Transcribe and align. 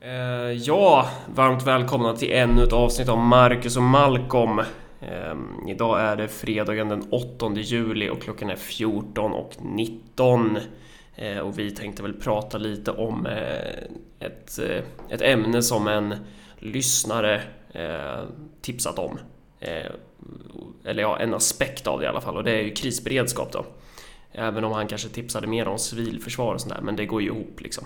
Eh, 0.00 0.52
ja, 0.52 1.10
varmt 1.34 1.66
välkomna 1.66 2.16
till 2.16 2.32
ännu 2.32 2.62
ett 2.62 2.72
avsnitt 2.72 3.08
av 3.08 3.18
Marcus 3.18 3.76
och 3.76 3.82
Malcolm. 3.82 4.58
Eh, 5.00 5.34
idag 5.68 6.00
är 6.00 6.16
det 6.16 6.28
fredagen 6.28 6.88
den 6.88 7.08
8 7.10 7.52
juli 7.54 8.08
och 8.08 8.22
klockan 8.22 8.50
är 8.50 8.56
14 8.56 9.32
och 9.32 9.52
19. 9.62 10.58
Eh, 11.16 11.38
och 11.38 11.58
vi 11.58 11.70
tänkte 11.70 12.02
väl 12.02 12.12
prata 12.12 12.58
lite 12.58 12.90
om 12.90 13.26
eh, 13.26 14.26
ett, 14.26 14.58
eh, 14.58 14.84
ett 15.08 15.22
ämne 15.22 15.62
som 15.62 15.88
en 15.88 16.14
lyssnare 16.58 17.42
eh, 17.72 18.24
tipsat 18.60 18.98
om. 18.98 19.18
Eh, 19.60 19.92
eller 20.84 21.02
ja, 21.02 21.18
en 21.18 21.34
aspekt 21.34 21.86
av 21.86 21.98
det 21.98 22.04
i 22.04 22.08
alla 22.08 22.20
fall 22.20 22.36
och 22.36 22.44
det 22.44 22.52
är 22.52 22.62
ju 22.62 22.70
krisberedskap 22.70 23.52
då. 23.52 23.66
Även 24.32 24.64
om 24.64 24.72
han 24.72 24.86
kanske 24.86 25.08
tipsade 25.08 25.46
mer 25.46 25.68
om 25.68 25.78
civilförsvar 25.78 26.54
och 26.54 26.60
sådär, 26.60 26.80
men 26.82 26.96
det 26.96 27.06
går 27.06 27.22
ju 27.22 27.28
ihop 27.28 27.60
liksom. 27.60 27.84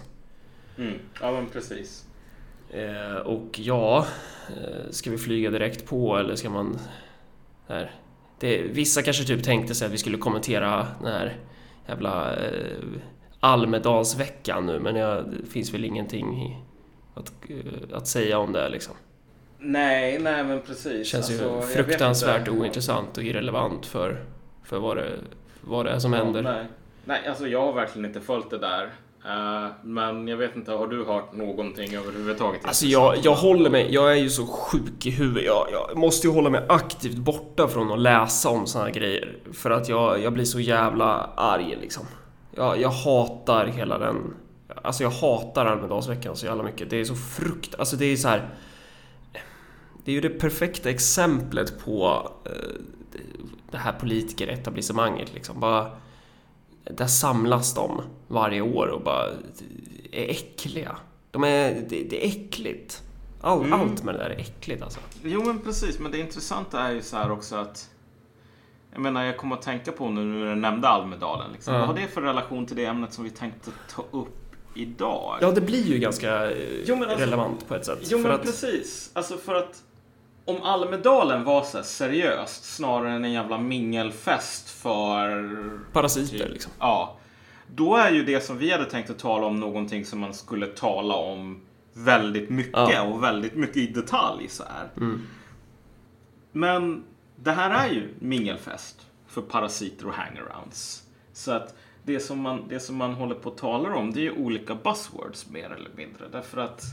Mm. 0.78 0.98
Ja, 1.20 1.32
men 1.32 1.46
precis. 1.46 2.06
Eh, 2.70 3.16
och 3.16 3.58
ja, 3.58 4.06
eh, 4.48 4.90
ska 4.90 5.10
vi 5.10 5.18
flyga 5.18 5.50
direkt 5.50 5.86
på 5.86 6.16
eller 6.16 6.34
ska 6.34 6.50
man... 6.50 6.78
Här. 7.68 7.90
Det, 8.38 8.62
vissa 8.62 9.02
kanske 9.02 9.24
typ 9.24 9.44
tänkte 9.44 9.74
sig 9.74 9.86
att 9.86 9.92
vi 9.92 9.98
skulle 9.98 10.18
kommentera 10.18 10.86
den 11.02 11.12
här 11.12 11.36
jävla 11.86 12.36
eh, 12.36 12.78
Almedalsveckan 13.40 14.66
nu, 14.66 14.80
men 14.80 14.96
ja, 14.96 15.14
det 15.14 15.46
finns 15.46 15.74
väl 15.74 15.84
ingenting 15.84 16.56
att, 17.14 17.32
eh, 17.48 17.96
att 17.96 18.06
säga 18.06 18.38
om 18.38 18.52
det 18.52 18.68
liksom. 18.68 18.94
Nej, 19.58 20.18
nej 20.18 20.44
men 20.44 20.60
precis. 20.60 21.08
Känns 21.08 21.30
alltså, 21.30 21.44
ju 21.44 21.62
fruktansvärt 21.62 22.48
ointressant 22.48 23.18
och 23.18 23.24
irrelevant 23.24 23.86
för, 23.86 24.24
för 24.64 24.78
vad, 24.78 24.96
det, 24.96 25.18
vad 25.60 25.86
det 25.86 25.90
är 25.90 25.98
som 25.98 26.12
ja, 26.12 26.24
händer. 26.24 26.42
Nej. 26.42 26.66
nej, 27.04 27.26
alltså 27.26 27.46
jag 27.46 27.60
har 27.60 27.72
verkligen 27.72 28.06
inte 28.06 28.20
följt 28.20 28.50
det 28.50 28.58
där. 28.58 28.90
Uh, 29.26 29.70
men 29.82 30.28
jag 30.28 30.36
vet 30.36 30.56
inte, 30.56 30.72
har 30.72 30.86
du 30.86 31.04
hört 31.04 31.32
någonting 31.32 31.94
överhuvudtaget? 31.94 32.64
Alltså 32.64 32.86
jag, 32.86 33.16
jag 33.22 33.34
håller 33.34 33.70
mig, 33.70 33.94
jag 33.94 34.12
är 34.12 34.16
ju 34.16 34.30
så 34.30 34.46
sjuk 34.46 35.06
i 35.06 35.10
huvudet. 35.10 35.44
Jag, 35.44 35.66
jag 35.70 35.96
måste 35.98 36.26
ju 36.26 36.32
hålla 36.32 36.50
mig 36.50 36.64
aktivt 36.68 37.16
borta 37.16 37.68
från 37.68 37.92
att 37.92 37.98
läsa 37.98 38.48
om 38.48 38.66
såna 38.66 38.84
här 38.84 38.92
grejer. 38.92 39.38
För 39.52 39.70
att 39.70 39.88
jag, 39.88 40.22
jag 40.22 40.32
blir 40.32 40.44
så 40.44 40.60
jävla 40.60 41.30
arg 41.36 41.78
liksom. 41.80 42.06
Jag, 42.54 42.80
jag 42.80 42.90
hatar 42.90 43.66
hela 43.66 43.98
den... 43.98 44.34
Alltså 44.82 45.02
jag 45.02 45.10
hatar 45.10 45.66
Almedalsveckan 45.66 46.36
så 46.36 46.46
jävla 46.46 46.62
mycket. 46.62 46.90
Det 46.90 47.00
är 47.00 47.04
så 47.04 47.14
frukt... 47.14 47.74
Alltså 47.78 47.96
det 47.96 48.04
är 48.04 48.16
så 48.16 48.28
här... 48.28 48.48
Det 50.04 50.10
är 50.10 50.14
ju 50.14 50.20
det 50.20 50.28
perfekta 50.28 50.90
exemplet 50.90 51.84
på 51.84 52.28
eh, 52.44 52.50
det 53.70 53.78
här 53.78 53.92
politikeretablissemanget 53.92 55.34
liksom. 55.34 55.60
Bara 55.60 55.90
där 56.84 57.06
samlas 57.06 57.74
de 57.74 58.02
varje 58.28 58.60
år 58.60 58.86
och 58.86 59.02
bara 59.02 59.26
är 60.12 60.30
äckliga. 60.30 60.96
De 61.30 61.44
är, 61.44 61.74
det, 61.88 62.02
det 62.10 62.24
är 62.24 62.28
äckligt. 62.28 63.02
All, 63.40 63.60
mm. 63.60 63.72
Allt 63.72 64.04
med 64.04 64.14
det 64.14 64.18
där 64.18 64.30
är 64.30 64.38
äckligt 64.40 64.82
alltså. 64.82 65.00
Jo 65.22 65.44
men 65.44 65.58
precis, 65.60 65.98
men 65.98 66.12
det 66.12 66.18
intressanta 66.18 66.80
är 66.80 66.92
ju 66.92 67.02
så 67.02 67.16
här 67.16 67.30
också 67.30 67.56
att 67.56 67.90
jag 68.92 69.00
menar, 69.00 69.24
jag 69.24 69.36
kommer 69.36 69.56
att 69.56 69.62
tänka 69.62 69.92
på 69.92 70.10
nu 70.10 70.24
när 70.24 70.54
du 70.54 70.60
nämnde 70.60 70.88
Almedalen. 70.88 71.52
Liksom. 71.52 71.74
Mm. 71.74 71.86
Vad 71.86 71.96
har 71.96 72.02
det 72.02 72.08
för 72.08 72.22
relation 72.22 72.66
till 72.66 72.76
det 72.76 72.84
ämnet 72.84 73.12
som 73.12 73.24
vi 73.24 73.30
tänkte 73.30 73.70
ta 73.94 74.04
upp 74.10 74.56
idag? 74.74 75.38
Ja, 75.40 75.50
det 75.50 75.60
blir 75.60 75.84
ju 75.84 75.98
ganska 75.98 76.50
jo, 76.84 76.94
alltså, 76.94 77.18
relevant 77.18 77.68
på 77.68 77.74
ett 77.74 77.86
sätt. 77.86 77.98
Jo, 78.02 78.18
men 78.18 78.30
att... 78.30 78.42
precis. 78.42 79.10
Alltså 79.12 79.36
för 79.36 79.54
att 79.54 79.82
om 80.44 80.62
Almedalen 80.62 81.44
var 81.44 81.62
så 81.62 81.82
seriöst 81.82 82.64
snarare 82.64 83.12
än 83.12 83.24
en 83.24 83.32
jävla 83.32 83.58
mingelfest 83.58 84.70
för... 84.70 85.70
Parasiter 85.92 86.38
typ, 86.38 86.52
liksom. 86.52 86.72
Ja. 86.78 87.16
Då 87.74 87.96
är 87.96 88.10
ju 88.10 88.24
det 88.24 88.40
som 88.40 88.58
vi 88.58 88.70
hade 88.70 88.84
tänkt 88.84 89.10
att 89.10 89.18
tala 89.18 89.46
om 89.46 89.60
någonting 89.60 90.04
som 90.04 90.20
man 90.20 90.34
skulle 90.34 90.66
tala 90.66 91.14
om 91.14 91.60
väldigt 91.92 92.50
mycket 92.50 92.72
ja. 92.72 93.02
och 93.02 93.22
väldigt 93.22 93.54
mycket 93.54 93.76
i 93.76 93.86
detalj 93.86 94.48
så 94.48 94.62
här. 94.62 94.90
Mm. 94.96 95.26
Men 96.52 97.04
det 97.36 97.52
här 97.52 97.88
är 97.88 97.92
ju 97.92 98.14
mingelfest 98.18 99.06
för 99.26 99.42
parasiter 99.42 100.06
och 100.06 100.12
hangarounds. 100.12 101.02
Så 101.32 101.52
att 101.52 101.74
det 102.02 102.20
som, 102.20 102.40
man, 102.40 102.68
det 102.68 102.80
som 102.80 102.96
man 102.96 103.14
håller 103.14 103.34
på 103.34 103.48
att 103.48 103.56
tala 103.56 103.94
om 103.94 104.12
det 104.12 104.20
är 104.20 104.22
ju 104.22 104.32
olika 104.32 104.74
buzzwords 104.74 105.50
mer 105.50 105.70
eller 105.70 105.90
mindre. 105.96 106.28
Därför 106.32 106.58
att 106.58 106.84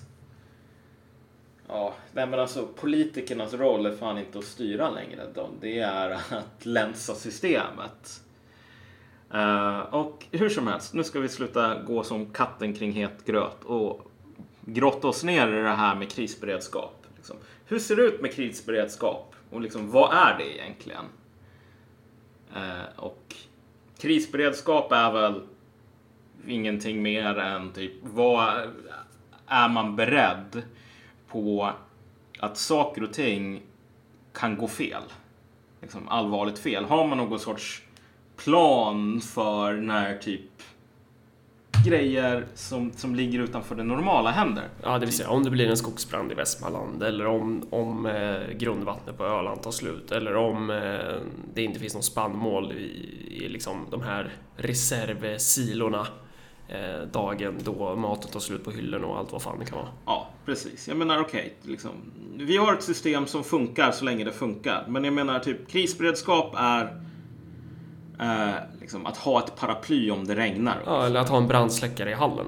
Ja, 1.72 1.94
nej 2.14 2.28
men 2.28 2.40
alltså 2.40 2.68
politikernas 2.76 3.54
roll 3.54 3.86
är 3.86 3.96
fan 3.96 4.18
inte 4.18 4.40
att 4.40 4.46
styra 4.46 4.90
längre. 4.90 5.28
Det 5.62 5.80
är 5.80 6.12
att 6.12 6.66
länsa 6.66 7.16
systemet. 7.16 8.24
Uh, 9.34 9.80
och 9.80 10.26
hur 10.32 10.50
som 10.50 10.68
helst, 10.68 10.94
nu 10.94 11.04
ska 11.04 11.20
vi 11.20 11.30
sluta 11.30 11.82
gå 11.82 12.04
som 12.04 12.26
katten 12.26 12.74
kring 12.74 12.92
het 12.92 13.26
gröt 13.26 13.64
och 13.64 14.12
grotta 14.62 15.08
oss 15.08 15.24
ner 15.24 15.48
i 15.48 15.62
det 15.62 15.70
här 15.70 15.96
med 15.96 16.12
krisberedskap. 16.12 17.06
Liksom. 17.16 17.36
Hur 17.66 17.80
ser 17.80 17.96
det 17.96 18.02
ut 18.02 18.22
med 18.22 18.34
krisberedskap? 18.34 19.36
Och 19.50 19.62
liksom, 19.62 19.92
vad 19.92 20.14
är 20.14 20.38
det 20.38 20.58
egentligen? 20.58 21.06
Uh, 22.56 23.00
och 23.00 23.36
krisberedskap 23.98 24.92
är 24.92 25.12
väl 25.12 25.42
ingenting 26.48 27.02
mer 27.02 27.38
än 27.38 27.74
typ, 27.74 27.94
vad 28.02 28.54
är 29.48 29.70
man 29.70 29.96
beredd 29.96 30.64
på 31.32 31.72
att 32.40 32.58
saker 32.58 33.04
och 33.04 33.14
ting 33.14 33.62
kan 34.34 34.58
gå 34.58 34.68
fel. 34.68 35.04
Liksom 35.82 36.08
allvarligt 36.08 36.60
fel. 36.60 36.86
Har 36.86 37.08
man 37.08 37.18
någon 37.18 37.40
sorts 37.40 37.84
plan 38.36 39.22
för 39.22 39.74
när 39.74 40.18
typ 40.18 40.42
grejer 41.86 42.46
som, 42.54 42.92
som 42.92 43.16
ligger 43.16 43.40
utanför 43.40 43.76
det 43.76 43.84
normala 43.84 44.32
händer. 44.32 44.64
Ja, 44.84 45.00
det 45.00 45.06
vill 45.06 45.16
säga 45.16 45.30
om 45.30 45.44
det 45.44 45.50
blir 45.50 45.70
en 45.70 45.78
skogsbrand 45.78 46.32
i 46.32 46.36
Västmanland 46.36 47.04
eller 47.04 47.26
om, 47.26 47.64
om 47.70 48.06
eh, 48.06 48.58
grundvattnet 48.58 49.18
på 49.18 49.26
Öland 49.26 49.64
tar 49.64 49.72
slut 49.72 50.12
eller 50.12 50.36
om 50.36 50.70
eh, 50.70 50.78
det 51.54 51.64
inte 51.64 51.80
finns 51.80 51.94
någon 51.94 52.04
spannmål 52.04 52.72
i, 52.72 52.84
i 53.44 53.50
liksom 53.50 53.88
de 53.92 54.02
här 54.02 54.34
reservsilorna 54.56 56.08
dagen 57.12 57.60
då 57.64 57.96
maten 57.96 58.32
tar 58.32 58.40
slut 58.40 58.64
på 58.64 58.72
hyllorna 58.72 59.08
och 59.08 59.18
allt 59.18 59.32
vad 59.32 59.42
fan 59.42 59.60
det 59.60 59.66
kan 59.66 59.78
vara. 59.78 59.90
Ja, 60.06 60.28
precis. 60.46 60.88
Jag 60.88 60.98
menar 60.98 61.20
okej, 61.20 61.56
okay, 61.62 61.72
liksom, 61.72 61.92
vi 62.38 62.58
har 62.58 62.74
ett 62.74 62.84
system 62.84 63.26
som 63.26 63.44
funkar 63.44 63.92
så 63.92 64.06
länge 64.06 64.24
det 64.24 64.32
funkar. 64.32 64.86
Men 64.88 65.04
jag 65.04 65.14
menar 65.14 65.40
typ 65.40 65.68
krisberedskap 65.68 66.54
är 66.58 67.02
eh, 68.20 68.56
liksom, 68.82 69.06
att 69.06 69.18
ha 69.18 69.40
ett 69.40 69.56
paraply 69.56 70.12
om 70.12 70.28
det 70.28 70.36
regnar. 70.36 70.82
Ja, 70.86 71.06
eller 71.06 71.20
att 71.20 71.30
ha 71.30 71.38
en 71.38 71.48
brandsläckare 71.48 72.12
i 72.12 72.14
hallen. 72.14 72.46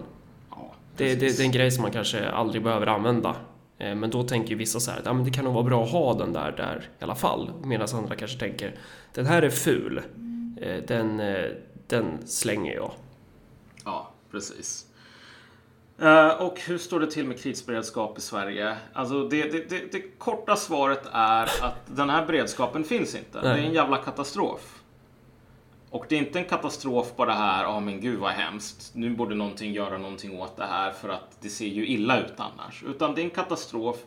Ja, 0.50 0.74
det, 0.98 1.16
det, 1.16 1.38
det, 1.38 1.40
är 1.40 1.46
en 1.46 1.52
grej 1.52 1.72
som 1.72 1.82
man 1.82 1.92
kanske 1.92 2.30
aldrig 2.30 2.64
behöver 2.64 2.88
använda. 2.88 3.36
Eh, 3.78 3.96
men 3.96 4.09
då 4.09 4.24
tänker 4.24 4.56
vissa 4.56 4.80
så 4.80 4.92
här 4.92 5.00
att 5.00 5.16
men 5.16 5.24
det 5.24 5.32
kan 5.32 5.46
nog 5.46 5.53
vara 5.53 5.64
bra 5.64 5.84
att 5.84 5.92
ha 5.92 6.14
den 6.14 6.34
där, 6.34 6.52
där 6.52 6.90
i 7.00 7.03
alla 7.03 7.16
fall. 7.16 7.52
Medan 7.64 7.88
andra 7.94 8.16
kanske 8.16 8.40
tänker 8.40 8.76
den 9.14 9.26
här 9.26 9.42
är 9.42 9.50
ful. 9.50 10.02
Eh, 10.62 10.78
den, 10.88 11.20
eh, 11.20 11.46
den 11.88 12.28
slänger 12.28 12.76
jag. 12.76 12.92
Precis. 14.31 14.86
Uh, 16.02 16.28
och 16.28 16.59
hur 16.59 16.78
står 16.78 17.00
det 17.00 17.12
till 17.12 17.28
med 17.28 17.40
krisberedskap 17.40 18.18
i 18.18 18.22
Sverige? 18.22 18.78
Alltså 18.94 19.28
det, 19.28 19.52
det, 19.52 19.69
det, 19.69 19.92
det 19.92 20.02
korta 20.18 20.56
svaret 20.56 21.03
är 21.12 21.64
att 21.64 21.96
den 21.96 22.09
här 22.09 22.25
beredskapen 22.25 22.84
finns 22.84 23.16
inte. 23.16 23.41
Nej. 23.41 23.53
Det 23.53 23.62
är 23.62 23.68
en 23.68 23.74
jävla 23.74 23.97
katastrof. 23.97 24.81
Och 25.90 26.06
det 26.09 26.16
är 26.16 26.20
inte 26.20 26.40
en 26.40 26.46
katastrof 26.46 27.16
på 27.16 27.25
det 27.25 27.34
här, 27.34 27.64
ja 27.64 27.78
oh, 27.78 27.81
men 27.81 28.02
gud 28.02 28.20
vad 28.20 28.31
hemskt, 28.31 28.91
nu 28.96 29.09
borde 29.09 29.36
någonting 29.36 29.74
göra 29.74 29.97
någonting 29.97 30.40
åt 30.40 30.58
det 30.58 30.66
här 30.66 30.91
för 30.91 31.09
att 31.09 31.38
det 31.41 31.50
ser 31.50 31.68
ju 31.68 31.88
illa 31.88 32.20
ut 32.20 32.34
annars. 32.38 32.84
Utan 32.84 33.16
det 33.16 33.22
är 33.22 33.24
en 33.24 33.30
katastrof 33.30 33.97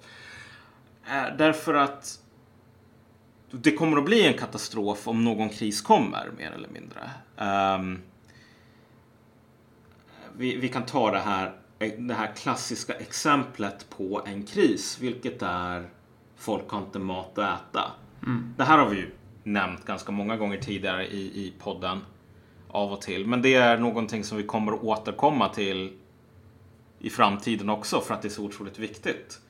eh, 1.11 1.37
därför 1.39 1.75
att 1.75 2.19
det 3.51 3.73
kommer 3.73 3.97
att 3.97 4.05
bli 4.05 4.27
en 4.27 4.35
katastrof 4.35 5.09
om 5.09 5.25
någon 5.25 5.49
kris 5.49 5.81
kommer, 5.81 6.31
mer 6.39 6.51
eller 6.51 6.69
mindre. 6.69 7.11
Um, 7.37 8.03
vi, 10.37 10.57
vi 10.57 10.69
kan 10.69 10.87
ta 10.87 11.11
det 11.11 11.19
här, 11.19 11.53
det 11.99 12.15
här 12.15 12.33
klassiska 12.37 12.95
exemplet 12.95 13.91
på 13.91 14.23
en 14.27 14.43
kris, 14.43 14.99
vilket 15.01 15.43
är 15.43 15.89
folk 16.37 16.69
har 16.69 16.79
inte 16.79 16.99
mat 16.99 17.39
att 17.39 17.61
äta. 17.61 17.93
Mm. 18.23 18.55
Det 18.57 18.65
här 18.65 18.79
har 18.79 18.89
vi 18.89 18.97
ju 18.97 19.11
nämnt 19.43 19.85
ganska 19.85 20.13
många 20.13 20.37
gånger 20.37 20.59
tidigare 20.59 21.07
i, 21.07 21.47
i 21.47 21.53
podden 21.59 22.01
av 22.69 22.93
och 22.93 23.03
till. 23.03 23.27
Men 23.27 23.43
det 23.43 23.55
är 23.55 23.79
någonting 23.79 24.25
som 24.25 24.39
vi 24.39 24.45
kommer 24.45 24.73
att 24.73 24.83
återkomma 24.83 25.49
till 25.49 25.99
i 26.99 27.11
framtiden 27.11 27.71
också 27.71 28.01
för 28.01 28.15
att 28.15 28.23
det 28.23 28.29
är 28.29 28.31
så 28.31 28.45
otroligt 28.45 28.79
viktigt. 28.79 29.41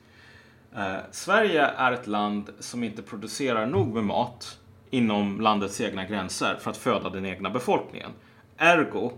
Eh, 0.75 0.95
Sverige 1.11 1.65
är 1.65 1.91
ett 1.91 2.07
land 2.07 2.49
som 2.59 2.83
inte 2.83 3.01
producerar 3.01 3.65
nog 3.65 3.93
med 3.93 4.03
mat 4.03 4.59
inom 4.89 5.41
landets 5.41 5.81
egna 5.81 6.05
gränser 6.05 6.55
för 6.59 6.71
att 6.71 6.77
föda 6.77 7.09
den 7.09 7.25
egna 7.25 7.49
befolkningen. 7.49 8.11
Ergo 8.57 9.11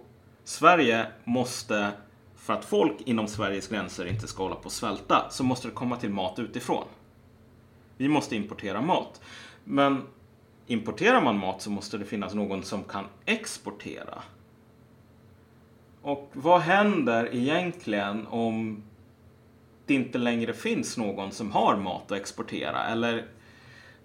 Sverige 0.48 1.08
måste, 1.24 1.92
för 2.36 2.54
att 2.54 2.66
folk 2.66 3.02
inom 3.06 3.28
Sveriges 3.28 3.68
gränser 3.68 4.06
inte 4.06 4.28
ska 4.28 4.44
hålla 4.44 4.56
på 4.56 4.68
att 4.68 4.74
svälta, 4.74 5.30
så 5.30 5.44
måste 5.44 5.68
det 5.68 5.74
komma 5.74 5.98
till 5.98 6.10
mat 6.10 6.40
utifrån. 6.40 6.84
Vi 7.98 8.08
måste 8.08 8.36
importera 8.36 8.82
mat. 8.82 9.22
Men 9.64 10.02
importerar 10.68 11.22
man 11.22 11.38
mat 11.38 11.62
så 11.62 11.70
måste 11.70 11.98
det 11.98 12.06
finnas 12.06 12.34
någon 12.34 12.64
som 12.64 12.84
kan 12.84 13.06
exportera. 13.26 14.24
Och 16.02 16.30
vad 16.34 16.62
händer 16.62 17.36
egentligen 17.36 18.28
om 18.28 18.84
det 19.86 19.94
inte 19.94 20.18
längre 20.18 20.54
finns 20.54 20.98
någon 20.98 21.32
som 21.32 21.52
har 21.52 21.78
mat 21.78 22.12
att 22.12 22.18
exportera 22.18 22.84
eller 22.84 23.26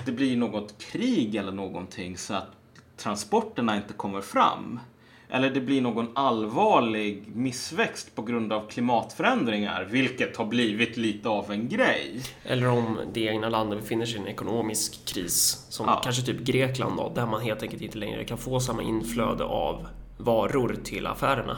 det 0.05 0.13
blir 0.13 0.37
något 0.37 0.79
krig 0.79 1.35
eller 1.35 1.53
någonting 1.53 2.17
så 2.17 2.35
att 2.35 2.51
transporterna 2.97 3.77
inte 3.77 3.93
kommer 3.93 4.21
fram. 4.21 4.81
Eller 5.35 5.51
det 5.51 5.61
blir 5.61 5.83
någon 5.83 6.09
allvarlig 6.15 7.25
missväxt 7.35 8.15
på 8.15 8.23
grund 8.23 8.53
av 8.53 8.69
klimatförändringar, 8.69 9.85
vilket 9.91 10.37
har 10.37 10.45
blivit 10.45 10.97
lite 10.97 11.29
av 11.29 11.53
en 11.53 11.69
grej. 11.69 12.23
Eller 12.45 12.69
om 12.69 12.99
det 13.13 13.21
egna 13.21 13.49
landet 13.49 13.81
befinner 13.81 14.07
sig 14.07 14.17
i 14.17 14.19
en 14.19 14.29
ekonomisk 14.29 15.05
kris, 15.05 15.67
som 15.69 15.87
ja. 15.87 16.01
kanske 16.05 16.23
typ 16.23 16.41
Grekland 16.41 16.97
då, 16.97 17.13
där 17.15 17.27
man 17.27 17.41
helt 17.41 17.63
enkelt 17.63 17.83
inte 17.83 17.99
längre 17.99 18.25
kan 18.25 18.39
få 18.39 18.61
samma 18.61 18.83
inflöde 18.83 19.45
av 19.45 19.87
varor 20.17 20.77
till 20.85 21.07
affärerna. 21.07 21.57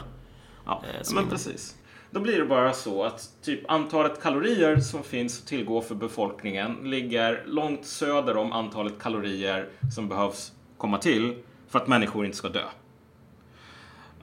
Ja, 0.65 0.83
eh, 0.93 1.13
men 1.15 1.29
precis. 1.29 1.75
Då 2.11 2.19
blir 2.19 2.39
det 2.39 2.45
bara 2.45 2.73
så 2.73 3.03
att 3.03 3.29
typ 3.41 3.71
antalet 3.71 4.21
kalorier 4.21 4.79
som 4.79 5.03
finns 5.03 5.41
att 5.41 5.47
tillgå 5.47 5.81
för 5.81 5.95
befolkningen 5.95 6.77
ligger 6.83 7.43
långt 7.47 7.85
söder 7.85 8.37
om 8.37 8.51
antalet 8.51 8.99
kalorier 8.99 9.69
som 9.95 10.09
behövs 10.09 10.51
komma 10.77 10.97
till 10.97 11.35
för 11.67 11.79
att 11.79 11.87
människor 11.87 12.25
inte 12.25 12.37
ska 12.37 12.49
dö. 12.49 12.63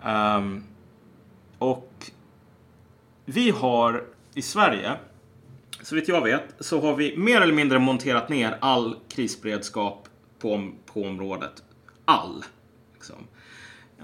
Um, 0.06 0.64
och 1.58 2.10
vi 3.24 3.50
har 3.50 4.04
i 4.34 4.42
Sverige, 4.42 4.96
så 5.82 5.94
vitt 5.94 6.08
jag 6.08 6.22
vet, 6.22 6.54
så 6.60 6.80
har 6.80 6.96
vi 6.96 7.16
mer 7.16 7.40
eller 7.40 7.54
mindre 7.54 7.78
monterat 7.78 8.28
ner 8.28 8.58
all 8.60 8.96
krisberedskap 9.08 10.08
på, 10.38 10.70
på 10.86 11.02
området. 11.02 11.62
All. 12.04 12.44
Liksom. 12.94 13.16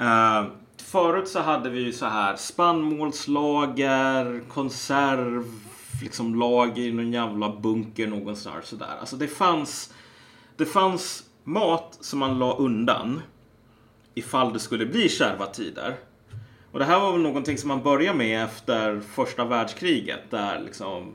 Uh, 0.00 0.44
förut 0.82 1.28
så 1.28 1.40
hade 1.40 1.70
vi 1.70 1.80
ju 1.80 1.92
så 1.92 2.06
här 2.06 2.36
spannmålslager, 2.36 4.42
konserv, 4.48 5.44
liksom 6.02 6.34
lager 6.34 6.82
i 6.82 6.92
någon 6.92 7.12
jävla 7.12 7.56
bunker 7.56 8.06
någonstans 8.06 8.66
sådär. 8.66 8.96
Alltså 9.00 9.16
det 9.16 9.28
fanns, 9.28 9.94
det 10.56 10.66
fanns 10.66 11.24
mat 11.44 11.98
som 12.00 12.18
man 12.18 12.38
la 12.38 12.56
undan 12.56 13.22
ifall 14.18 14.52
det 14.52 14.58
skulle 14.58 14.86
bli 14.86 15.08
kärva 15.08 15.46
tider. 15.46 15.96
Och 16.72 16.78
det 16.78 16.84
här 16.84 17.00
var 17.00 17.12
väl 17.12 17.20
någonting 17.20 17.58
som 17.58 17.68
man 17.68 17.82
började 17.82 18.18
med 18.18 18.44
efter 18.44 19.00
första 19.00 19.44
världskriget 19.44 20.30
där 20.30 20.60
liksom 20.60 21.14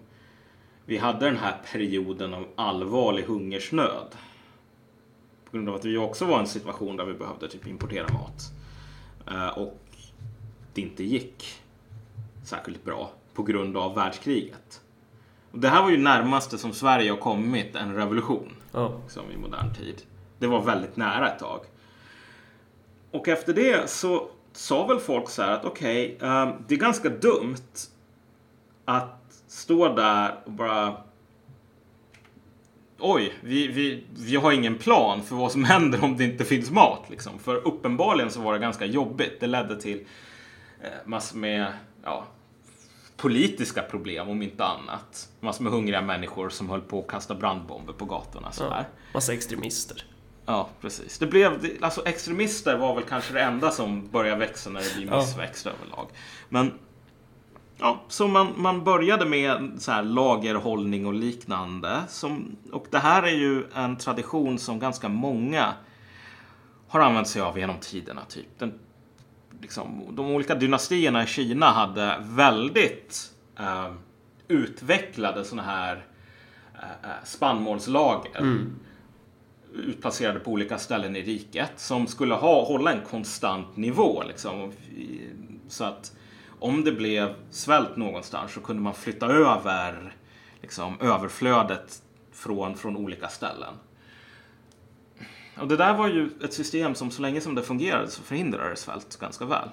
vi 0.85 0.97
hade 0.97 1.25
den 1.25 1.38
här 1.38 1.61
perioden 1.71 2.33
av 2.33 2.47
allvarlig 2.55 3.23
hungersnöd. 3.23 4.15
På 5.45 5.51
grund 5.51 5.69
av 5.69 5.75
att 5.75 5.85
vi 5.85 5.97
också 5.97 6.25
var 6.25 6.38
i 6.38 6.39
en 6.39 6.47
situation 6.47 6.97
där 6.97 7.05
vi 7.05 7.13
behövde 7.13 7.47
typ 7.47 7.67
importera 7.67 8.07
mat. 8.13 8.51
Eh, 9.27 9.57
och 9.57 9.79
det 10.73 10.81
inte 10.81 11.03
gick 11.03 11.61
särskilt 12.44 12.83
bra 12.83 13.11
på 13.33 13.44
grund 13.44 13.77
av 13.77 13.95
världskriget. 13.95 14.81
Och 15.51 15.59
det 15.59 15.69
här 15.69 15.83
var 15.83 15.89
ju 15.89 15.97
närmaste 15.97 16.57
som 16.57 16.73
Sverige 16.73 17.11
har 17.11 17.17
kommit 17.17 17.75
en 17.75 17.95
revolution. 17.95 18.53
Oh. 18.73 19.01
Liksom, 19.03 19.31
I 19.31 19.38
modern 19.38 19.73
tid. 19.73 20.01
Det 20.39 20.47
var 20.47 20.61
väldigt 20.61 20.95
nära 20.95 21.31
ett 21.31 21.39
tag. 21.39 21.59
Och 23.13 23.27
efter 23.27 23.54
det 23.54 23.89
så 23.89 24.30
sa 24.54 24.88
väl 24.88 25.00
folk 25.00 25.30
så 25.30 25.42
här 25.42 25.51
att 25.51 25.65
okej, 25.65 26.15
okay, 26.15 26.30
um, 26.30 26.54
det 26.68 26.75
är 26.75 26.80
ganska 26.80 27.10
dumt 27.10 27.57
att 28.86 29.44
stå 29.48 29.95
där 29.95 30.36
och 30.45 30.51
bara 30.51 30.98
Oj, 33.00 33.33
vi, 33.42 33.68
vi, 33.68 34.04
vi 34.18 34.36
har 34.36 34.51
ingen 34.51 34.77
plan 34.77 35.24
för 35.24 35.36
vad 35.36 35.51
som 35.51 35.63
händer 35.74 36.04
om 36.04 36.18
det 36.18 36.24
inte 36.24 36.45
finns 36.45 36.71
mat. 36.71 37.10
Liksom. 37.10 37.39
För 37.39 37.56
uppenbarligen 37.56 38.31
så 38.31 38.42
var 38.42 38.54
det 38.54 38.60
ganska 38.60 38.86
jobbigt. 38.86 39.39
Det 39.39 39.48
ledde 39.48 39.81
till 39.81 40.06
eh, 40.81 40.89
massor 41.06 41.38
med 41.38 41.74
ja, 42.04 42.25
politiska 43.18 43.81
problem 43.81 44.30
om 44.30 44.42
inte 44.42 44.65
annat. 44.65 45.30
Massor 45.39 45.63
med 45.63 45.74
hungriga 45.74 46.01
människor 46.01 46.50
som 46.50 46.69
höll 46.69 46.81
på 46.81 47.00
att 47.00 47.07
kasta 47.07 47.36
brandbomber 47.36 47.94
på 47.94 48.06
gatorna. 48.06 48.51
Så 48.51 48.63
ja, 48.63 48.86
massa 49.13 49.33
extremister. 49.33 50.06
Ja, 50.45 50.69
precis. 50.81 51.19
Det 51.19 51.28
blev, 51.28 51.78
alltså 51.81 52.06
extremister 52.06 52.78
var 52.78 52.95
väl 52.95 53.04
kanske 53.04 53.34
det 53.34 53.42
enda 53.42 53.72
som 53.72 54.07
började 54.07 54.40
växa 54.40 54.69
när 54.69 54.81
det 54.81 54.95
blir 54.95 55.18
missväxt 55.18 55.66
ja. 55.66 55.72
överlag. 55.72 56.07
Men 56.50 56.72
Ja, 57.78 58.01
så 58.07 58.28
man, 58.28 58.54
man 58.57 58.84
började 58.84 59.25
med 59.25 59.72
så 59.78 59.92
här 59.92 60.04
lagerhållning 60.04 61.06
och 61.06 61.13
liknande. 61.13 62.04
Som, 62.07 62.56
och 62.72 62.86
det 62.90 63.00
här 63.00 63.24
är 63.24 63.36
ju 63.36 63.63
en 63.74 63.98
tradition 63.98 64.60
som 64.60 64.80
ganska 64.80 65.10
många 65.10 65.74
har 66.88 67.00
använt 67.00 67.28
sig 67.28 67.42
av 67.42 67.60
genom 67.60 67.78
tiderna. 67.80 68.22
Typ. 68.25 68.60
Den, 68.60 68.80
liksom, 69.62 70.16
de 70.16 70.31
olika 70.31 70.56
dynastierna 70.56 71.24
i 71.24 71.28
Kina 71.28 71.66
hade 71.66 72.18
väldigt 72.22 73.31
eh, 73.60 73.92
utvecklade 74.48 75.44
sådana 75.46 75.68
här 75.68 76.06
eh, 76.75 77.10
eh 77.10 77.24
spannmålslager. 77.24 78.39
Mm 78.39 78.80
utplacerade 79.74 80.40
på 80.40 80.52
olika 80.52 80.78
ställen 80.78 81.16
i 81.16 81.22
riket 81.22 81.72
som 81.75 82.08
skulle 82.08 82.36
ha, 82.36 82.66
hålla 82.66 82.92
en 82.92 83.02
konstant 83.02 83.78
nivå. 83.78 84.24
Liksom. 84.28 84.72
Så 85.68 85.84
att 85.84 86.16
om 86.60 86.84
det 86.84 86.92
blev 86.92 87.36
svält 87.50 87.96
någonstans 87.96 88.54
så 88.54 88.62
kunde 88.62 88.81
man 88.81 88.94
flytta 88.94 89.28
över 89.28 90.16
liksom, 90.62 91.02
överflödet 91.02 92.02
från, 92.31 92.78
från 92.78 92.98
olika 92.98 93.28
ställen. 93.28 93.74
Och 95.58 95.68
det 95.68 95.78
där 95.78 95.98
var 95.98 96.08
ju 96.08 96.30
ett 96.44 96.54
system 96.54 96.96
som 96.96 97.12
så 97.12 97.22
länge 97.22 97.42
som 97.42 97.56
det 97.56 97.62
fungerade 97.62 98.08
så 98.08 98.22
förhindrade 98.22 98.75
svält 98.75 99.20
ganska 99.20 99.46
väl. 99.46 99.70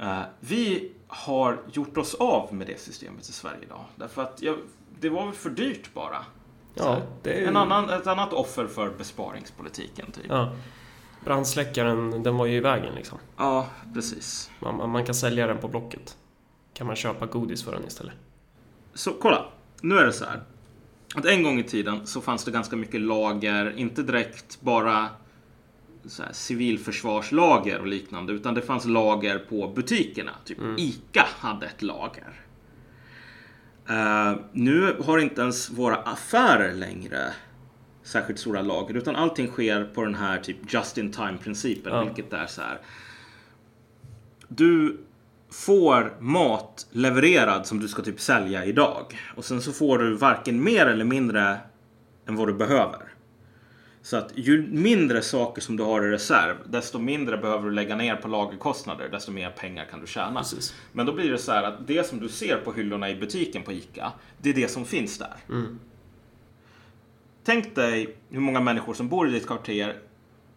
Eh, 0.00 0.22
vi 0.40 0.92
har 1.06 1.62
gjort 1.72 1.96
oss 1.96 2.14
av 2.14 2.54
med 2.54 2.66
det 2.66 2.80
systemet 2.80 3.28
i 3.28 3.32
Sverige 3.32 3.62
idag. 3.62 3.84
Därför 3.96 4.22
att 4.22 4.42
jag, 4.42 4.58
det 5.00 5.08
var 5.08 5.26
väl 5.26 5.34
för 5.34 5.50
dyrt 5.50 5.94
bara. 5.94 6.24
Ja, 6.74 7.02
är... 7.24 7.46
en 7.46 7.56
annan, 7.56 7.90
ett 7.90 8.06
annat 8.06 8.32
offer 8.32 8.66
för 8.66 8.90
besparingspolitiken. 8.90 10.12
Typ. 10.12 10.26
Ja. 10.28 10.52
Brandsläckaren, 11.24 12.22
den 12.22 12.36
var 12.36 12.46
ju 12.46 12.56
i 12.56 12.60
vägen 12.60 12.94
liksom. 12.94 13.18
Ja, 13.36 13.66
precis. 13.94 14.50
Man, 14.60 14.90
man 14.90 15.04
kan 15.04 15.14
sälja 15.14 15.46
den 15.46 15.58
på 15.58 15.68
Blocket. 15.68 16.16
Kan 16.74 16.86
man 16.86 16.96
köpa 16.96 17.26
godis 17.26 17.64
för 17.64 17.72
den 17.72 17.86
istället. 17.86 18.14
Så 18.94 19.12
kolla, 19.12 19.44
nu 19.80 19.98
är 19.98 20.06
det 20.06 20.12
så 20.12 20.24
här. 20.24 20.42
Att 21.14 21.26
en 21.26 21.42
gång 21.42 21.58
i 21.58 21.64
tiden 21.64 22.06
så 22.06 22.20
fanns 22.20 22.44
det 22.44 22.50
ganska 22.50 22.76
mycket 22.76 23.00
lager, 23.00 23.78
inte 23.78 24.02
direkt 24.02 24.60
bara 24.60 25.08
så 26.06 26.22
här, 26.22 26.32
civilförsvarslager 26.32 27.80
och 27.80 27.86
liknande, 27.86 28.32
utan 28.32 28.54
det 28.54 28.62
fanns 28.62 28.84
lager 28.84 29.38
på 29.38 29.68
butikerna. 29.68 30.30
Typ 30.44 30.58
mm. 30.58 30.76
ICA 30.78 31.26
hade 31.38 31.66
ett 31.66 31.82
lager. 31.82 32.40
Uh, 33.92 34.40
nu 34.52 34.96
har 35.04 35.18
inte 35.18 35.42
ens 35.42 35.70
våra 35.70 35.96
affärer 35.96 36.74
längre 36.74 37.32
särskilt 38.02 38.38
stora 38.38 38.62
lager 38.62 38.94
utan 38.94 39.16
allting 39.16 39.48
sker 39.48 39.84
på 39.84 40.04
den 40.04 40.14
här 40.14 40.38
typ 40.38 40.56
just 40.74 40.98
in 40.98 41.12
time 41.12 41.38
principen 41.42 41.92
ja. 41.92 42.04
vilket 42.04 42.32
är 42.32 42.46
så 42.46 42.60
här. 42.62 42.78
Du 44.48 45.00
får 45.50 46.16
mat 46.20 46.86
levererad 46.90 47.66
som 47.66 47.80
du 47.80 47.88
ska 47.88 48.02
typ 48.02 48.20
sälja 48.20 48.64
idag 48.64 49.18
och 49.36 49.44
sen 49.44 49.62
så 49.62 49.72
får 49.72 49.98
du 49.98 50.14
varken 50.14 50.64
mer 50.64 50.86
eller 50.86 51.04
mindre 51.04 51.58
än 52.28 52.36
vad 52.36 52.48
du 52.48 52.54
behöver. 52.54 53.11
Så 54.02 54.16
att 54.16 54.32
ju 54.34 54.62
mindre 54.62 55.22
saker 55.22 55.62
som 55.62 55.76
du 55.76 55.82
har 55.82 56.06
i 56.06 56.10
reserv, 56.10 56.56
desto 56.66 56.98
mindre 56.98 57.36
behöver 57.36 57.64
du 57.64 57.70
lägga 57.70 57.96
ner 57.96 58.16
på 58.16 58.28
lagerkostnader, 58.28 59.08
desto 59.08 59.32
mer 59.32 59.50
pengar 59.50 59.84
kan 59.84 60.00
du 60.00 60.06
tjäna. 60.06 60.40
Precis. 60.40 60.74
Men 60.92 61.06
då 61.06 61.12
blir 61.12 61.30
det 61.30 61.38
så 61.38 61.52
här 61.52 61.62
att 61.62 61.86
det 61.86 62.06
som 62.06 62.20
du 62.20 62.28
ser 62.28 62.56
på 62.56 62.72
hyllorna 62.72 63.10
i 63.10 63.14
butiken 63.14 63.62
på 63.62 63.72
ICA, 63.72 64.12
det 64.38 64.50
är 64.50 64.54
det 64.54 64.68
som 64.68 64.84
finns 64.84 65.18
där. 65.18 65.36
Mm. 65.48 65.78
Tänk 67.44 67.74
dig 67.74 68.16
hur 68.30 68.40
många 68.40 68.60
människor 68.60 68.94
som 68.94 69.08
bor 69.08 69.28
i 69.28 69.30
ditt 69.30 69.46
kvarter 69.46 69.96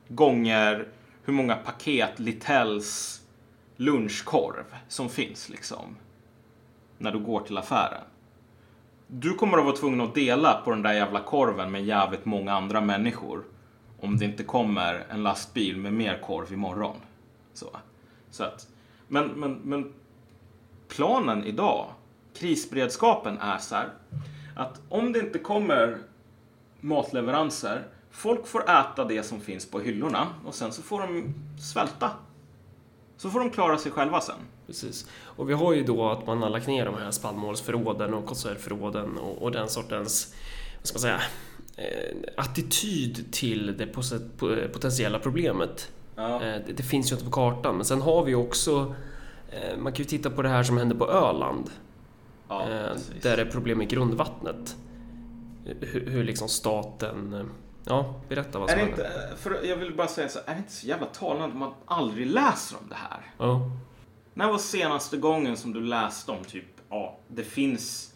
gånger 0.08 0.88
hur 1.24 1.34
många 1.34 1.56
paket 1.56 2.20
Littells 2.20 3.22
lunchkorv 3.75 4.66
som 4.88 5.10
finns 5.10 5.50
liksom. 5.50 5.98
När 6.98 7.12
du 7.12 7.20
går 7.20 7.40
till 7.40 7.58
affären. 7.58 8.04
Du 9.07 9.33
kommer 9.33 9.57
att 9.57 9.65
vara 9.65 9.75
tvungen 9.75 10.01
att 10.01 10.15
dela 10.15 10.62
på 10.65 10.71
den 10.71 10.81
där 10.81 10.93
jävla 10.93 11.24
korven 11.24 11.71
med 11.71 11.85
jävligt 11.85 12.25
många 12.25 12.53
andra 12.53 12.81
människor. 12.81 13.43
Om 14.00 14.17
det 14.17 14.25
inte 14.25 14.43
kommer 14.43 15.05
en 15.09 15.24
lastbil 15.24 15.77
med 15.77 15.93
mer 15.93 16.21
korv 16.21 16.53
imorgon. 16.53 16.95
Så. 17.53 17.69
Så 18.29 18.43
att, 18.43 18.67
men, 19.07 19.27
men, 19.27 19.53
men 19.53 19.93
planen 20.88 21.43
idag, 21.43 21.85
krisberedskapen 22.33 23.38
är 23.38 23.57
så 23.57 23.75
här. 23.75 23.89
Att 24.55 24.81
om 24.89 25.13
det 25.13 25.19
inte 25.19 25.39
kommer 25.39 25.97
matleveranser, 26.79 27.83
folk 28.12 28.47
får 28.47 28.69
äta 28.69 29.05
det 29.05 29.24
som 29.24 29.39
finns 29.39 29.71
på 29.71 29.79
hyllorna 29.79 30.27
och 30.45 30.55
sen 30.55 30.71
så 30.71 30.81
får 30.81 31.01
de 31.01 31.33
svälta. 31.59 32.12
Så 33.17 33.29
får 33.29 33.39
de 33.39 33.50
klara 33.50 33.77
sig 33.77 33.91
själva 33.91 34.21
sen. 34.21 34.35
Precis. 34.67 35.07
Och 35.24 35.50
vi 35.50 35.53
har 35.53 35.74
ju 35.74 35.84
då 35.84 36.10
att 36.10 36.27
man 36.27 36.41
har 36.41 36.50
lagt 36.50 36.67
ner 36.67 36.86
de 36.86 36.95
här 36.95 37.12
spannmålsförråden 37.12 38.13
och 38.13 38.25
konservförråden 38.25 39.17
och, 39.17 39.41
och 39.41 39.51
den 39.51 39.69
sortens, 39.69 40.36
vad 40.77 40.88
ska 40.88 40.95
man 40.95 41.01
säga, 41.01 41.22
eh, 41.77 42.15
attityd 42.38 43.34
till 43.34 43.77
det 43.77 43.88
potentiella 44.74 45.19
problemet. 45.19 45.91
Ja. 46.15 46.36
Eh, 46.36 46.62
det, 46.67 46.74
det, 46.74 46.84
finns 46.84 47.12
ju 47.12 47.13
inte 47.13 47.25
på 47.25 47.31
kartan, 47.31 47.75
men 47.75 47.86
sen 47.86 48.01
har 48.01 48.24
vi 48.24 48.36
också, 48.36 48.95
eh, 49.51 49.77
man 49.77 49.93
kan 49.93 50.03
ju 50.03 50.10
titta 50.10 50.29
på 50.29 50.41
det 50.41 50.50
här 50.50 50.63
som 50.63 50.77
händer 50.77 50.95
på 50.95 51.10
Öland. 51.10 51.69
Ja, 52.48 52.67
där 53.22 53.38
det 53.38 53.41
är 53.43 53.51
problem 53.51 53.77
med 53.77 53.89
grundvattnet. 53.89 54.75
Hur, 55.79 56.10
hur 56.10 56.24
liksom 56.24 56.50
staten... 56.50 57.50
Ja, 57.88 58.22
berätta 58.29 58.60
vad 58.60 58.69
Är 58.69 58.74
som 58.74 58.79
det 58.79 58.86
händer. 58.86 59.05
inte, 59.05 59.41
för 59.41 59.63
jag 59.63 59.77
vill 59.77 59.95
bara 59.95 60.07
säga 60.07 60.29
så, 60.29 60.39
är 60.45 60.53
det 60.53 60.57
inte 60.57 60.72
så 60.72 60.88
jävla 60.88 61.05
talande 61.05 61.45
att 61.45 61.55
man 61.55 61.74
aldrig 61.86 62.27
läser 62.27 62.77
om 62.77 62.89
det 62.89 62.95
här? 62.95 63.31
Ja. 63.38 63.72
När 64.38 64.51
var 64.51 64.58
senaste 64.58 65.18
gången 65.18 65.58
som 65.58 65.74
du 65.74 65.82
läste 65.82 66.32
om 66.32 66.44
typ, 66.44 66.65
ja, 66.89 67.18
det 67.27 67.44
finns 67.44 68.13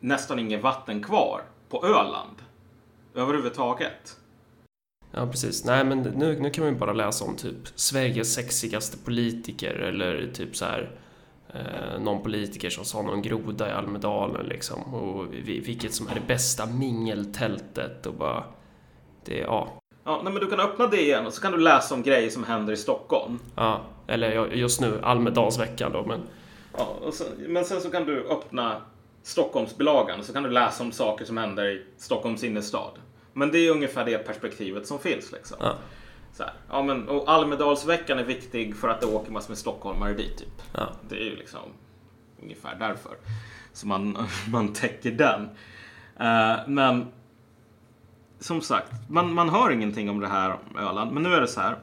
nästan 0.00 0.38
inget 0.38 0.62
vatten 0.62 1.02
kvar 1.02 1.42
på 1.68 1.84
Öland? 1.86 2.36
Överhuvudtaget. 3.14 4.16
Ja, 5.10 5.26
precis. 5.26 5.64
Nej, 5.64 5.84
men 5.84 5.98
nu, 5.98 6.38
nu 6.40 6.50
kan 6.50 6.64
man 6.64 6.72
ju 6.72 6.78
bara 6.78 6.92
läsa 6.92 7.24
om 7.24 7.36
typ 7.36 7.56
Sveriges 7.74 8.34
sexigaste 8.34 8.96
politiker 8.98 9.74
eller 9.74 10.30
typ 10.34 10.56
så 10.56 10.64
här 10.64 10.90
eh, 11.54 12.00
någon 12.00 12.22
politiker 12.22 12.70
som 12.70 12.84
sa 12.84 13.02
någon 13.02 13.22
groda 13.22 13.68
i 13.68 13.72
Almedalen 13.72 14.46
liksom 14.46 14.82
och 14.94 15.34
vi- 15.34 15.60
vilket 15.60 15.94
som 15.94 16.08
är 16.08 16.14
det 16.14 16.26
bästa 16.26 16.66
mingeltältet 16.66 18.06
och 18.06 18.14
bara 18.14 18.44
det, 19.24 19.38
ja, 19.38 19.68
Ja, 20.04 20.20
nej, 20.24 20.32
men 20.32 20.42
du 20.42 20.50
kan 20.50 20.60
öppna 20.60 20.86
det 20.86 21.02
igen 21.02 21.26
och 21.26 21.32
så 21.34 21.40
kan 21.42 21.52
du 21.52 21.58
läsa 21.58 21.94
om 21.94 22.02
grejer 22.02 22.30
som 22.30 22.44
händer 22.44 22.72
i 22.72 22.76
Stockholm. 22.76 23.38
ja, 23.56 23.80
eller 24.10 24.46
just 24.46 24.80
nu 24.80 25.00
Almedalsveckan 25.02 25.92
då, 25.92 26.04
men 26.06 26.20
Ja, 26.76 27.12
sen, 27.12 27.26
men 27.38 27.64
sen 27.64 27.80
så 27.80 27.90
kan 27.90 28.04
du 28.04 28.26
öppna 28.28 28.82
Stockholmsbilagan 29.22 30.18
och 30.18 30.24
så 30.24 30.32
kan 30.32 30.42
du 30.42 30.50
läsa 30.50 30.84
om 30.84 30.92
saker 30.92 31.24
som 31.24 31.36
händer 31.36 31.66
i 31.66 31.84
Stockholms 31.96 32.44
innerstad. 32.44 32.98
Men 33.32 33.50
det 33.52 33.58
är 33.58 33.70
ungefär 33.70 34.04
det 34.04 34.18
perspektivet 34.18 34.86
som 34.86 34.98
finns. 34.98 35.32
Liksom. 35.32 35.56
ja, 35.60 35.74
Så 36.32 36.42
här. 36.42 36.52
Ja, 36.70 36.82
men, 36.82 37.08
och 37.08 37.30
Almedalsveckan 37.30 38.18
är 38.18 38.24
viktig 38.24 38.76
för 38.76 38.88
att 38.88 39.00
det 39.00 39.06
åker 39.06 39.32
massor 39.32 39.50
med 39.50 39.58
stockholmare 39.58 40.14
dit. 40.14 40.38
Typ. 40.38 40.62
ja, 40.74 40.88
Det 41.08 41.16
är 41.16 41.24
ju 41.24 41.36
liksom 41.36 41.60
ungefär 42.42 42.76
därför. 42.78 43.12
Så 43.72 43.86
man, 43.86 44.18
man 44.52 44.72
täcker 44.72 45.10
den. 45.10 45.42
Eh, 46.20 46.58
men 46.66 47.06
som 48.40 48.60
sagt, 48.60 48.92
man, 49.08 49.34
man 49.34 49.48
hör 49.48 49.70
ingenting 49.70 50.10
om 50.10 50.20
det 50.20 50.28
här 50.28 50.50
om 50.50 50.78
Öland. 50.78 51.12
Men 51.12 51.22
nu 51.22 51.34
är 51.34 51.40
det 51.40 51.48
så 51.48 51.60
här. 51.60 51.78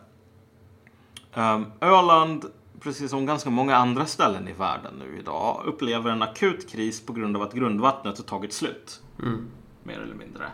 Um, 1.38 1.66
Öland, 1.82 2.46
precis 2.80 3.10
som 3.10 3.26
ganska 3.26 3.50
många 3.50 3.76
andra 3.76 4.06
ställen 4.06 4.48
i 4.48 4.54
världen 4.54 4.94
nu 5.00 5.20
idag, 5.20 5.62
upplever 5.66 6.12
en 6.12 6.22
akut 6.22 6.70
kris 6.72 7.06
på 7.06 7.14
grund 7.14 7.36
av 7.36 7.42
att 7.42 7.54
grundvattnet 7.54 8.18
har 8.18 8.26
tagit 8.26 8.54
slut. 8.54 9.02
mm. 9.20 9.48
Mer 9.84 10.00
eller 10.00 10.16
mindre. 10.16 10.46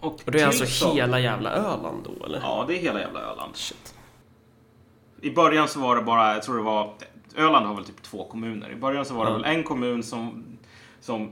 Och 0.00 0.20
det 0.24 0.40
är 0.40 0.46
alltså 0.46 0.86
till 0.88 0.96
hela 0.96 1.20
jävla 1.20 1.50
Öland 1.50 2.08
då, 2.18 2.24
eller? 2.26 2.40
Ja, 2.40 2.64
det 2.68 2.74
är 2.78 2.82
hela 2.82 3.00
jävla 3.00 3.20
Öland. 3.20 3.56
Shit. 3.56 3.94
I 5.20 5.30
början 5.30 5.68
så 5.68 5.80
var 5.80 5.96
det 5.96 6.02
bara, 6.02 6.34
jag 6.34 6.42
tror 6.42 6.56
det 6.56 6.62
var, 6.62 6.94
Öland 7.36 7.66
har 7.66 7.74
väl 7.74 7.84
typ 7.84 8.02
två 8.02 8.24
kommuner. 8.24 8.70
I 8.72 8.76
början 8.76 9.04
så 9.04 9.14
var 9.14 9.24
det 9.24 9.30
Ja. 9.30 9.36
väl 9.38 9.44
en 9.44 9.64
kommun 9.64 10.02
som, 10.02 10.44
som 11.00 11.30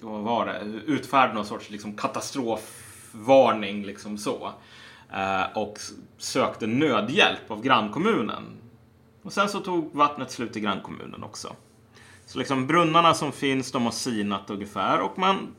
vad 0.00 0.20
var 0.22 0.46
det, 0.46 0.60
utfärdade 0.86 1.34
någon 1.34 1.46
sorts 1.46 1.70
liksom 1.70 1.96
katastrofvarning 1.96 3.84
liksom 3.84 4.18
så. 4.18 4.50
Eh, 5.14 5.58
och 5.58 5.78
sökte 6.18 6.66
nödhjälp 6.66 7.50
av 7.50 7.62
grannkommunen. 7.62 8.42
Och 9.22 9.32
sen 9.32 9.48
så 9.48 9.60
tog 9.60 9.94
vattnet 9.94 10.30
slut 10.30 10.56
i 10.56 10.60
grannkommunen 10.60 11.22
också. 11.22 11.56
Så 12.26 12.38
liksom 12.38 12.66
brunnarna 12.66 13.14
som 13.14 13.32
finns, 13.32 13.72
de 13.72 13.84
har 13.84 13.92
sinat 13.92 14.50
ungefär. 14.50 15.00
Och 15.00 15.18
man, 15.18 15.54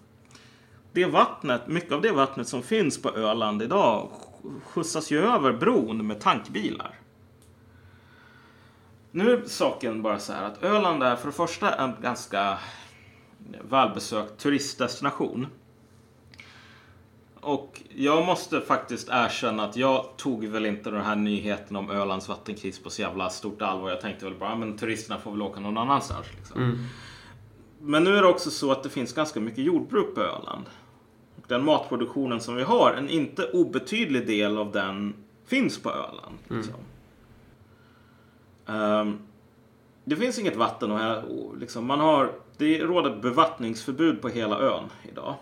det 0.92 1.06
vattnet, 1.06 1.68
mycket 1.68 1.92
av 1.92 2.02
det 2.02 2.12
vattnet 2.12 2.48
som 2.48 2.64
finns 2.64 3.02
på 3.02 3.10
Öland 3.10 3.62
idag 3.62 4.10
skjutsas 4.66 5.12
ju 5.12 5.20
över 5.20 5.54
bron 5.54 6.08
med 6.08 6.20
tankbilar. 6.20 7.00
Nu 9.12 9.32
är 9.32 9.42
saken 9.46 10.02
bara 10.02 10.20
så 10.20 10.34
här 10.34 10.44
att 10.44 10.64
Öland 10.64 11.04
är 11.04 11.16
för 11.16 11.28
det 11.28 11.34
första 11.34 11.76
en 11.76 11.92
ganska 12.02 12.58
välbesökt 13.70 14.38
turistdestination. 14.38 15.48
Och 17.46 17.82
jag 17.96 18.26
måste 18.26 18.62
faktiskt 18.62 19.10
erkänna 19.12 19.64
att 19.64 19.76
jag 19.76 20.06
tog 20.18 20.46
väl 20.46 20.66
inte 20.66 20.92
den 20.92 21.02
här 21.02 21.16
nyheten 21.16 21.76
om 21.76 21.90
Ölands 21.90 22.30
vattenkris 22.30 22.80
på 22.80 22.90
så 22.90 23.02
jävla 23.02 23.30
stort 23.30 23.62
allvar. 23.62 23.90
Jag 23.90 24.02
tänkte 24.02 24.26
väl 24.26 24.34
bara, 24.34 24.50
"Ja, 24.50 24.56
men 24.56 24.78
turisterna 24.78 25.20
får 25.20 25.32
väl 25.32 25.42
åka 25.42 25.60
någon 25.60 25.78
annanstans. 25.78 26.26
Liksom. 26.38 26.64
Mm. 26.64 26.78
Men 27.80 28.04
nu 28.04 28.18
är 28.18 28.22
det 28.22 28.28
också 28.28 28.52
så 28.52 28.72
att 28.72 28.84
det 28.84 28.90
finns 28.90 29.14
ganska 29.14 29.40
mycket 29.40 29.64
jordbruk 29.64 30.16
på 30.16 30.22
Öland. 30.22 30.66
Och 31.36 31.44
den 31.48 31.66
matproduktionen 31.66 32.42
som 32.42 32.56
vi 32.56 32.64
har, 32.64 32.94
en 32.94 33.10
inte 33.10 33.52
obetydlig 33.52 34.28
del 34.28 34.58
av 34.58 34.72
den 34.72 35.14
finns 35.46 35.82
på 35.82 35.90
Öland. 35.90 36.38
Liksom. 36.48 36.76
Ehm, 38.68 39.20
det 40.04 40.16
finns 40.16 40.40
inget 40.40 40.56
vatten 40.56 40.92
och 40.92 41.00
här, 41.00 41.24
liksom, 41.60 41.86
man 41.86 42.00
har, 42.00 42.32
det 42.58 42.84
råder 42.84 43.16
bevattningsförbud 43.16 44.22
på 44.22 44.30
hela 44.30 44.60
ön 44.60 44.84
idag. 45.12 45.36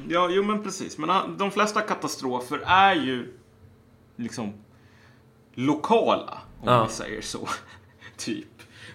Ja, 0.08 0.28
jo 0.30 0.42
men 0.42 0.62
precis. 0.62 0.98
Men 0.98 1.10
ah, 1.10 1.26
de 1.38 1.50
flesta 1.50 1.80
katastrofer 1.80 2.60
är 2.66 2.94
ju 2.94 3.32
liksom 4.16 4.52
lokala, 5.54 6.38
om 6.60 6.68
Ja. 6.68 6.84
vi 6.84 6.92
säger 6.92 7.20
så. 7.22 7.48
typ. 8.16 8.46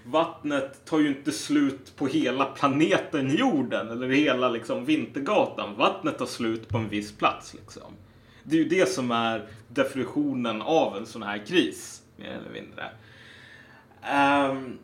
Vattnet 0.05 0.85
tar 0.85 0.99
ju 0.99 1.07
inte 1.07 1.31
slut 1.31 1.95
på 1.95 2.07
hela 2.07 2.45
planeten 2.45 3.35
jorden 3.37 3.89
eller 3.89 4.09
hela 4.09 4.49
liksom 4.49 4.85
Vintergatan. 4.85 5.75
Vattnet 5.77 6.17
tar 6.17 6.25
slut 6.25 6.67
på 6.69 6.77
en 6.77 6.89
viss 6.89 7.17
plats. 7.17 7.53
Liksom. 7.53 7.93
Det 8.43 8.55
är 8.55 8.59
ju 8.59 8.69
det 8.69 8.89
som 8.89 9.11
är 9.11 9.47
definitionen 9.67 10.61
av 10.61 10.97
en 10.97 11.05
sån 11.05 11.23
här 11.23 11.45
kris, 11.45 12.01
mer 12.17 12.29
eller 12.29 12.61
mindre. 12.61 12.89
Ehm, 14.01 14.77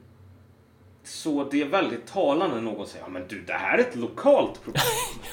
så 1.03 1.43
det 1.51 1.61
är 1.61 1.65
väldigt 1.65 2.05
talande 2.05 2.55
när 2.55 2.61
någon 2.61 2.87
säger 2.87 3.05
ja, 3.05 3.09
men 3.09 3.27
du, 3.27 3.41
det 3.41 3.53
här 3.53 3.77
är 3.77 3.81
ett 3.81 3.95
lokalt 3.95 4.63
problem. 4.63 4.83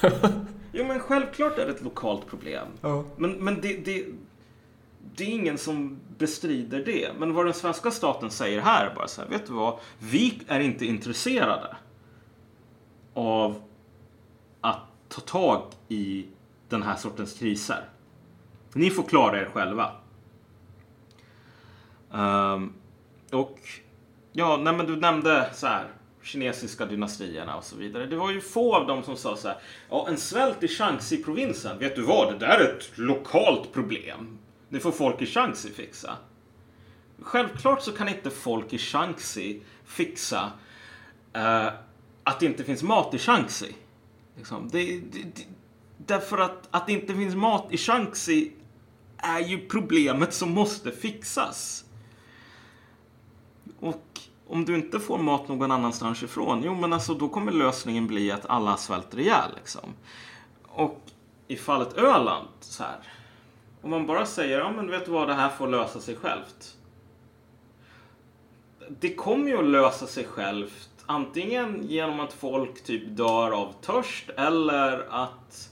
Jo, 0.77 0.85
men 0.85 0.99
självklart 0.99 1.57
är 1.57 1.65
det 1.65 1.71
ett 1.71 1.83
lokalt 1.83 2.27
problem. 2.27 2.67
Men, 3.15 3.31
men 3.31 3.61
det, 3.61 3.85
det, 3.85 4.05
det 5.15 5.23
är 5.23 5.27
ingen 5.27 5.57
som 5.57 5.99
bestrider 6.17 6.85
det. 6.85 7.11
Men 7.19 7.33
vad 7.33 7.45
den 7.45 7.53
svenska 7.53 7.91
staten 7.91 8.31
säger 8.31 8.61
här 8.61 8.85
är 8.85 8.95
bara 8.95 9.07
så 9.07 9.21
här, 9.21 9.29
vet 9.29 9.47
du 9.47 9.53
vad? 9.53 9.79
Vi 9.99 10.41
är 10.47 10.59
inte 10.59 10.85
intresserade 10.85 11.75
av 13.13 13.61
att 14.61 14.81
ta 15.09 15.21
tag 15.21 15.61
i 15.87 16.25
den 16.69 16.83
här 16.83 16.95
sortens 16.95 17.33
kriser. 17.33 17.89
Ni 18.75 18.89
får 18.89 19.03
klara 19.03 19.41
er 19.41 19.49
själva. 19.53 19.91
Um, 22.11 22.73
och 23.31 23.59
ja, 24.31 24.57
nej, 24.57 24.73
men 24.73 24.85
du 24.85 24.95
nämnde 24.95 25.49
så 25.53 25.67
här 25.67 25.87
kinesiska 26.23 26.85
dynastierna 26.85 27.55
och 27.55 27.63
så 27.63 27.75
vidare. 27.75 28.05
Det 28.05 28.15
var 28.15 28.31
ju 28.31 28.41
få 28.41 28.75
av 28.75 28.87
dem 28.87 29.03
som 29.03 29.17
sa 29.17 29.35
så 29.35 29.47
här. 29.47 29.57
Ja, 29.89 30.07
en 30.09 30.17
svält 30.17 30.63
i 30.63 30.67
Shanxi-provinsen. 30.67 31.79
Vet 31.79 31.95
du 31.95 32.01
vad? 32.01 32.33
Det 32.33 32.39
där 32.39 32.59
är 32.59 32.77
ett 32.77 32.97
lokalt 32.97 33.73
problem. 33.73 34.37
Det 34.69 34.79
får 34.79 34.91
folk 34.91 35.21
i 35.21 35.25
Shanxi 35.25 35.69
fixa. 35.69 36.17
Självklart 37.19 37.81
så 37.81 37.91
kan 37.91 38.09
inte 38.09 38.29
folk 38.29 38.73
i 38.73 38.77
Shanxi 38.77 39.61
fixa 39.85 40.51
uh, 41.37 41.69
att 42.23 42.39
det 42.39 42.45
inte 42.45 42.63
finns 42.63 42.83
mat 42.83 43.13
i 43.13 43.17
Shanxi. 43.17 43.75
Liksom. 44.37 44.69
Det, 44.71 44.85
det, 44.85 45.23
det, 45.35 45.47
därför 45.97 46.37
att, 46.37 46.67
att 46.71 46.87
det 46.87 46.93
inte 46.93 47.13
finns 47.13 47.35
mat 47.35 47.67
i 47.71 47.77
Shanxi 47.77 48.51
är 49.17 49.39
ju 49.39 49.67
problemet 49.67 50.33
som 50.33 50.51
måste 50.51 50.91
fixas. 50.91 51.85
Och 53.79 54.19
om 54.47 54.65
du 54.65 54.75
inte 54.75 54.99
får 54.99 55.17
mat 55.17 55.47
någon 55.47 55.71
annanstans 55.71 56.23
ifrån, 56.23 56.61
jo 56.63 56.75
men 56.75 56.93
alltså 56.93 57.13
då 57.13 57.29
kommer 57.29 57.51
lösningen 57.51 58.07
bli 58.07 58.31
att 58.31 58.45
alla 58.45 58.77
svälter 58.77 59.19
ihjäl 59.19 59.51
liksom. 59.55 59.93
Och 60.63 61.01
i 61.47 61.55
fallet 61.55 61.97
Öland, 61.97 62.47
så 62.59 62.83
här. 62.83 62.99
Om 63.81 63.89
man 63.89 64.05
bara 64.05 64.25
säger, 64.25 64.59
ja 64.59 64.71
men 64.71 64.89
vet 64.89 65.05
du 65.05 65.11
vad, 65.11 65.27
det 65.27 65.33
här 65.33 65.49
får 65.49 65.67
lösa 65.67 65.99
sig 65.99 66.15
självt. 66.15 66.77
Det 68.89 69.15
kommer 69.15 69.47
ju 69.47 69.57
att 69.57 69.65
lösa 69.65 70.07
sig 70.07 70.25
självt 70.25 70.89
antingen 71.05 71.87
genom 71.87 72.19
att 72.19 72.33
folk 72.33 72.83
typ 72.83 73.17
dör 73.17 73.51
av 73.51 73.73
törst 73.81 74.29
eller 74.29 75.07
att 75.09 75.69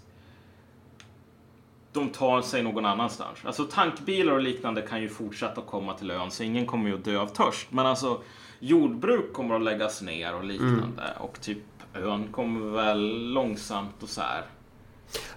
de 1.94 2.10
tar 2.10 2.42
sig 2.42 2.64
någon 2.64 2.86
annanstans. 2.86 3.38
Alltså 3.44 3.64
tankbilar 3.64 4.34
och 4.34 4.42
liknande 4.42 4.82
kan 4.82 5.02
ju 5.02 5.10
fortsätta 5.10 5.62
komma 5.62 5.94
till 5.94 6.12
ön 6.12 6.32
så 6.32 6.44
ingen 6.44 6.66
kommer 6.66 6.90
ju 6.90 6.96
att 6.96 7.06
dö 7.06 7.18
av 7.20 7.28
törst. 7.28 7.68
Men 7.70 7.86
alltså 7.86 8.22
jordbruk 8.60 9.34
kommer 9.34 9.56
att 9.56 9.62
läggas 9.64 10.02
ner 10.02 10.36
och 10.36 10.44
liknande 10.44 10.84
Mm. 11.04 11.18
och 11.22 11.42
typ 11.42 11.58
ön 11.94 12.28
kommer 12.32 12.72
väl 12.72 13.32
långsamt 13.34 14.04
och 14.04 14.10
så 14.10 14.22
här. 14.22 14.42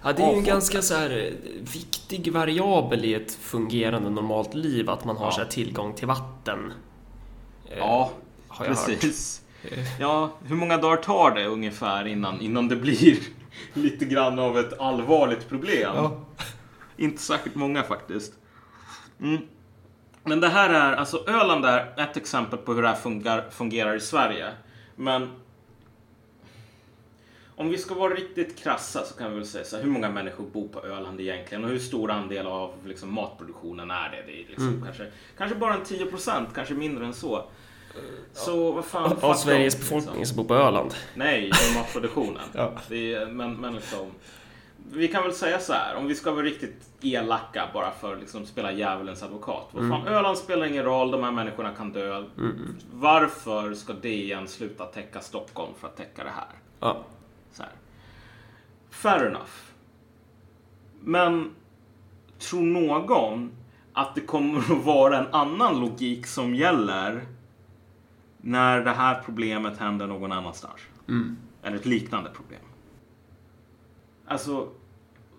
Ja, 0.03 0.13
det 0.13 0.23
är 0.23 0.31
ju 0.31 0.37
en 0.37 0.43
ganska 0.43 0.81
så 0.81 0.93
här 0.95 1.09
eh, 1.09 1.33
viktig 1.73 2.33
variabel 2.33 3.05
i 3.05 3.13
ett 3.13 3.31
fungerande 3.33 4.09
normalt 4.09 4.53
liv 4.53 4.89
att 4.89 5.05
man 5.05 5.17
har 5.17 5.25
Ja. 5.25 5.31
så 5.31 5.45
tillgång 5.45 5.93
till 5.93 6.07
vatten. 6.07 6.73
Eh, 7.69 7.77
Ja, 7.77 8.11
har 8.47 8.65
jag 8.65 8.73
hört. 8.75 8.85
precis. 8.85 9.41
Ja, 9.99 10.29
hur 10.45 10.55
många 10.55 10.77
dagar 10.77 10.97
tar 10.97 11.31
det 11.35 11.45
ungefär 11.45 12.07
innan, 12.07 12.41
innan 12.41 12.67
det 12.67 12.75
blir 12.75 13.17
lite 13.73 14.05
grann 14.05 14.39
av 14.39 14.59
ett 14.59 14.79
allvarligt 14.79 15.49
problem? 15.49 15.95
Ja. 15.95 16.25
Inte 16.97 17.21
särskilt 17.21 17.55
många 17.55 17.83
faktiskt. 17.83 18.33
Mm. 19.21 19.37
Men 20.23 20.39
det 20.39 20.49
här 20.49 20.69
är, 20.69 20.93
alltså 20.93 21.23
Öland 21.27 21.65
är 21.65 21.93
ett 21.97 22.17
exempel 22.17 22.59
på 22.59 22.73
hur 22.73 22.81
det 22.81 22.87
här 22.87 22.95
fungerar, 22.95 23.49
fungerar 23.49 23.95
i 23.95 23.99
Sverige. 23.99 24.51
Men 24.95 25.29
om 27.55 27.69
vi 27.69 27.77
ska 27.77 27.95
vara 27.95 28.13
riktigt 28.13 28.57
krassa 28.57 29.03
så 29.03 29.17
kan 29.17 29.29
vi 29.29 29.35
väl 29.35 29.45
säga 29.45 29.65
så 29.65 29.75
här, 29.75 29.83
hur 29.83 29.89
många 29.89 30.09
människor 30.09 30.43
bor 30.43 30.67
på 30.67 30.85
Öland 30.85 31.21
egentligen 31.21 31.63
och 31.63 31.69
hur 31.69 31.79
stor 31.79 32.11
andel 32.11 32.47
av 32.47 32.73
liksom, 32.85 33.13
matproduktionen 33.13 33.91
är 33.91 34.09
det? 34.09 34.31
Det 34.31 34.43
är 34.43 34.47
liksom 34.47 34.81
kanske, 34.85 35.11
kanske 35.37 35.57
bara 35.57 35.73
en 35.73 35.83
10 35.83 36.05
procent, 36.05 36.49
kanske 36.55 36.73
mindre 36.73 37.05
än 37.05 37.13
så. 37.13 37.45
Så 38.33 38.71
vad 38.71 38.85
fan, 38.85 39.03
Av 39.03 39.19
dem, 39.19 39.35
Sveriges 39.35 39.77
liksom. 39.77 39.97
befolkning 39.97 40.25
som 40.25 40.37
bor 40.37 40.43
på 40.43 40.55
Öland. 40.55 40.93
Nej, 41.15 41.45
i 41.45 41.77
matproduktionen. 41.77 42.41
Ja. 42.53 42.71
det 42.89 43.13
är, 43.13 43.25
men, 43.25 43.53
men 43.53 43.75
liksom, 43.75 44.11
vi 44.91 45.07
kan 45.07 45.23
väl 45.23 45.33
säga 45.33 45.59
så 45.59 45.73
här, 45.73 45.95
om 45.95 46.07
vi 46.07 46.15
ska 46.15 46.31
vara 46.31 46.45
riktigt 46.45 46.89
elaka 47.01 47.69
bara 47.73 47.91
för 47.91 48.13
att 48.13 48.19
liksom 48.19 48.45
spela 48.45 48.71
djävulens 48.71 49.23
advokat. 49.23 49.67
Vad 49.71 49.89
fan, 49.89 50.07
Öland 50.07 50.37
spelar 50.37 50.65
ingen 50.65 50.83
roll, 50.83 51.11
de 51.11 51.23
här 51.23 51.31
människorna 51.31 51.73
kan 51.73 51.91
dö. 51.91 52.23
Varför 52.93 53.73
ska 53.73 53.93
DN 53.93 54.47
sluta 54.47 54.85
täcka 54.85 55.19
Stockholm 55.21 55.71
för 55.79 55.87
att 55.87 55.97
täcka 55.97 56.23
det 56.23 56.29
här? 56.29 56.47
Ja. 56.79 57.03
Så 57.51 57.63
här. 57.63 57.71
Fair 58.89 59.25
enough. 59.25 59.51
Men 60.99 61.55
tror 62.39 62.61
någon 62.61 63.51
att 63.93 64.15
det 64.15 64.21
kommer 64.21 64.59
att 64.77 64.83
vara 64.85 65.17
en 65.17 65.27
annan 65.31 65.79
logik 65.79 66.27
som 66.27 66.55
gäller 66.55 67.25
när 68.41 68.81
det 68.81 68.91
här 68.91 69.21
problemet 69.25 69.77
händer 69.77 70.07
någon 70.07 70.31
annanstans? 70.31 70.81
Eller 71.63 71.77
ett 71.77 71.85
liknande 71.85 72.29
problem? 72.29 72.61
Alltså, 74.25 74.69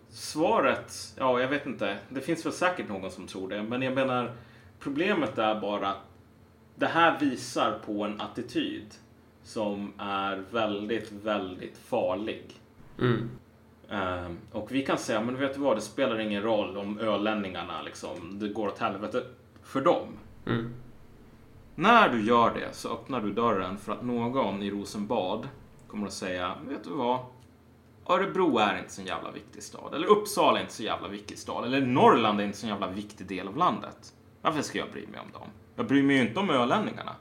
svaret, 0.09 1.15
ja, 1.17 1.41
jag 1.41 1.49
vet 1.49 1.67
inte. 1.67 1.99
Det 2.09 2.21
finns 2.21 2.47
väl 2.47 2.53
säkert 2.53 2.89
någon 2.89 3.11
som 3.11 3.27
tror 3.27 3.49
det, 3.49 3.63
men 3.63 3.83
jag 3.83 3.95
menar, 3.95 4.33
problemet 4.79 5.39
är 5.39 5.61
bara 5.61 5.89
att 5.89 6.09
det 6.75 6.87
här 6.87 7.21
visar 7.21 7.79
på 7.87 8.05
en 8.05 8.21
attityd 8.21 8.95
som 9.43 9.93
är 9.99 10.45
väldigt, 10.51 11.13
väldigt 11.13 11.79
farlig. 11.79 12.45
Mm. 12.99 13.31
Ehm, 13.91 14.39
och 14.53 14.73
vi 14.73 14.87
kan 14.87 14.99
säga, 14.99 15.21
men 15.21 15.37
vet 15.37 15.55
du 15.55 15.61
vad, 15.61 15.77
det 15.77 15.81
spelar 15.81 16.19
ingen 16.19 16.43
roll 16.43 16.77
om 16.77 16.99
ölänningarna 16.99 17.83
liksom, 17.83 18.39
det 18.39 18.49
går 18.49 18.69
åt 18.69 18.79
helvete 18.79 19.25
för 19.63 19.81
dem. 19.81 20.09
Mm. 20.47 20.75
När 21.81 22.09
du 22.09 22.27
gör 22.27 22.55
det 22.55 22.75
så 22.75 22.93
öppnar 22.93 23.21
du 23.21 23.33
dörren 23.33 23.79
för 23.79 23.93
att 23.93 24.03
någon 24.03 24.63
i 24.63 24.71
Rosenbad 24.71 25.49
kommer 25.89 26.07
att 26.07 26.13
säga, 26.13 26.55
vet 26.69 26.85
du 26.85 26.91
vad? 26.91 27.21
Örebro 28.07 28.59
är 28.59 28.79
inte 28.79 28.93
så 28.93 29.03
jävla 29.03 29.31
viktig 29.31 29.63
stad. 29.63 29.95
Eller 29.95 30.07
Uppsala 30.07 30.59
är 30.59 30.63
inte 30.63 30.75
så 30.75 30.83
jävla 30.83 31.09
viktig 31.09 31.39
stad. 31.39 31.65
Eller 31.65 31.81
Norrland 31.81 32.41
är 32.41 32.45
inte 32.45 32.59
så 32.59 32.67
jävla 32.67 32.91
viktig 32.91 33.27
del 33.27 33.49
av 33.49 33.57
landet. 33.57 34.13
Varför 34.43 34.63
ska 34.63 34.79
jag 34.79 34.91
bry 34.91 35.07
mig 35.07 35.21
om 35.21 35.33
dem? 35.33 35.49
Jag 35.77 35.87
bryr 35.87 36.03
mig 36.03 36.17
ju 36.17 36.23
inte 36.23 36.41
om 36.41 36.51
ölänningarna. 36.51 37.17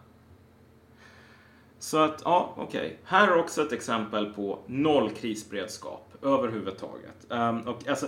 Så 1.79 1.97
att, 1.97 2.21
ja, 2.25 2.53
okej. 2.55 2.99
Här 3.03 3.27
är 3.27 3.37
också 3.37 3.61
ett 3.61 3.71
exempel 3.71 4.25
på 4.33 4.59
noll 4.67 5.09
krisberedskap 5.09 6.13
överhuvudtaget. 6.21 7.25
Um, 7.29 7.61
och 7.61 7.87
alltså, 7.87 8.07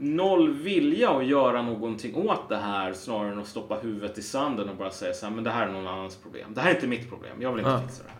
noll 0.00 0.52
vilja 0.52 1.10
att 1.10 1.26
göra 1.26 1.62
någonting 1.62 2.14
åt 2.14 2.48
det 2.48 2.56
här 2.56 2.92
snarare 2.92 3.32
än 3.32 3.38
att 3.38 3.46
stoppa 3.46 3.74
huvudet 3.74 4.18
i 4.18 4.22
sanden 4.22 4.68
och 4.68 4.76
bara 4.76 4.90
säga 4.90 5.12
så 5.14 5.26
här, 5.26 5.34
men 5.34 5.44
det 5.44 5.50
här 5.50 5.66
är 5.68 5.72
någon 5.72 5.86
annans 5.86 6.16
problem. 6.16 6.54
Det 6.54 6.60
här 6.60 6.70
är 6.70 6.74
inte 6.74 6.86
mitt 6.86 7.08
problem. 7.08 7.42
Jag 7.42 7.50
vill 7.52 7.58
inte 7.60 7.70
Ja. 7.70 7.80
fixa 7.88 8.02
det 8.02 8.08
här. 8.08 8.18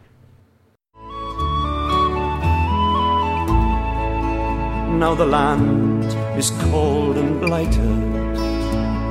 Now 4.98 5.14
the 5.16 5.24
land 5.26 6.04
is 6.38 6.50
cold 6.72 7.16
and 7.18 7.40
blighted. 7.40 7.98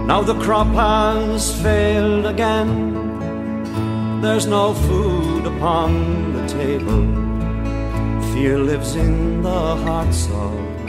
Now 0.08 0.22
the 0.24 0.34
crop 0.46 0.68
has 0.68 1.62
failed 1.62 2.26
again. 2.26 2.94
There's 4.22 4.48
no 4.48 4.74
food 4.74 5.46
upon 5.48 6.34
the 6.34 6.48
table. 6.50 7.08
Fear 8.34 8.58
lives 8.58 8.96
in 8.96 9.44
the 9.44 9.76
hearts 9.86 10.28
of. 10.28 10.87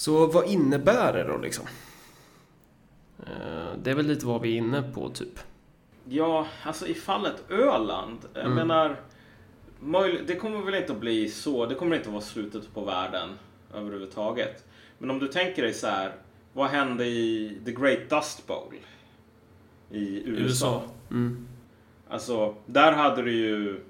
Så 0.00 0.26
vad 0.26 0.46
innebär 0.48 1.12
det 1.12 1.24
då 1.24 1.36
liksom? 1.38 1.66
Eh, 3.18 3.72
Det 3.82 3.90
är 3.90 3.94
väl 3.94 4.06
lite 4.06 4.26
vad 4.26 4.40
vi 4.40 4.52
är 4.52 4.56
inne 4.58 4.82
på 4.82 5.08
typ. 5.08 5.38
Ja, 6.08 6.46
alltså 6.64 6.86
i 6.86 6.94
fallet 6.94 7.44
Öland. 7.50 8.18
Jag 8.34 8.44
Mm. 8.44 8.54
menar, 8.54 8.96
det 10.26 10.36
kommer 10.36 10.62
väl 10.62 10.74
inte 10.74 10.92
att 10.92 11.00
bli 11.00 11.28
så. 11.28 11.66
Det 11.66 11.74
kommer 11.74 11.96
inte 11.96 12.08
att 12.08 12.12
vara 12.12 12.22
slutet 12.24 12.74
på 12.74 12.84
världen 12.84 13.28
överhuvudtaget. 13.74 14.64
Men 14.98 15.10
om 15.10 15.18
du 15.18 15.28
tänker 15.28 15.62
dig 15.62 15.74
så 15.74 15.86
här. 15.86 16.12
Vad 16.52 16.68
hände 16.68 17.06
i 17.06 17.58
The 17.64 17.72
Great 17.72 18.10
Dust 18.10 18.46
Bowl? 18.46 18.74
I 19.90 20.22
USA. 20.26 20.42
USA. 20.42 20.82
Mm. 21.10 21.48
Alltså, 22.08 22.54
där 22.66 22.92
hade 22.92 23.22
du 23.22 23.32
ju... 23.32 23.80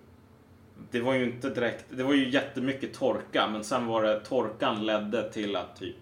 Det 0.90 1.00
var 1.00 1.14
ju 1.14 1.24
inte 1.24 1.50
direkt... 1.50 1.84
Det 1.90 2.02
var 2.02 2.14
ju 2.14 2.30
jättemycket 2.30 2.94
torka, 2.94 3.48
men 3.52 3.64
sen 3.64 3.86
var 3.86 4.02
det... 4.02 4.20
Torkan 4.20 4.86
ledde 4.86 5.32
till 5.32 5.56
att 5.56 5.76
typ 5.76 5.96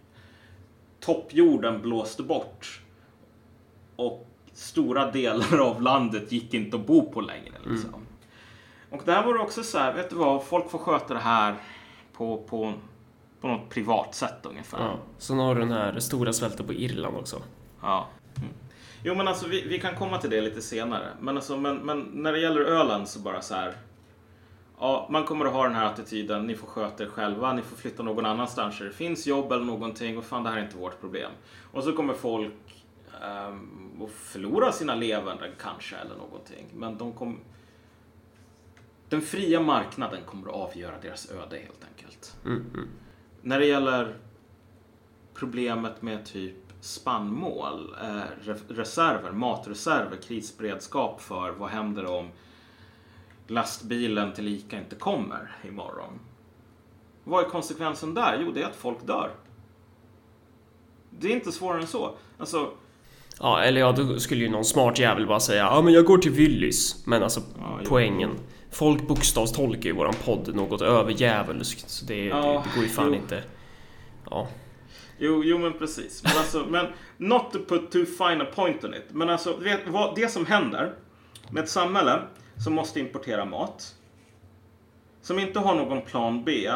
toppjorden 1.01 1.83
blåste 1.83 2.23
bort. 2.23 2.81
Och 3.97 4.27
stora 4.53 5.11
delar 5.11 5.59
av 5.59 5.83
landet 5.83 6.33
gick 6.33 6.55
inte 6.55 6.77
att 6.77 6.87
bo 6.87 7.13
på 7.13 7.21
längre. 7.21 7.55
Liksom. 7.67 8.07
Och 8.91 9.03
där 9.05 9.23
var 9.23 9.35
det 9.35 9.41
också 9.41 9.63
så 9.63 9.79
här, 9.79 9.95
vet 9.95 10.11
du 10.11 10.17
vad? 10.17 10.45
Folk 10.45 10.71
får 10.71 10.79
sköta 10.79 11.15
det 11.15 11.21
här 11.21 11.55
på, 12.13 12.37
på, 12.37 12.75
på 13.41 13.49
något 13.49 13.71
privat 13.71 14.15
sätt 14.15 14.39
ungefär. 14.43 14.79
Ja. 14.79 14.99
Sen 15.19 15.39
har 15.39 15.55
du 15.55 15.61
den 15.61 15.73
här 15.73 16.01
stora 16.01 16.33
svälten 16.33 16.67
på 16.67 16.73
Irland 16.73 17.17
också. 17.17 17.43
Ja. 17.83 18.09
Mm. 18.37 18.49
Jo 19.03 19.15
men 19.15 19.29
alltså 19.29 19.49
vi, 19.49 19.69
vi 19.69 19.79
kan 19.79 19.95
komma 19.97 20.19
till 20.19 20.31
det 20.31 20.41
lite 20.41 20.63
senare. 20.63 21.09
Men, 21.21 21.37
alltså, 21.37 21.57
men, 21.57 21.77
men 21.77 22.01
när 22.01 22.33
det 22.33 22.41
gäller 22.41 22.61
Öland 22.61 23.09
så 23.09 23.19
bara 23.19 23.43
så 23.43 23.55
här. 23.55 23.75
Ja, 24.81 25.07
man 25.11 25.25
kommer 25.25 25.45
att 25.45 25.53
ha 25.53 25.65
den 25.65 25.75
här 25.75 25.87
attityden. 25.87 26.47
Ni 26.47 26.55
får 26.55 26.67
sköta 26.67 27.05
er 27.05 27.09
själva. 27.09 27.53
Ni 27.53 27.63
får 27.63 27.77
flytta 27.77 28.03
någon 28.03 28.27
annanstans 28.27 28.79
där 28.79 28.85
det 28.85 28.93
finns 28.93 29.27
jobb 29.27 29.53
eller 29.53 29.65
någonting. 29.65 30.19
Och 30.19 30.25
fan, 30.25 30.43
det 30.43 30.51
här 30.51 30.57
är 30.57 30.63
inte 30.63 30.77
vårt 30.77 31.01
problem. 31.01 31.31
Och 31.73 31.85
så 31.85 31.93
kommer 31.93 32.15
folk 32.15 32.85
ehm, 33.23 34.03
att 34.03 34.11
förlora 34.11 34.73
sina 34.73 34.95
levanden 34.95 35.51
kanske 35.61 35.97
eller 35.97 36.17
någonting. 36.17 36.67
Men 36.75 36.99
de 36.99 37.13
kommer... 37.13 37.37
Den 39.09 39.23
fria 39.23 39.61
marknaden 39.61 40.21
kommer 40.27 40.49
att 40.49 40.55
avgöra 40.55 40.95
deras 41.03 41.31
öde 41.31 41.57
helt 41.57 41.85
enkelt. 41.93 42.37
Mm, 42.45 42.65
mm. 42.75 42.89
När 43.43 43.59
det 43.59 43.67
gäller 43.67 44.17
problemet 45.35 46.03
med 46.03 46.27
typ 46.27 46.57
spannmål, 46.81 47.95
eh, 48.03 48.07
re- 48.43 48.69
reserver, 48.69 49.33
matreserver, 49.33 50.17
krisberedskap 50.17 51.21
för 51.21 51.51
vad 51.51 51.71
händer 51.71 52.07
om 52.07 52.29
lastbilen 53.49 54.33
till 54.33 54.49
Ica 54.49 54.79
inte 54.79 54.97
kommer 54.97 55.57
imorgon. 55.69 56.19
Vad 57.25 57.45
är 57.45 57.49
konsekvensen 57.49 58.15
där? 58.15 58.39
Jo, 58.41 58.53
det 58.53 58.63
är 58.63 58.67
att 58.67 58.77
folk 58.77 59.07
dör. 59.07 59.31
Det 61.11 61.29
är 61.29 61.33
inte 61.33 61.53
svårare 61.53 61.81
än 61.81 61.87
så. 61.87 62.15
Alltså, 62.39 62.71
Ja, 63.41 63.61
eller 63.63 63.81
ja, 63.81 63.93
då 63.93 64.19
skulle 64.21 64.45
ju 64.45 64.51
någon 64.51 64.65
smart 64.65 64.99
jävel 64.99 65.27
bara 65.27 65.41
säga 65.41 65.63
ja 65.65 65.83
men 65.83 65.95
jag 65.95 66.05
går 66.05 66.19
till 66.19 66.33
Willys. 66.33 67.07
Men 67.07 67.23
alltså 67.23 67.41
Ja, 67.59 67.79
jo. 67.83 67.89
poängen. 67.89 68.31
Folk 68.71 69.09
bokstavstolkar 69.09 69.83
ju 69.83 69.93
våran 69.93 70.15
podd 70.25 70.55
något 70.55 70.83
överjävulskt. 70.83 71.91
Så 71.91 72.05
det, 72.05 72.25
Ja, 72.25 72.37
det, 72.37 72.53
det 72.53 72.75
går 72.75 72.83
ju 72.85 72.89
fan 72.91 73.09
jo. 73.09 73.15
inte. 73.15 73.43
Ja. 74.31 74.49
Jo, 75.19 75.43
jo 75.45 75.59
men 75.59 75.73
precis. 75.73 76.23
Men, 76.25 76.33
alltså, 76.37 76.67
men 76.69 76.87
not 77.17 77.53
to 77.53 77.59
put 77.69 77.91
too 77.91 78.05
fine 78.05 78.41
a 78.43 78.47
point 78.55 78.85
on 78.85 78.95
it. 78.95 79.05
Men 79.11 79.31
alltså, 79.31 79.57
vet, 79.57 79.81
vad, 79.89 80.15
det 80.17 80.29
som 80.29 80.47
händer 80.47 80.95
med 81.51 81.63
ett 81.65 81.71
samhälle 81.71 82.23
som 82.65 82.75
måste 82.75 83.01
importera 83.01 83.45
mat. 83.45 83.95
Som 85.21 85.39
inte 85.39 85.59
har 85.59 85.75
någon 85.75 86.03
plan 86.03 86.45
B 86.45 86.71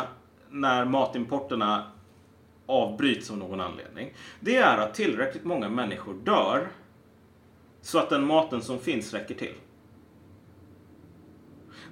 när 0.50 0.84
matimporterna 0.84 1.92
avbryts 2.66 3.30
av 3.30 3.38
någon 3.38 3.60
anledning. 3.60 4.14
Det 4.40 4.56
är 4.56 4.78
att 4.78 4.94
tillräckligt 4.94 5.44
många 5.44 5.68
människor 5.68 6.14
dör 6.14 6.68
så 7.80 7.98
att 7.98 8.10
den 8.10 8.26
maten 8.26 8.62
som 8.62 8.78
finns 8.78 9.14
räcker 9.14 9.34
till. 9.34 9.54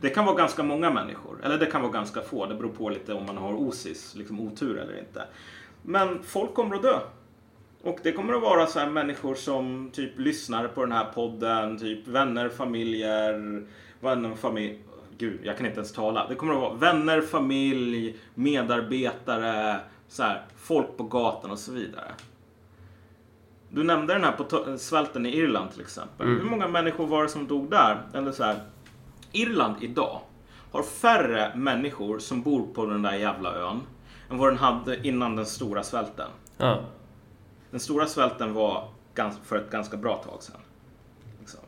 Det 0.00 0.10
kan 0.10 0.24
vara 0.24 0.36
ganska 0.36 0.62
många 0.62 0.90
människor. 0.90 1.40
Eller 1.44 1.58
det 1.58 1.66
kan 1.66 1.82
vara 1.82 1.92
ganska 1.92 2.20
få. 2.20 2.46
Det 2.46 2.54
beror 2.54 2.72
på 2.72 2.88
lite 2.88 3.14
om 3.14 3.26
man 3.26 3.36
har 3.36 3.52
osis, 3.52 4.14
liksom 4.14 4.40
otur 4.40 4.78
eller 4.78 4.98
inte. 4.98 5.24
Men 5.82 6.22
folk 6.22 6.54
kommer 6.54 6.76
att 6.76 6.82
dö. 6.82 6.98
Och 7.82 7.98
det 8.02 8.12
kommer 8.12 8.34
att 8.34 8.42
vara 8.42 8.66
så 8.66 8.78
här 8.78 8.90
människor 8.90 9.34
som 9.34 9.90
typ 9.92 10.18
lyssnar 10.18 10.68
på 10.68 10.80
den 10.80 10.92
här 10.92 11.04
podden, 11.04 11.78
typ 11.78 12.08
vänner, 12.08 12.48
familjer, 12.48 13.62
vänner, 14.00 14.34
familj. 14.34 14.78
Gud, 15.18 15.40
jag 15.42 15.56
kan 15.56 15.66
inte 15.66 15.78
ens 15.78 15.92
tala. 15.92 16.26
Det 16.28 16.34
kommer 16.34 16.52
att 16.52 16.60
vara 16.60 16.74
vänner, 16.74 17.20
familj, 17.20 18.16
medarbetare, 18.34 19.80
så 20.08 20.22
här, 20.22 20.42
folk 20.56 20.96
på 20.96 21.04
gatan 21.04 21.50
och 21.50 21.58
så 21.58 21.72
vidare. 21.72 22.12
Du 23.68 23.84
nämnde 23.84 24.12
den 24.12 24.24
här 24.24 24.32
på 24.32 24.78
svälten 24.78 25.26
i 25.26 25.36
Irland 25.36 25.72
till 25.72 25.80
exempel. 25.80 26.26
Mm. 26.26 26.40
Hur 26.40 26.50
många 26.50 26.68
människor 26.68 27.06
var 27.06 27.22
det 27.22 27.28
som 27.28 27.46
dog 27.46 27.70
där? 27.70 28.02
Eller 28.14 28.32
så 28.32 28.44
här, 28.44 28.56
Irland 29.32 29.74
idag 29.80 30.20
har 30.72 30.82
färre 30.82 31.52
människor 31.56 32.18
som 32.18 32.42
bor 32.42 32.66
på 32.74 32.86
den 32.86 33.02
där 33.02 33.14
jävla 33.14 33.54
ön 33.54 33.80
än 34.30 34.38
vad 34.38 34.48
den 34.48 34.58
hade 34.58 35.06
innan 35.08 35.36
den 35.36 35.46
stora 35.46 35.82
svälten. 35.82 36.28
Ja. 36.56 36.80
Den 37.70 37.80
stora 37.80 38.06
svälten 38.06 38.54
var 38.54 38.88
för 39.42 39.56
ett 39.56 39.70
ganska 39.70 39.96
bra 39.96 40.16
tag 40.16 40.42
sedan. 40.42 40.60
Liksom. 41.40 41.60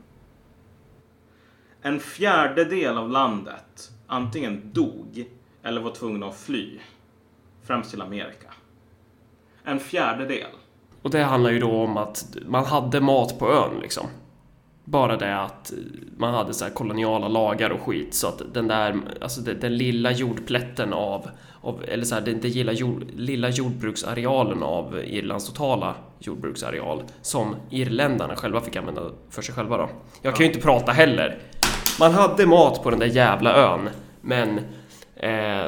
En 1.82 2.00
fjärdedel 2.00 2.98
av 2.98 3.10
landet 3.10 3.92
antingen 4.06 4.72
dog 4.72 5.24
eller 5.62 5.80
var 5.80 5.90
tvungna 5.90 6.26
att 6.26 6.36
fly. 6.36 6.78
Främst 7.62 7.90
till 7.90 8.02
Amerika. 8.02 8.54
En 9.64 9.80
fjärdedel. 9.80 10.50
Och 11.02 11.10
det 11.10 11.22
handlar 11.22 11.50
ju 11.50 11.58
då 11.58 11.82
om 11.82 11.96
att 11.96 12.36
man 12.46 12.64
hade 12.64 13.00
mat 13.00 13.38
på 13.38 13.52
ön 13.52 13.80
liksom. 13.80 14.06
Bara 14.92 15.16
det 15.16 15.40
att 15.40 15.72
man 16.16 16.34
hade 16.34 16.54
så 16.54 16.64
koloniala 16.74 17.28
lagar 17.28 17.70
och 17.70 17.80
skit 17.80 18.14
så 18.14 18.28
att 18.28 18.42
den 18.54 18.68
där, 18.68 19.00
alltså 19.20 19.40
den, 19.40 19.60
den 19.60 19.76
lilla 19.76 20.12
jordplätten 20.12 20.92
av, 20.92 21.28
av 21.60 21.84
eller 21.88 22.04
så 22.04 22.14
här, 22.14 22.22
den, 22.22 22.40
den 22.40 22.50
lilla, 22.50 22.72
jord, 22.72 23.04
lilla 23.16 23.48
jordbruksarealen 23.48 24.62
av 24.62 25.00
Irlands 25.04 25.46
totala 25.46 25.94
jordbruksareal 26.18 27.02
som 27.22 27.56
irländarna 27.70 28.36
själva 28.36 28.60
fick 28.60 28.76
använda 28.76 29.02
för 29.30 29.42
sig 29.42 29.54
själva 29.54 29.76
då. 29.76 29.88
Jag 30.22 30.36
kan 30.36 30.46
ju 30.46 30.52
inte 30.52 30.62
prata 30.62 30.92
heller. 30.92 31.38
Man 32.00 32.12
hade 32.12 32.46
mat 32.46 32.82
på 32.82 32.90
den 32.90 32.98
där 32.98 33.06
jävla 33.06 33.56
ön, 33.56 33.88
men 34.20 34.58
eh, 35.16 35.66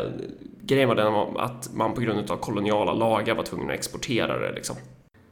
grejen 0.63 0.89
var 0.89 0.95
den 0.95 1.15
att 1.37 1.75
man 1.75 1.95
på 1.95 2.01
grund 2.01 2.31
av 2.31 2.37
koloniala 2.37 2.93
lagar 2.93 3.35
var 3.35 3.43
tvungen 3.43 3.71
att 3.71 3.75
exportera 3.75 4.39
det 4.39 4.53
liksom. 4.53 4.77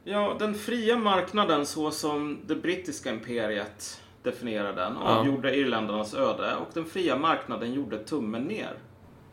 Ja, 0.03 0.35
den 0.39 0.53
fria 0.53 0.97
marknaden 0.97 1.65
så 1.65 1.91
som 1.91 2.39
det 2.45 2.55
brittiska 2.55 3.09
imperiet 3.09 4.01
definierade 4.23 4.81
den 4.81 4.97
avgjorde 4.97 5.49
ja. 5.49 5.55
irländarnas 5.55 6.13
öde 6.13 6.55
och 6.55 6.67
den 6.73 6.85
fria 6.85 7.17
marknaden 7.17 7.73
gjorde 7.73 8.03
tummen 8.03 8.43
ner. 8.43 8.73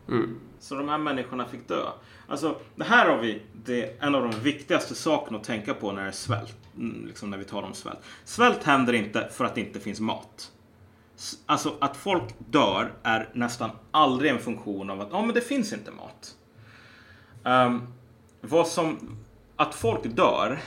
Mm. 0.08 0.40
Så 0.60 0.74
de 0.74 0.88
här 0.88 0.98
människorna 0.98 1.44
fick 1.44 1.68
dö. 1.68 1.82
Alltså, 2.28 2.56
det 2.76 2.84
här 2.84 3.10
har 3.10 3.18
vi 3.18 3.42
det, 3.64 4.02
en 4.02 4.14
av 4.14 4.22
de 4.22 4.40
viktigaste 4.40 4.94
sakerna 4.94 5.38
att 5.38 5.44
tänka 5.44 5.74
på 5.74 5.92
när 5.92 6.02
det 6.02 6.08
är 6.08 6.12
svält. 6.12 6.56
Mm, 6.76 7.06
liksom 7.06 7.30
när 7.30 7.38
vi 7.38 7.44
talar 7.44 7.68
om 7.68 7.74
svält. 7.74 7.98
Svält 8.24 8.64
händer 8.64 8.92
inte 8.92 9.28
för 9.32 9.44
att 9.44 9.54
det 9.54 9.60
inte 9.60 9.80
finns 9.80 10.00
mat. 10.00 10.52
Alltså 11.46 11.74
att 11.80 11.96
folk 11.96 12.34
dör 12.38 12.92
är 13.02 13.28
nästan 13.32 13.70
aldrig 13.90 14.30
en 14.30 14.38
funktion 14.38 14.90
av 14.90 15.00
att 15.00 15.08
ja, 15.12 15.22
men 15.22 15.34
det 15.34 15.40
finns 15.40 15.72
inte 15.72 15.90
mat. 15.90 16.36
Um, 17.44 17.86
vad 18.40 18.68
som 18.68 19.18
att 19.60 19.74
folk 19.74 20.04
dör, 20.04 20.58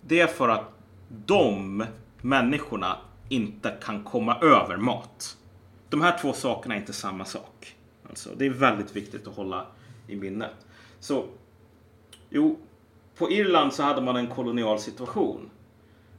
det 0.00 0.20
är 0.20 0.26
för 0.26 0.48
att 0.48 0.70
de 1.08 1.84
människorna 2.20 2.96
inte 3.28 3.76
kan 3.82 4.04
komma 4.04 4.38
över 4.40 4.76
mat. 4.76 5.36
De 5.88 6.00
här 6.00 6.18
två 6.18 6.32
sakerna 6.32 6.74
är 6.74 6.78
inte 6.80 6.92
samma 6.92 7.24
sak. 7.24 7.76
Alltså, 8.08 8.30
det 8.36 8.46
är 8.46 8.50
väldigt 8.50 8.96
viktigt 8.96 9.26
att 9.26 9.36
hålla 9.36 9.66
i 10.08 10.16
minnet. 10.16 10.66
Så, 11.00 11.24
jo, 12.30 12.58
på 13.18 13.30
Irland 13.30 13.72
så 13.72 13.82
hade 13.82 14.00
man 14.00 14.16
en 14.16 14.26
kolonial 14.26 14.78
situation. 14.78 15.50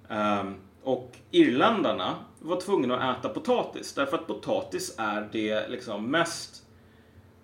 Um, 0.09 0.55
och 0.83 1.17
irländarna 1.31 2.15
var 2.39 2.61
tvungna 2.61 2.97
att 2.97 3.19
äta 3.19 3.29
potatis 3.29 3.93
därför 3.93 4.17
att 4.17 4.27
potatis 4.27 4.95
är 4.97 5.29
det 5.31 5.67
liksom 5.67 6.11
mest 6.11 6.63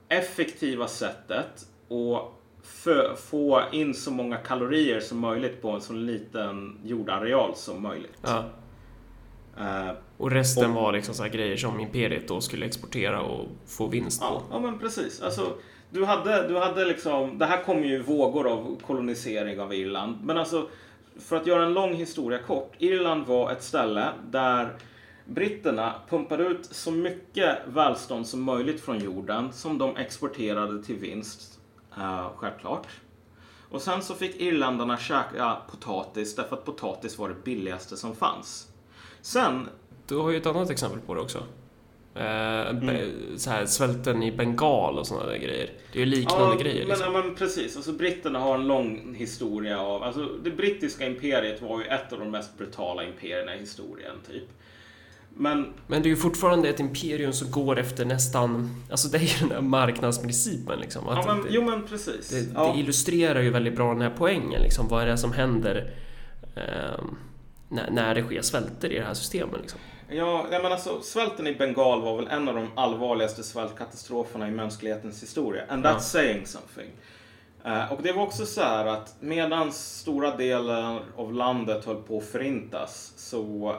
effektiva 0.10 0.88
sättet 0.88 1.68
att 1.90 2.37
få 3.18 3.64
in 3.72 3.94
så 3.94 4.12
många 4.12 4.38
kalorier 4.38 5.00
som 5.00 5.20
möjligt 5.20 5.62
på 5.62 5.72
en 5.72 5.82
så 5.82 5.94
liten 5.94 6.80
jordareal 6.84 7.56
som 7.56 7.82
möjligt. 7.82 8.18
Ja. 8.22 8.44
Uh, 9.60 9.92
och 10.18 10.32
resten 10.32 10.70
och, 10.70 10.82
var 10.82 10.92
liksom 10.92 11.16
så 11.16 11.24
grejer 11.24 11.58
som 11.58 11.80
imperiet 11.80 12.28
då 12.28 12.42
skulle 12.42 12.66
exportera 12.66 13.22
och 13.22 13.46
få 13.66 13.88
vinst 13.88 14.22
på. 14.22 14.42
Ja, 14.52 14.60
men 14.60 14.80
precis. 14.80 15.22
Alltså, 15.22 15.54
du 15.90 16.06
hade, 16.06 16.48
du 16.48 16.58
hade 16.58 16.86
liksom, 16.86 17.38
det 17.38 17.46
här 17.46 17.64
kom 17.64 17.84
ju 17.84 18.02
vågor 18.02 18.48
av 18.48 18.82
kolonisering 18.88 19.60
av 19.60 19.74
Irland. 19.74 20.18
Men 20.24 20.38
alltså, 20.38 20.70
för 21.20 21.36
att 21.36 21.48
göra 21.48 21.64
en 21.64 21.74
lång 21.74 21.94
historia 21.94 22.40
kort. 22.40 22.74
Irland 22.78 23.28
var 23.28 23.52
ett 23.52 23.64
ställe 23.64 24.08
där 24.30 24.74
britterna 25.26 25.94
pumpade 26.10 26.44
ut 26.44 26.66
så 26.66 26.92
mycket 26.92 27.58
välstånd 27.68 28.28
som 28.28 28.44
möjligt 28.44 28.82
från 28.82 29.00
jorden 29.00 29.54
som 29.54 29.78
de 29.78 29.98
exporterade 29.98 30.84
till 30.84 30.96
vinst 30.96 31.57
Uh, 31.98 32.30
självklart. 32.36 32.88
Och 33.70 33.82
sen 33.82 34.02
så 34.02 34.14
fick 34.14 34.42
irländarna 34.42 34.98
käka 34.98 35.58
potatis 35.72 36.36
därför 36.36 36.56
att 36.56 36.66
potatis 36.66 37.18
var 37.18 37.30
det 37.30 37.44
billigaste 37.44 37.98
som 37.98 38.16
fanns. 38.16 38.68
Sen... 39.22 39.70
Du 40.08 40.18
har 40.18 40.30
ju 40.30 40.38
ett 40.38 40.46
annat 40.46 40.70
exempel 40.70 41.00
på 41.00 41.14
det 41.14 41.22
också. 41.22 41.44
Eh, 42.16 42.70
mm. 42.70 43.12
så 43.38 43.50
här, 43.50 43.66
svälten 43.66 44.24
i 44.24 44.32
Bengal 44.32 45.00
och 45.00 45.08
sådana 45.08 45.26
där 45.26 45.38
grejer. 45.38 45.70
Det 45.94 46.00
är 46.00 46.06
ju 46.06 46.12
liknande 46.12 46.56
ja, 46.56 46.62
grejer. 46.62 46.86
Liksom. 46.86 47.14
Men, 47.14 47.26
men 47.26 47.36
precis, 47.36 47.76
alltså, 47.76 47.92
britterna 47.92 48.40
har 48.40 48.56
en 48.56 48.68
lång 48.68 49.16
historia 49.16 49.80
av... 49.80 50.04
Alltså, 50.04 50.26
det 50.44 50.52
brittiska 50.52 51.06
imperiet 51.06 51.62
var 51.62 51.80
ju 51.80 51.86
ett 51.86 52.14
av 52.14 52.20
de 52.20 52.32
mest 52.32 52.58
brutala 52.58 53.04
imperierna 53.04 53.56
i 53.56 53.60
historien, 53.60 54.16
typ. 54.32 54.44
Men, 55.40 55.74
men 55.88 56.02
det 56.02 56.08
är 56.08 56.10
ju 56.10 56.16
fortfarande 56.16 56.70
ett 56.70 56.80
imperium 56.80 57.34
som 57.34 57.52
går 57.52 57.80
efter 57.80 58.06
nästan, 58.06 58.76
alltså 58.92 59.08
det 59.08 59.18
är 59.18 59.22
ju 59.22 59.40
den 59.40 59.50
där 59.50 59.62
marknadsprincipen 59.62 60.80
liksom. 60.80 61.08
Att 61.08 61.26
ja, 61.26 61.36
men, 61.36 61.44
det, 61.44 61.50
jo 61.52 61.62
men 61.62 61.88
precis. 61.88 62.30
Det, 62.30 62.54
ja. 62.56 62.74
det, 62.74 62.80
illustrerar 62.80 63.42
ju 63.42 63.50
väldigt 63.50 63.76
bra 63.76 63.94
den 63.94 64.02
här 64.02 64.14
poängen 64.18 64.62
liksom. 64.62 64.88
Vad 64.88 65.04
är 65.04 65.08
det 65.08 65.18
som 65.18 65.34
händer 65.34 65.94
eh, 66.56 67.04
när, 67.70 67.92
när 67.92 68.16
det 68.16 68.24
sker 68.24 68.42
svälter 68.42 68.92
i 68.92 68.96
det 69.00 69.06
här 69.06 69.14
systemet 69.14 69.60
liksom? 69.62 69.80
Ja, 70.10 70.46
men 70.50 70.72
alltså 70.72 71.02
svälten 71.02 71.48
i 71.48 71.56
Bengal 71.56 72.02
var 72.02 72.16
väl 72.16 72.28
en 72.28 72.48
av 72.48 72.56
de 72.56 72.68
allvarligaste 72.76 73.44
svältkatastroferna 73.44 74.48
i 74.48 74.52
mänsklighetens 74.52 75.24
historia. 75.24 75.64
And 75.70 75.86
that's 75.86 75.94
ja. 75.94 76.00
saying 76.00 76.46
something. 76.46 76.92
Uh, 77.68 77.94
och 77.94 78.02
det 78.02 78.12
var 78.12 78.24
också 78.24 78.46
så 78.46 78.62
här 78.62 78.86
att 78.86 79.16
medan 79.20 79.72
stora 79.72 80.38
delar 80.38 81.04
av 81.16 81.34
landet 81.34 81.86
höll 81.86 82.02
på 82.02 82.18
att 82.18 82.24
förintas 82.24 83.14
så 83.16 83.70
uh, 83.70 83.76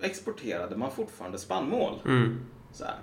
exporterade 0.00 0.76
man 0.76 0.90
fortfarande 0.90 1.38
spannmål. 1.38 1.94
Mm. 2.04 2.40
Så 2.72 2.84
här. 2.84 2.94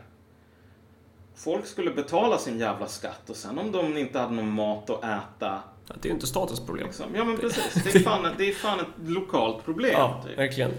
Folk 1.36 1.66
skulle 1.66 1.92
betala 1.92 2.38
sin 2.38 2.60
jävla 2.60 2.88
skatt 2.88 3.30
och 3.30 3.36
sen 3.36 3.60
om 3.60 3.72
de 3.72 3.98
inte 3.98 4.20
hade 4.20 4.34
någon 4.34 4.52
mat 4.52 4.90
att 4.90 5.04
äta. 5.04 5.64
Det 5.88 6.06
är 6.06 6.10
ju 6.10 6.14
inte 6.14 6.28
statens 6.28 6.66
problem. 6.66 6.88
Liksom. 6.88 7.06
Ja 7.16 7.24
men 7.24 7.38
precis. 7.38 7.84
Det 7.84 7.96
är, 7.96 8.00
fan, 8.00 8.28
det 8.38 8.50
är 8.50 8.54
fan 8.54 8.80
ett 8.80 9.10
lokalt 9.10 9.66
problem. 9.66 9.92
Ja, 9.94 10.24
typ. 10.28 10.38
verkligen. 10.38 10.72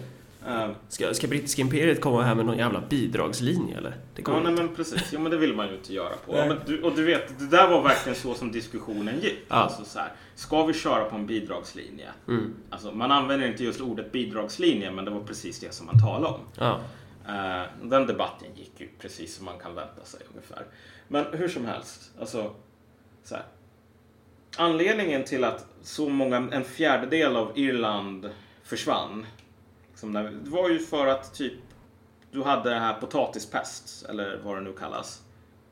Uh, 0.50 0.70
ska, 0.88 1.14
ska 1.14 1.26
brittiska 1.26 1.62
imperiet 1.62 2.00
komma 2.00 2.22
här 2.22 2.34
med 2.34 2.46
någon 2.46 2.58
jävla 2.58 2.80
bidragslinje 2.80 3.76
eller? 3.76 3.96
Det 4.14 4.22
ja, 4.26 4.40
nej, 4.40 4.52
men 4.52 4.74
precis. 4.74 5.12
Ja, 5.12 5.18
men 5.18 5.30
det 5.30 5.38
vill 5.38 5.54
man 5.54 5.68
ju 5.68 5.74
inte 5.74 5.94
göra 5.94 6.16
på. 6.26 6.36
Ja, 6.36 6.56
du, 6.66 6.82
och 6.82 6.96
du 6.96 7.04
vet, 7.04 7.38
det 7.38 7.46
där 7.46 7.68
var 7.68 7.82
verkligen 7.82 8.16
så 8.16 8.34
som 8.34 8.52
diskussionen 8.52 9.20
gick. 9.20 9.38
Ja. 9.48 9.54
Alltså, 9.54 9.84
så 9.84 9.98
här, 9.98 10.12
ska 10.34 10.66
vi 10.66 10.72
köra 10.72 11.04
på 11.04 11.16
en 11.16 11.26
bidragslinje? 11.26 12.08
Mm. 12.28 12.54
Alltså, 12.70 12.92
man 12.92 13.10
använder 13.10 13.48
inte 13.48 13.64
just 13.64 13.80
ordet 13.80 14.12
bidragslinje, 14.12 14.90
men 14.90 15.04
det 15.04 15.10
var 15.10 15.20
precis 15.20 15.60
det 15.60 15.74
som 15.74 15.86
man 15.86 16.00
talade 16.00 16.34
om. 16.34 16.40
Ja. 16.54 16.80
Uh, 17.28 17.88
den 17.88 18.06
debatten 18.06 18.48
gick 18.56 18.72
ju 18.80 18.88
precis 18.98 19.36
som 19.36 19.44
man 19.44 19.58
kan 19.58 19.74
vänta 19.74 20.04
sig 20.04 20.20
ungefär. 20.30 20.66
Men 21.08 21.24
hur 21.32 21.48
som 21.48 21.66
helst, 21.66 22.10
alltså, 22.20 22.54
så 23.24 23.34
här. 23.34 23.44
Anledningen 24.56 25.24
till 25.24 25.44
att 25.44 25.66
så 25.82 26.08
många, 26.08 26.36
en 26.52 26.64
fjärdedel 26.64 27.36
av 27.36 27.52
Irland 27.54 28.30
försvann 28.62 29.26
Liksom 30.00 30.12
när, 30.12 30.30
det 30.44 30.50
var 30.50 30.68
ju 30.68 30.78
för 30.78 31.06
att 31.06 31.34
typ 31.34 31.52
du 32.32 32.42
hade 32.42 32.70
det 32.70 32.78
här 32.78 33.00
potatispest, 33.00 34.06
eller 34.08 34.40
vad 34.44 34.56
det 34.56 34.60
nu 34.60 34.72
kallas. 34.72 35.22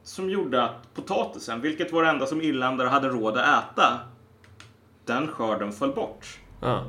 Som 0.03 0.31
gjorde 0.31 0.63
att 0.63 0.95
potatisen, 0.95 1.61
vilket 1.61 1.93
var 1.93 2.03
det 2.03 2.09
enda 2.09 2.27
som 2.27 2.41
irländare 2.41 2.89
hade 2.89 3.09
råd 3.09 3.37
att 3.37 3.65
äta, 3.65 4.01
den 5.05 5.29
skörden 5.29 5.73
föll 5.73 5.93
bort. 5.93 6.39
Ja. 6.61 6.85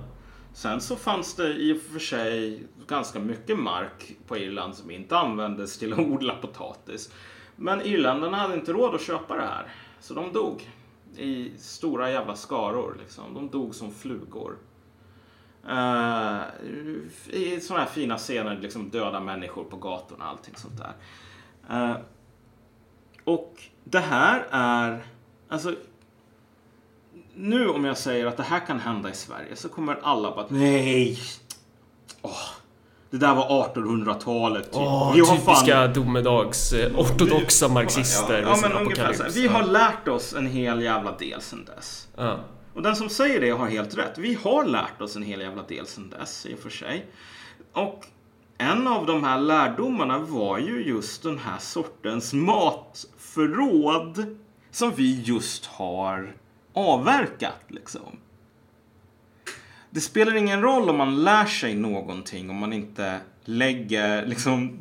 Sen 0.53 0.81
så 0.81 0.95
fanns 0.95 1.35
det 1.35 1.53
i 1.53 1.73
och 1.73 1.81
för 1.81 1.99
sig 1.99 2.63
ganska 2.87 3.19
mycket 3.19 3.59
mark 3.59 4.17
på 4.27 4.37
Irland 4.37 4.75
som 4.75 4.91
inte 4.91 5.17
användes 5.17 5.79
till 5.79 5.93
att 5.93 5.99
odla 5.99 6.35
potatis. 6.35 7.13
Men 7.55 7.81
irländarna 7.81 8.37
hade 8.37 8.53
inte 8.53 8.73
råd 8.73 8.95
att 8.95 9.01
köpa 9.01 9.35
det 9.35 9.41
här. 9.41 9.73
Så 9.99 10.13
de 10.13 10.33
dog 10.33 10.69
i 11.17 11.51
stora 11.57 12.11
jävla 12.11 12.35
skaror. 12.35 12.97
Liksom. 12.99 13.33
De 13.33 13.49
dog 13.49 13.75
som 13.75 13.91
flugor. 13.91 14.55
Uh, 15.65 16.39
I 17.29 17.59
sådana 17.61 17.83
här 17.83 17.91
fina 17.91 18.17
scener, 18.17 18.57
liksom 18.61 18.89
döda 18.89 19.19
människor 19.19 19.63
på 19.63 19.77
gatorna 19.77 20.23
och 20.25 20.29
allting 20.31 20.53
sånt 20.57 20.77
där. 20.77 20.93
Eh, 21.69 21.95
och 23.23 23.61
det 23.83 23.99
här 23.99 24.47
är, 24.51 25.03
alltså 25.49 25.73
nu 27.35 27.67
om 27.69 27.85
jag 27.85 27.97
säger 27.97 28.25
att 28.25 28.37
det 28.37 28.43
här 28.43 28.59
kan 28.67 28.79
hända 28.79 29.09
i 29.09 29.13
Sverige 29.13 29.55
så 29.55 29.69
kommer 29.69 29.99
alla 30.03 30.35
bara 30.35 30.45
nej. 30.49 31.19
Åh, 32.21 32.31
det 33.09 33.17
där 33.17 33.35
var 33.35 33.73
1800-talet. 33.73 34.63
Typ. 34.63 34.73
Vi 35.15 35.19
har 35.19 35.35
typiska 35.37 35.65
fan- 35.75 35.93
domedags 35.93 36.73
eh, 36.73 36.99
ortodoxa 36.99 37.67
marxister. 37.67 38.41
Ja, 38.41 38.47
med 38.47 38.57
sin 38.57 38.69
men 38.69 38.77
ungefär 38.81 39.13
så 39.13 39.23
här. 39.23 39.29
Vi 39.29 39.47
har 39.47 39.59
Ja. 39.61 39.65
lärt 39.65 40.07
oss 40.07 40.33
en 40.33 40.47
hel 40.47 40.81
jävla 40.81 41.11
del 41.17 41.41
sedan 41.41 41.65
dess. 41.75 42.07
Ja. 42.17 42.39
Och 42.73 42.81
den 42.81 42.95
som 42.95 43.09
säger 43.09 43.41
det 43.41 43.49
har 43.49 43.67
helt 43.67 43.97
rätt. 43.97 44.17
Vi 44.17 44.33
har 44.33 44.65
lärt 44.65 45.01
oss 45.01 45.15
en 45.15 45.23
hel 45.23 45.41
jävla 45.41 45.63
del 45.63 45.87
sedan 45.87 46.09
dess 46.09 46.45
i 46.45 46.55
och 46.55 46.59
för 46.59 46.69
sig. 46.69 47.05
Och 47.73 48.05
en 48.57 48.87
av 48.87 49.05
de 49.05 49.23
här 49.23 49.39
lärdomarna 49.39 50.19
var 50.19 50.57
ju 50.57 50.85
just 50.85 51.23
den 51.23 51.39
här 51.39 51.57
sortens 51.57 52.33
matförråd 52.33 54.37
som 54.71 54.91
vi 54.95 55.21
just 55.21 55.65
har 55.65 56.35
avverkat 56.73 57.63
liksom. 57.67 58.17
Det 59.89 60.01
spelar 60.01 60.35
ingen 60.35 60.61
roll 60.61 60.89
om 60.89 60.97
man 60.97 61.23
lär 61.23 61.45
sig 61.45 61.75
någonting 61.75 62.49
om 62.49 62.55
man 62.55 62.73
inte 62.73 63.19
lägger, 63.43 64.25
liksom 64.25 64.77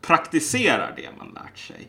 praktiserar 0.00 0.92
det 0.96 1.08
man 1.18 1.32
lärt 1.34 1.58
sig. 1.58 1.88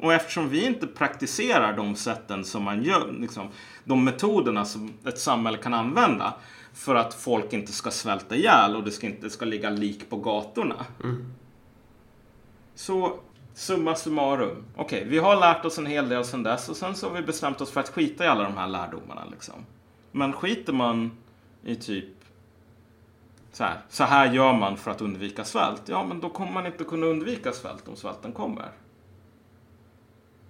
Och 0.00 0.12
eftersom 0.12 0.48
vi 0.48 0.66
inte 0.66 0.86
praktiserar 0.86 1.76
de 1.76 1.94
sätten 1.94 2.44
som 2.44 2.62
man 2.62 2.82
gör, 2.82 3.12
liksom, 3.12 3.48
de 3.84 4.04
metoderna 4.04 4.64
som 4.64 4.92
ett 5.04 5.18
samhälle 5.18 5.58
kan 5.58 5.74
använda 5.74 6.34
för 6.72 6.94
att 6.94 7.14
folk 7.14 7.52
inte 7.52 7.72
ska 7.72 7.90
svälta 7.90 8.36
ihjäl 8.36 8.76
och 8.76 8.84
det 8.84 8.90
ska 8.90 9.06
inte 9.06 9.30
ska 9.30 9.44
ligga 9.44 9.70
lik 9.70 10.10
på 10.10 10.16
gatorna. 10.16 10.86
Så 12.74 13.18
summa 13.54 13.94
summarum. 13.94 14.64
Okej, 14.76 15.04
vi 15.04 15.18
har 15.18 15.36
lärt 15.36 15.64
oss 15.64 15.78
en 15.78 15.86
hel 15.86 16.08
del 16.08 16.24
sedan 16.24 16.42
dess 16.42 16.68
och 16.68 16.76
sen 16.76 16.94
så 16.94 17.08
har 17.08 17.14
vi 17.14 17.22
bestämt 17.22 17.60
oss 17.60 17.70
för 17.70 17.80
att 17.80 17.88
skita 17.88 18.24
i 18.24 18.28
alla 18.28 18.44
de 18.44 18.56
här 18.56 18.68
lärdomarna. 18.68 19.24
Liksom. 19.30 19.54
Men 20.12 20.32
skiter 20.32 20.72
man 20.72 21.10
i 21.64 21.76
typ 21.76 22.04
så 23.52 23.64
här, 23.64 23.80
så 23.88 24.04
här 24.04 24.32
gör 24.32 24.52
man 24.52 24.76
för 24.76 24.90
att 24.90 25.00
undvika 25.00 25.44
svält. 25.44 25.82
Ja, 25.86 26.04
men 26.04 26.20
då 26.20 26.28
kommer 26.28 26.52
man 26.52 26.66
inte 26.66 26.84
kunna 26.84 27.06
undvika 27.06 27.52
svält 27.52 27.88
om 27.88 27.96
svälten 27.96 28.32
kommer. 28.32 28.70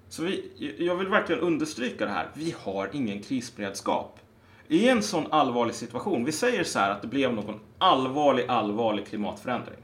Så 0.09 0.23
vi, 0.23 0.75
jag 0.79 0.97
vill 0.97 1.09
verkligen 1.09 1.41
understryka 1.41 2.05
det 2.05 2.11
här. 2.11 2.29
Vi 2.35 2.55
har 2.63 2.91
ingen 2.93 3.23
krisberedskap. 3.23 4.21
I 4.69 4.89
en 4.89 5.03
sån 5.03 5.33
allvarlig 5.33 5.75
situation, 5.75 6.25
vi 6.25 6.33
säger 6.33 6.65
så 6.65 6.79
här 6.79 6.91
att 6.91 7.03
det 7.03 7.09
blev 7.09 7.35
någon 7.35 7.61
allvarlig, 7.79 8.47
allvarlig 8.49 9.07
klimatförändring. 9.07 9.79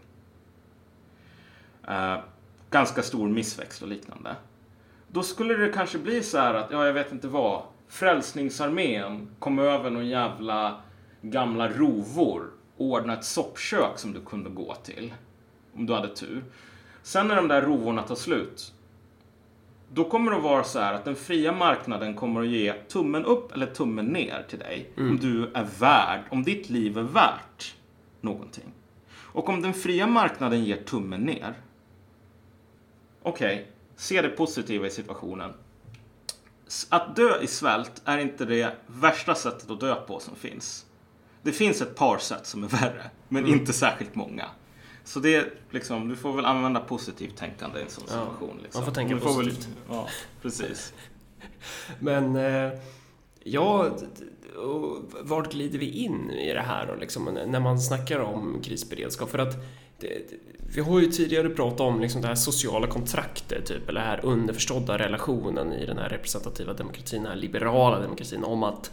Eh, 1.89 2.17
ganska 2.71 3.03
stor 3.03 3.29
missväxt 3.29 3.83
och 3.83 3.89
liknande. 3.89 4.37
Då 5.09 5.23
skulle 5.23 5.55
det 5.57 5.73
kanske 5.73 5.99
bli 5.99 6.23
så 6.23 6.39
här 6.39 6.55
att, 6.55 6.71
ja 6.71 6.87
jag 6.87 6.93
vet 6.93 7.13
inte 7.13 7.29
vad, 7.29 7.63
Frälsningsarmén 7.89 9.29
kom 9.39 9.59
över 9.59 9.91
någon 9.91 10.07
jävla 10.07 10.81
gamla 11.23 11.69
rovor 11.69 12.51
och 12.77 12.87
ordnade 12.87 13.19
ett 13.19 13.25
soppkök 13.25 13.99
som 13.99 14.13
du 14.13 14.21
kunde 14.21 14.51
gå 14.51 14.75
till. 14.75 15.15
Om 15.75 15.87
du 15.87 15.95
hade 15.95 16.09
tur. 16.09 16.45
Sen 17.03 17.29
när 17.29 17.37
de 17.37 17.49
där 17.49 17.63
rovorna 17.63 18.03
tar 18.03 18.15
slut, 18.15 18.74
då 19.95 20.05
kommer 20.05 20.31
det 20.31 20.37
att 20.37 20.43
vara 20.43 20.65
så 20.65 20.79
här 20.79 20.95
att 20.95 21.05
den 21.05 21.17
fria 21.17 21.53
marknaden 21.53 22.15
kommer 22.15 22.41
att 22.41 22.49
ge 22.49 22.73
tummen 22.73 23.25
upp 23.25 23.53
eller 23.53 23.67
tummen 23.67 24.07
ner 24.07 24.47
till 24.49 24.59
dig. 24.59 24.91
Om 24.97 25.19
du 25.19 25.51
är 25.55 25.67
värd, 25.79 26.21
om 26.31 26.43
ditt 26.43 26.71
liv 26.71 26.99
är 26.99 27.03
värt 27.03 27.75
någonting. 28.21 28.73
Och 29.17 29.49
om 29.49 29.63
den 29.63 29.75
fria 29.75 30.07
marknaden 30.07 30.65
ger 30.65 30.77
tummen 30.77 31.21
ner. 31.21 31.55
Okej, 33.23 33.67
se 33.97 34.23
det 34.23 34.29
positiva 34.29 34.87
i 34.87 34.91
situationen. 34.91 35.53
Att 36.89 37.17
dö 37.17 37.41
i 37.41 37.47
svält 37.47 38.03
är 38.05 38.19
inte 38.19 38.45
det 38.45 38.77
värsta 38.87 39.35
sättet 39.35 39.71
att 39.71 39.81
dö 39.81 39.95
på 39.95 40.21
som 40.21 40.37
finns. 40.37 40.87
Det 41.43 41.53
finns 41.53 41.83
ett 41.83 41.97
par 41.97 42.19
sätt 42.19 42.47
som 42.47 42.65
är 42.65 42.69
värre, 42.69 43.11
men 43.29 43.47
inte 43.47 43.73
särskilt 43.73 44.15
många. 44.15 44.47
Så 45.05 45.21
det 45.21 45.47
liksom, 45.71 46.09
du 46.09 46.17
får 46.17 46.33
väl 46.33 46.45
använda 46.45 46.81
positivt 46.81 47.37
tänkande 47.37 47.79
i 47.79 47.83
en 47.83 47.89
sån 47.91 48.05
Ja, 48.09 48.13
situation. 48.13 48.59
Liksom. 48.63 48.79
man 48.81 48.85
får 48.87 48.93
tänka 48.95 49.15
väl- 49.15 49.25
positivt. 49.25 49.69
ja, 49.89 50.09
precis. 50.43 50.93
Men 51.99 52.37
eh, 52.37 52.73
ja, 53.45 53.91
och 54.57 54.99
vart 55.21 55.53
glider 55.53 55.79
vi 55.79 55.91
in 55.91 56.31
i 56.31 56.53
det 56.53 56.61
här 56.61 56.87
då, 56.87 56.95
liksom, 56.95 57.25
när 57.47 57.61
man 57.61 57.81
snackar 57.81 58.19
om 58.21 58.61
krisberedskap? 58.63 59.31
För 59.31 59.39
att 59.39 59.55
det, 59.99 60.09
det, 60.09 60.37
vi 60.75 60.81
har 60.81 61.01
ju 61.01 61.07
tidigare 61.07 61.49
pratat 61.51 61.81
om 61.81 62.01
liksom 62.01 62.21
det 62.23 62.29
här 62.29 62.35
sociala 62.35 62.87
kontraktet, 62.87 63.67
typ, 63.67 63.89
eller 63.89 64.01
den 64.01 64.11
här 64.11 64.21
underförstådda 64.25 64.99
relationen 64.99 65.73
i 65.73 65.87
den 65.87 65.99
här 65.99 66.09
representativa 66.09 66.73
demokratin, 66.73 67.23
den 67.23 67.33
här 67.33 67.39
liberala 67.39 68.01
demokratin, 68.01 68.45
om 68.45 68.63
att 68.63 68.91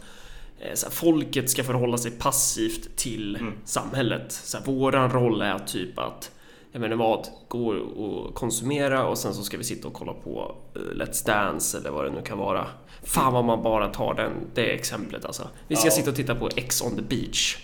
här, 0.68 0.90
folket 0.90 1.50
ska 1.50 1.64
förhålla 1.64 1.98
sig 1.98 2.10
passivt 2.10 2.96
till 2.96 3.38
samhället. 3.64 4.32
Så 4.32 4.58
här, 4.58 4.64
våran 4.64 5.10
roll 5.12 5.42
är 5.42 5.58
typ 5.58 5.98
att 5.98 6.30
jag 6.72 6.80
menar 6.80 6.96
vad, 6.96 7.26
gå 7.48 7.68
och 7.74 8.34
konsumera 8.34 9.06
och 9.06 9.18
sen 9.18 9.34
så 9.34 9.42
ska 9.42 9.56
vi 9.58 9.64
sitta 9.64 9.88
och 9.88 9.94
kolla 9.94 10.12
på 10.12 10.56
eh, 10.74 10.78
Let's 10.80 11.26
Dance 11.26 11.78
eller 11.78 11.90
vad 11.90 12.04
det 12.04 12.10
nu 12.10 12.22
kan 12.22 12.38
vara. 12.38 12.66
Fan 13.02 13.32
vad 13.32 13.44
man 13.44 13.62
bara 13.62 13.88
tar 13.88 14.14
den, 14.14 14.32
det 14.54 14.74
exemplet 14.74 15.24
alltså. 15.24 15.48
Vi 15.68 15.76
ska 15.76 15.86
Ja. 15.86 15.90
sitta 15.90 16.10
och 16.10 16.16
titta 16.16 16.34
på 16.34 16.48
X 16.56 16.82
on 16.82 16.96
the 16.96 17.02
beach. 17.02 17.58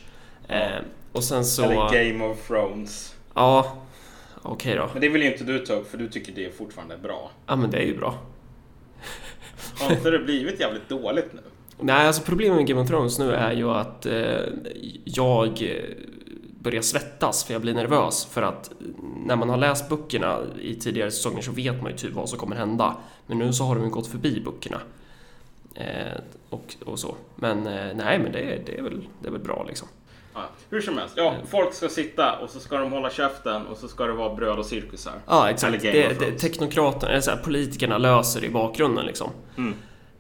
Eh, 0.49 0.83
och 1.13 1.25
sen 1.25 1.45
så... 1.45 1.63
Eller 1.63 2.11
Game 2.11 2.25
of 2.25 2.47
Thrones. 2.47 3.15
Ja, 3.35 3.77
okej 4.43 4.75
då. 4.77 4.89
Men 4.93 5.01
det 5.01 5.09
vill 5.09 5.23
ju 5.23 5.33
inte 5.33 5.45
du 5.45 5.59
ta 5.59 5.73
upp 5.73 5.91
för 5.91 5.99
du 5.99 6.09
tycker 6.09 6.33
det 6.33 6.45
är 6.45 6.51
fortfarande 6.51 6.97
bra. 6.99 7.31
Ja 7.47 7.57
men 7.57 7.71
det 7.71 7.77
är 7.79 7.87
ju 7.87 7.97
bra. 7.99 8.15
Har 9.81 9.91
inte 9.93 10.11
det 10.11 10.19
blivit 10.19 10.61
jävligt 10.61 10.89
dåligt 10.89 11.33
nu? 11.33 11.41
Nej, 11.81 12.07
alltså 12.07 12.23
problemet 12.23 12.57
med 12.57 12.67
Game 12.67 12.81
of 12.81 12.89
Thrones 12.89 13.19
nu 13.19 13.33
är 13.33 13.53
ju 13.53 13.71
att 13.71 14.07
eh, 14.07 14.41
jag 15.05 15.47
eh, 15.63 15.85
börjar 16.61 16.83
svettas 16.83 17.45
för 17.45 17.53
jag 17.53 17.63
blir 17.63 17.75
nervös 17.75 18.25
för 18.25 18.43
att 18.43 18.71
när 19.27 19.37
man 19.37 19.49
har 19.51 19.57
läst 19.57 19.89
böckerna 19.89 20.39
i 20.61 20.75
tidigare 20.75 21.11
säsonger 21.11 21.43
så 21.43 21.53
vet 21.53 21.83
man 21.83 21.91
ju 21.91 21.97
typ 21.97 22.13
vad 22.13 22.29
som 22.29 22.39
kommer 22.39 22.57
hända. 22.57 22.97
Men 23.27 23.39
nu 23.39 23.53
så 23.53 23.65
har 23.65 23.75
de 23.75 23.85
ju 23.85 23.91
gått 23.91 24.07
förbi 24.07 24.41
böckerna. 24.45 24.81
Eh, 25.75 26.21
och, 26.51 26.75
och 26.85 26.99
så. 26.99 27.15
Men 27.37 27.67
eh, 27.67 27.95
nej, 27.95 28.19
men 28.19 28.33
det, 28.33 28.39
är- 28.41 28.63
det, 28.67 28.79
är 28.79 28.83
väl, 28.83 29.01
det 29.23 29.29
är 29.29 29.33
väl 29.33 29.41
bra 29.41 29.65
liksom. 29.69 29.89
Ja, 30.35 30.41
hur 30.71 30.81
som 30.81 30.99
helst. 30.99 31.15
Ja, 31.17 31.35
folk 31.51 31.75
ska 31.75 31.89
sitta 31.89 32.39
och 32.39 32.51
så 32.51 32.61
ska 32.61 32.79
de 32.79 32.93
hålla 32.93 33.11
käften 33.11 33.67
och 33.67 33.77
så 33.77 33.89
ska 33.89 34.05
det 34.07 34.13
vara 34.13 34.35
bröd 34.35 34.59
och 34.59 34.67
cirkusar. 34.67 35.13
Ja, 35.27 35.51
exakt. 35.51 35.83
Det, 35.83 36.19
det, 36.21 36.31
teknokraterna, 36.39 37.13
eller 37.13 37.21
så 37.21 37.31
här, 37.31 37.39
politikerna 37.39 37.99
löser 37.99 38.41
det 38.41 38.47
i 38.47 38.51
bakgrunden 38.51 39.07
liksom. 39.07 39.31
Mm. 39.57 39.75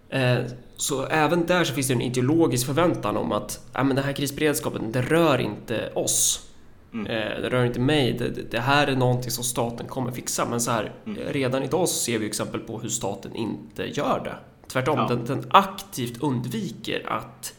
Eh, 0.09 0.45
så 0.81 1.07
även 1.07 1.47
där 1.47 1.65
så 1.65 1.75
finns 1.75 1.89
det 1.89 1.95
en 1.95 2.01
ideologisk 2.03 2.67
förväntan 2.67 3.17
om 3.17 3.33
att 3.33 3.61
ja, 3.73 3.85
men 3.85 3.97
den 3.97 4.05
här 4.05 4.13
krisberedskapen, 4.13 4.93
det 4.93 5.03
rör 5.03 5.39
inte 5.39 5.93
oss. 5.95 6.45
Mm. 6.93 7.07
Eh, 7.07 7.41
det 7.43 7.49
rör 7.51 7.65
inte 7.65 7.81
mig. 7.81 8.13
Det, 8.13 8.51
det- 8.51 8.61
här 8.61 8.87
är 8.87 8.97
någonting 8.97 9.31
som 9.31 9.45
staten 9.45 9.87
kommer 9.87 10.11
fixa. 10.13 10.47
Men 10.51 10.61
så 10.61 10.71
här, 10.71 10.93
Mm. 11.07 11.19
redan 11.29 11.63
idag 11.63 11.89
så 11.89 11.95
ser 11.95 12.19
vi 12.19 12.27
exempel 12.27 12.61
på 12.61 12.79
hur 12.81 12.89
staten 12.89 13.35
inte 13.37 13.83
gör 13.99 14.21
det. 14.25 14.35
Tvärtom, 14.69 14.99
Ja. 14.99 15.07
den, 15.09 15.25
den 15.25 15.45
aktivt 15.51 16.23
undviker 16.23 17.07
att 17.13 17.55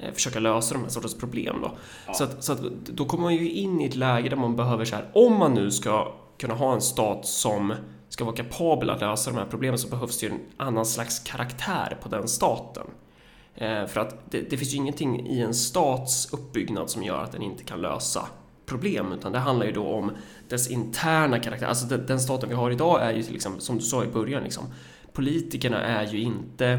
eh, 0.00 0.12
försöka 0.14 0.38
lösa 0.40 0.74
de 0.74 0.82
här 0.82 0.90
sortens 0.90 1.14
problem. 1.18 1.56
Då. 1.62 1.70
Ja. 2.06 2.14
Så, 2.14 2.24
att, 2.24 2.44
så 2.44 2.52
att 2.52 2.60
då 2.86 3.04
kommer 3.04 3.22
man 3.22 3.34
ju 3.34 3.50
in 3.50 3.80
i 3.80 3.84
ett 3.86 3.96
läge 3.96 4.28
där 4.28 4.36
man 4.36 4.56
behöver 4.56 4.84
så 4.84 4.96
här, 4.96 5.04
om 5.12 5.36
man 5.38 5.54
nu 5.54 5.70
ska 5.70 6.12
kunna 6.38 6.54
ha 6.54 6.74
en 6.74 6.80
stat 6.80 7.26
som 7.26 7.74
ska 8.12 8.24
vara 8.24 8.36
kapabel 8.36 8.90
att 8.90 9.00
lösa 9.00 9.30
de 9.30 9.36
här 9.36 9.46
problemen 9.50 9.78
så 9.78 9.88
behövs 9.88 10.18
det 10.18 10.26
ju 10.26 10.32
en 10.32 10.40
annan 10.56 10.86
slags 10.86 11.18
karaktär 11.18 11.98
på 12.02 12.08
den 12.08 12.28
staten. 12.28 12.86
Eh, 13.54 13.86
för 13.86 14.00
att 14.00 14.30
det, 14.30 14.50
det 14.50 14.56
finns 14.56 14.74
ju 14.74 14.76
ingenting 14.76 15.26
i 15.26 15.40
en 15.40 15.54
stats 15.54 16.32
uppbyggnad 16.32 16.90
som 16.90 17.02
gör 17.02 17.22
att 17.22 17.32
den 17.32 17.42
inte 17.42 17.64
kan 17.64 17.80
lösa 17.80 18.26
problem, 18.66 19.12
utan 19.12 19.32
det 19.32 19.38
handlar 19.38 19.66
ju 19.66 19.72
då 19.72 19.86
om 19.86 20.12
dess 20.48 20.70
interna 20.70 21.38
karaktär. 21.38 21.66
Alltså 21.66 21.86
den, 21.86 22.06
den 22.06 22.20
staten 22.20 22.48
vi 22.48 22.54
har 22.54 22.70
idag 22.70 23.02
är 23.02 23.12
ju 23.12 23.22
till 23.22 23.36
exempel, 23.36 23.62
som 23.62 23.76
du 23.76 23.82
sa 23.82 24.04
i 24.04 24.06
början, 24.06 24.42
liksom, 24.42 24.64
politikerna 25.12 25.82
är 25.82 26.06
ju 26.06 26.20
inte 26.20 26.78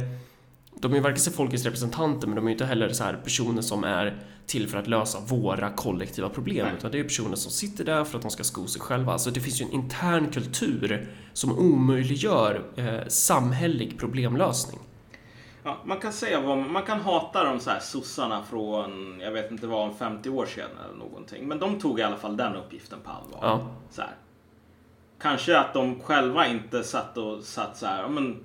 de 0.80 0.94
är 0.94 1.00
varken 1.00 1.34
folkets 1.34 1.64
representanter 1.64 2.28
men 2.28 2.36
de 2.36 2.48
är 2.48 2.52
inte 2.52 2.66
heller 2.66 2.90
så 2.90 3.04
här 3.04 3.14
personer 3.24 3.62
som 3.62 3.84
är 3.84 4.18
till 4.46 4.70
för 4.70 4.78
att 4.78 4.88
lösa 4.88 5.20
våra 5.20 5.70
kollektiva 5.70 6.30
problem 6.30 6.66
Nej. 6.66 6.76
utan 6.78 6.92
det 6.92 7.00
är 7.00 7.04
personer 7.04 7.36
som 7.36 7.52
sitter 7.52 7.84
där 7.84 8.04
för 8.04 8.18
att 8.18 8.22
de 8.22 8.32
ska 8.32 8.44
sko 8.44 8.68
sig 8.68 8.82
själva. 8.82 9.18
Så 9.18 9.30
det 9.30 9.40
finns 9.40 9.62
ju 9.62 9.66
en 9.66 9.72
intern 9.72 10.32
kultur 10.32 11.08
som 11.34 11.60
omöjliggör 11.60 12.64
eh, 12.76 13.08
samhällelig 13.08 14.00
problemlösning. 14.00 14.80
Ja, 15.64 15.78
man 15.86 16.00
kan 16.00 16.14
säga 16.14 16.42
vad 16.42 16.58
man 16.58 16.84
kan 16.84 17.02
hata 17.02 17.44
de 17.44 17.60
så 17.60 17.70
här 17.70 17.80
sossarna 17.80 18.44
från, 18.44 19.20
jag 19.20 19.32
vet 19.32 19.52
inte 19.52 19.68
vad, 19.68 19.98
50 19.98 20.30
år 20.30 20.46
sedan 20.46 20.70
eller 20.86 20.98
någonting. 20.98 21.48
Men 21.48 21.60
de 21.60 21.80
tog 21.80 22.00
i 22.00 22.04
alla 22.04 22.18
fall 22.18 22.38
den 22.38 22.56
uppgiften 22.56 23.00
på 23.04 23.10
allvar. 23.10 23.40
Ja. 23.42 23.68
Så 23.90 24.02
här. 24.02 24.16
Kanske 25.22 25.60
att 25.60 25.74
de 25.74 26.00
själva 26.00 26.48
inte 26.48 26.84
satt 26.84 27.18
och 27.18 27.44
satt 27.44 27.78
så 27.78 27.86
här, 27.86 28.08
men 28.08 28.44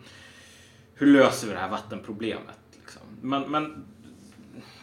hur 0.99 1.07
löser 1.07 1.47
vi 1.47 1.53
det 1.53 1.59
här 1.59 1.71
vattenproblemet? 1.71 2.59
Liksom. 2.81 3.03
Men, 3.21 3.51
men 3.51 3.85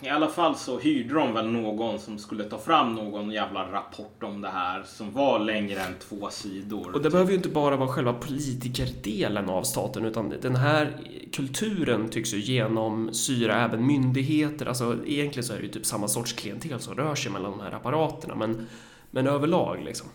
i 0.02 0.10
alla 0.10 0.28
fall 0.28 0.56
så 0.56 0.80
hyrde 0.80 1.14
de 1.14 1.34
väl 1.34 1.48
någon 1.48 2.00
som 2.00 2.18
skulle 2.18 2.44
ta 2.44 2.58
fram 2.58 2.96
någon 2.96 3.32
jävla 3.32 3.72
rapport 3.72 4.24
om 4.24 4.42
det 4.42 4.50
här 4.50 4.84
som 4.84 5.12
var 5.12 5.40
längre 5.40 5.82
än 5.82 5.94
två 6.00 6.30
sidor. 6.30 6.96
Och 6.96 7.02
det 7.02 7.10
behöver 7.10 7.32
ju 7.32 7.38
inte 7.38 7.50
bara 7.50 7.76
vara 7.76 7.90
själva 7.90 8.14
politikerdelen 8.14 9.50
av 9.50 9.64
staten 9.64 10.06
utan 10.06 10.34
den 10.42 10.56
här 10.56 10.98
kulturen 11.34 12.10
tycks 12.10 12.34
ju 12.34 12.40
genomsyra 12.40 13.66
även 13.66 13.88
myndigheter. 13.88 14.66
Alltså 14.66 14.98
egentligen 15.06 15.44
så 15.44 15.54
är 15.54 15.58
det 15.58 15.64
ju 15.64 15.70
typ 15.70 15.86
samma 15.86 16.08
sorts 16.08 16.34
klientel 16.34 16.80
som 16.80 16.96
rör 16.96 17.16
sig 17.16 17.32
mellan 17.32 17.52
de 17.52 17.60
här 17.60 17.72
apparaterna 17.72 18.36
men, 18.36 18.68
men 19.12 19.28
överlag 19.28 19.84
liksom. 19.86 20.08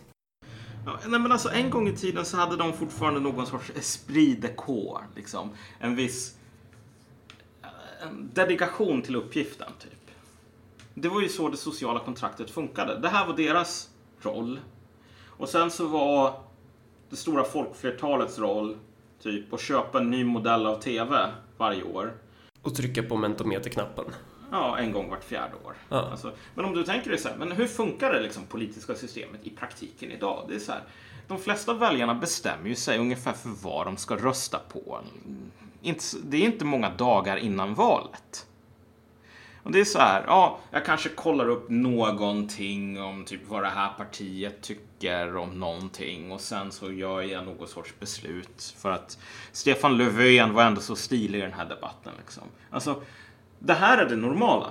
Ja, 0.85 0.99
nej 1.07 1.19
men 1.19 1.31
alltså 1.31 1.49
en 1.49 1.69
gång 1.69 1.87
i 1.87 1.95
tiden 1.95 2.25
så 2.25 2.37
hade 2.37 2.55
de 2.57 2.73
fortfarande 2.73 3.19
någon 3.19 3.47
sorts 3.47 3.71
esprit 3.75 4.41
de 4.41 4.47
corps. 4.47 5.01
Liksom. 5.15 5.49
En 5.79 5.95
viss 5.95 6.35
eh, 7.61 8.07
en 8.07 8.29
dedikation 8.33 9.01
till 9.01 9.15
uppgiften. 9.15 9.71
typ. 9.79 10.11
Det 10.93 11.09
var 11.09 11.21
ju 11.21 11.29
så 11.29 11.49
det 11.49 11.57
sociala 11.57 11.99
kontraktet 11.99 12.49
funkade. 12.49 12.99
Det 12.99 13.09
här 13.09 13.27
var 13.27 13.37
deras 13.37 13.89
roll. 14.21 14.59
Och 15.27 15.49
sen 15.49 15.71
så 15.71 15.87
var 15.87 16.41
det 17.09 17.15
stora 17.15 17.43
folkflertalets 17.43 18.39
roll 18.39 18.77
typ 19.21 19.53
att 19.53 19.61
köpa 19.61 19.99
en 19.99 20.09
ny 20.09 20.23
modell 20.23 20.65
av 20.65 20.81
TV 20.81 21.29
varje 21.57 21.83
år. 21.83 22.13
Och 22.61 22.75
trycka 22.75 23.03
på 23.03 23.15
mentometerknappen. 23.17 24.05
Ja, 24.51 24.77
en 24.77 24.91
gång 24.91 25.09
vart 25.09 25.23
fjärde 25.23 25.55
år. 25.65 25.73
Ja. 25.89 26.09
Alltså, 26.11 26.31
men 26.55 26.65
om 26.65 26.73
du 26.73 26.83
tänker 26.83 27.09
dig 27.09 27.19
så 27.19 27.29
här, 27.29 27.35
men 27.35 27.51
hur 27.51 27.67
funkar 27.67 28.13
det 28.13 28.21
liksom 28.21 28.45
politiska 28.45 28.95
systemet 28.95 29.39
i 29.43 29.49
praktiken 29.49 30.11
idag? 30.11 30.45
Det 30.49 30.55
är 30.55 30.59
så 30.59 30.71
här, 30.71 30.81
de 31.27 31.39
flesta 31.39 31.73
väljarna 31.73 32.15
bestämmer 32.15 32.69
ju 32.69 32.75
sig 32.75 32.99
ungefär 32.99 33.33
för 33.33 33.49
vad 33.49 33.87
de 33.87 33.97
ska 33.97 34.15
rösta 34.15 34.59
på. 34.59 34.99
Inte, 35.81 36.03
det 36.23 36.37
är 36.37 36.41
inte 36.41 36.65
många 36.65 36.89
dagar 36.89 37.37
innan 37.37 37.73
valet. 37.73 38.45
Och 39.63 39.71
det 39.71 39.79
är 39.79 39.85
så 39.85 39.99
här, 39.99 40.23
ja, 40.27 40.59
jag 40.71 40.85
kanske 40.85 41.09
kollar 41.09 41.49
upp 41.49 41.69
någonting 41.69 43.01
om 43.01 43.25
typ 43.25 43.41
vad 43.47 43.63
det 43.63 43.69
här 43.69 43.89
partiet 43.97 44.61
tycker 44.61 45.37
om 45.37 45.59
någonting 45.59 46.31
och 46.31 46.41
sen 46.41 46.71
så 46.71 46.91
gör 46.91 47.21
jag 47.21 47.45
något 47.45 47.69
sorts 47.69 47.93
beslut 47.99 48.75
för 48.77 48.91
att 48.91 49.17
Stefan 49.51 49.97
Löfven 49.97 50.53
var 50.53 50.63
ändå 50.63 50.81
så 50.81 50.95
stilig 50.95 51.39
i 51.39 51.41
den 51.41 51.53
här 51.53 51.65
debatten. 51.65 52.13
Liksom. 52.17 52.43
Alltså, 52.69 53.01
det 53.63 53.73
här 53.73 53.97
är 53.97 54.09
det 54.09 54.15
normala. 54.15 54.67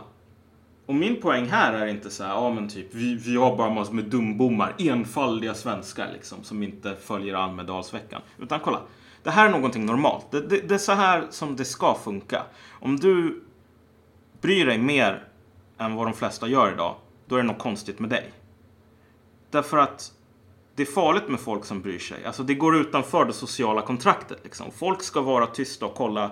Och 0.86 0.94
min 0.94 1.20
poäng 1.20 1.46
här 1.46 1.72
är 1.72 1.86
inte 1.86 2.10
så 2.10 2.24
här, 2.24 2.30
ja 2.30 2.54
men 2.54 2.68
typ, 2.68 2.94
vi, 2.94 3.14
vi 3.14 3.36
har 3.36 3.56
bara 3.56 3.70
massor 3.70 3.94
med 3.94 4.04
dumbommar, 4.04 4.74
enfaldiga 4.78 5.54
svenskar 5.54 6.10
liksom, 6.12 6.44
som 6.44 6.62
inte 6.62 6.96
följer 6.96 7.34
Almedalsveckan. 7.34 8.22
Utan 8.38 8.60
kolla, 8.60 8.80
det 9.22 9.30
här 9.30 9.46
är 9.46 9.50
någonting 9.50 9.86
normalt. 9.86 10.30
Det, 10.30 10.40
det, 10.40 10.68
det 10.68 10.74
är 10.74 10.78
så 10.78 10.92
här 10.92 11.26
som 11.30 11.56
det 11.56 11.64
ska 11.64 11.94
funka. 11.94 12.42
Om 12.70 12.96
du 12.96 13.42
bryr 14.40 14.66
dig 14.66 14.78
mer 14.78 15.24
än 15.78 15.94
vad 15.94 16.06
de 16.06 16.14
flesta 16.14 16.48
gör 16.48 16.72
idag, 16.72 16.94
då 17.26 17.36
är 17.36 17.42
det 17.42 17.46
något 17.46 17.58
konstigt 17.58 17.98
med 17.98 18.10
dig. 18.10 18.32
Därför 19.50 19.78
att 19.78 20.12
det 20.74 20.82
är 20.82 20.86
farligt 20.86 21.28
med 21.28 21.40
folk 21.40 21.64
som 21.64 21.82
bryr 21.82 21.98
sig. 21.98 22.24
Alltså 22.24 22.42
det 22.42 22.54
går 22.54 22.76
utanför 22.76 23.24
det 23.24 23.32
sociala 23.32 23.82
kontraktet. 23.82 24.38
Liksom. 24.44 24.70
Folk 24.70 25.02
ska 25.02 25.20
vara 25.20 25.46
tysta 25.46 25.86
och 25.86 25.94
kolla 25.94 26.30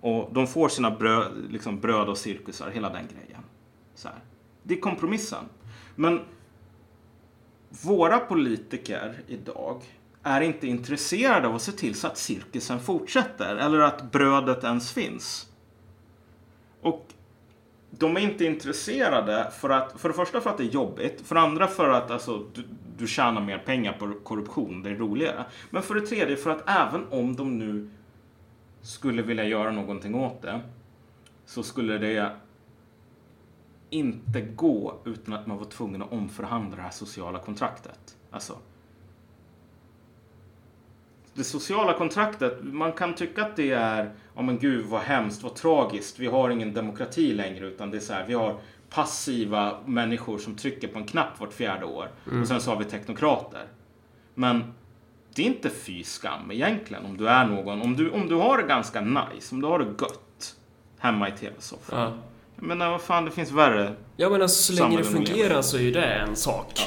och 0.00 0.28
de 0.32 0.46
får 0.46 0.68
sina 0.68 0.90
bröd, 0.90 1.32
liksom 1.50 1.80
bröd 1.80 2.08
och 2.08 2.18
cirkusar, 2.18 2.70
hela 2.70 2.88
den 2.88 3.06
grejen. 3.06 3.42
Så 3.94 4.08
här. 4.08 4.18
Det 4.62 4.74
är 4.74 4.80
kompromissen. 4.80 5.44
Men 5.94 6.20
våra 7.84 8.18
politiker 8.18 9.14
idag 9.26 9.82
är 10.22 10.40
inte 10.40 10.66
intresserade 10.66 11.48
av 11.48 11.54
att 11.54 11.62
se 11.62 11.72
till 11.72 11.94
så 11.94 12.06
att 12.06 12.18
cirkusen 12.18 12.80
fortsätter 12.80 13.56
eller 13.56 13.78
att 13.78 14.12
brödet 14.12 14.64
ens 14.64 14.92
finns. 14.92 15.50
Och 16.80 17.06
de 17.90 18.16
är 18.16 18.20
inte 18.20 18.44
intresserade 18.44 19.50
för 19.60 19.70
att, 19.70 20.00
för 20.00 20.08
det 20.08 20.14
första 20.14 20.40
för 20.40 20.50
att 20.50 20.58
det 20.58 20.64
är 20.64 20.68
jobbigt, 20.68 21.20
för 21.26 21.34
det 21.34 21.40
andra 21.40 21.66
för 21.66 21.88
att 21.88 22.10
alltså, 22.10 22.46
du, 22.54 22.64
du 22.98 23.06
tjänar 23.06 23.40
mer 23.40 23.58
pengar 23.58 23.92
på 23.92 24.12
korruption, 24.22 24.82
det 24.82 24.90
är 24.90 24.94
roligare. 24.94 25.44
Men 25.70 25.82
för 25.82 25.94
det 25.94 26.00
tredje 26.00 26.36
för 26.36 26.50
att 26.50 26.68
även 26.68 27.06
om 27.10 27.36
de 27.36 27.58
nu 27.58 27.90
skulle 28.86 29.22
vilja 29.22 29.44
göra 29.44 29.70
någonting 29.70 30.14
åt 30.14 30.42
det 30.42 30.60
så 31.44 31.62
skulle 31.62 31.98
det 31.98 32.32
inte 33.90 34.40
gå 34.40 34.94
utan 35.04 35.34
att 35.34 35.46
man 35.46 35.58
var 35.58 35.64
tvungen 35.64 36.02
att 36.02 36.12
omförhandla 36.12 36.76
det 36.76 36.82
här 36.82 36.90
sociala 36.90 37.38
kontraktet. 37.38 38.16
Alltså, 38.30 38.58
det 41.34 41.44
sociala 41.44 41.92
kontraktet, 41.92 42.58
man 42.62 42.92
kan 42.92 43.14
tycka 43.14 43.44
att 43.44 43.56
det 43.56 43.70
är, 43.70 44.14
ja 44.34 44.42
men 44.42 44.58
gud 44.58 44.86
vad 44.86 45.00
hemskt, 45.00 45.42
vad 45.42 45.54
tragiskt, 45.54 46.18
vi 46.18 46.26
har 46.26 46.50
ingen 46.50 46.74
demokrati 46.74 47.32
längre 47.32 47.66
utan 47.66 47.90
det 47.90 47.96
är 47.96 48.00
så 48.00 48.12
här, 48.12 48.26
vi 48.26 48.34
har 48.34 48.60
passiva 48.90 49.78
människor 49.86 50.38
som 50.38 50.56
trycker 50.56 50.88
på 50.88 50.98
en 50.98 51.06
knapp 51.06 51.40
vart 51.40 51.52
fjärde 51.52 51.84
år 51.84 52.10
mm. 52.26 52.42
och 52.42 52.48
sen 52.48 52.60
så 52.60 52.70
har 52.70 52.78
vi 52.78 52.84
teknokrater. 52.84 53.66
Men 54.34 54.64
det 55.36 55.42
är 55.42 55.46
inte 55.46 55.70
fy 55.70 56.04
skam 56.04 56.50
egentligen 56.50 57.04
om 57.04 57.16
du 57.16 57.28
är 57.28 57.46
någon, 57.46 57.82
om 57.82 57.96
du, 57.96 58.10
om 58.10 58.28
du 58.28 58.34
har 58.34 58.58
det 58.58 58.68
ganska 58.68 59.00
nice, 59.00 59.54
om 59.54 59.60
du 59.60 59.66
har 59.66 59.78
det 59.78 59.84
gött 59.84 60.56
hemma 60.98 61.28
i 61.28 61.32
tv-soffan. 61.32 62.00
Ja. 62.00 62.12
Men 62.56 62.78
vad 62.78 63.00
fan, 63.00 63.24
det 63.24 63.30
finns 63.30 63.52
värre 63.52 63.94
Ja 64.16 64.30
men 64.30 64.42
alltså 64.42 64.72
så 64.72 64.82
länge 64.82 64.96
det 64.96 65.04
fungerar 65.04 65.62
så 65.62 65.76
är 65.76 65.80
ju 65.80 65.90
det 65.90 66.04
en 66.04 66.36
sak. 66.36 66.72
Ja. 66.76 66.82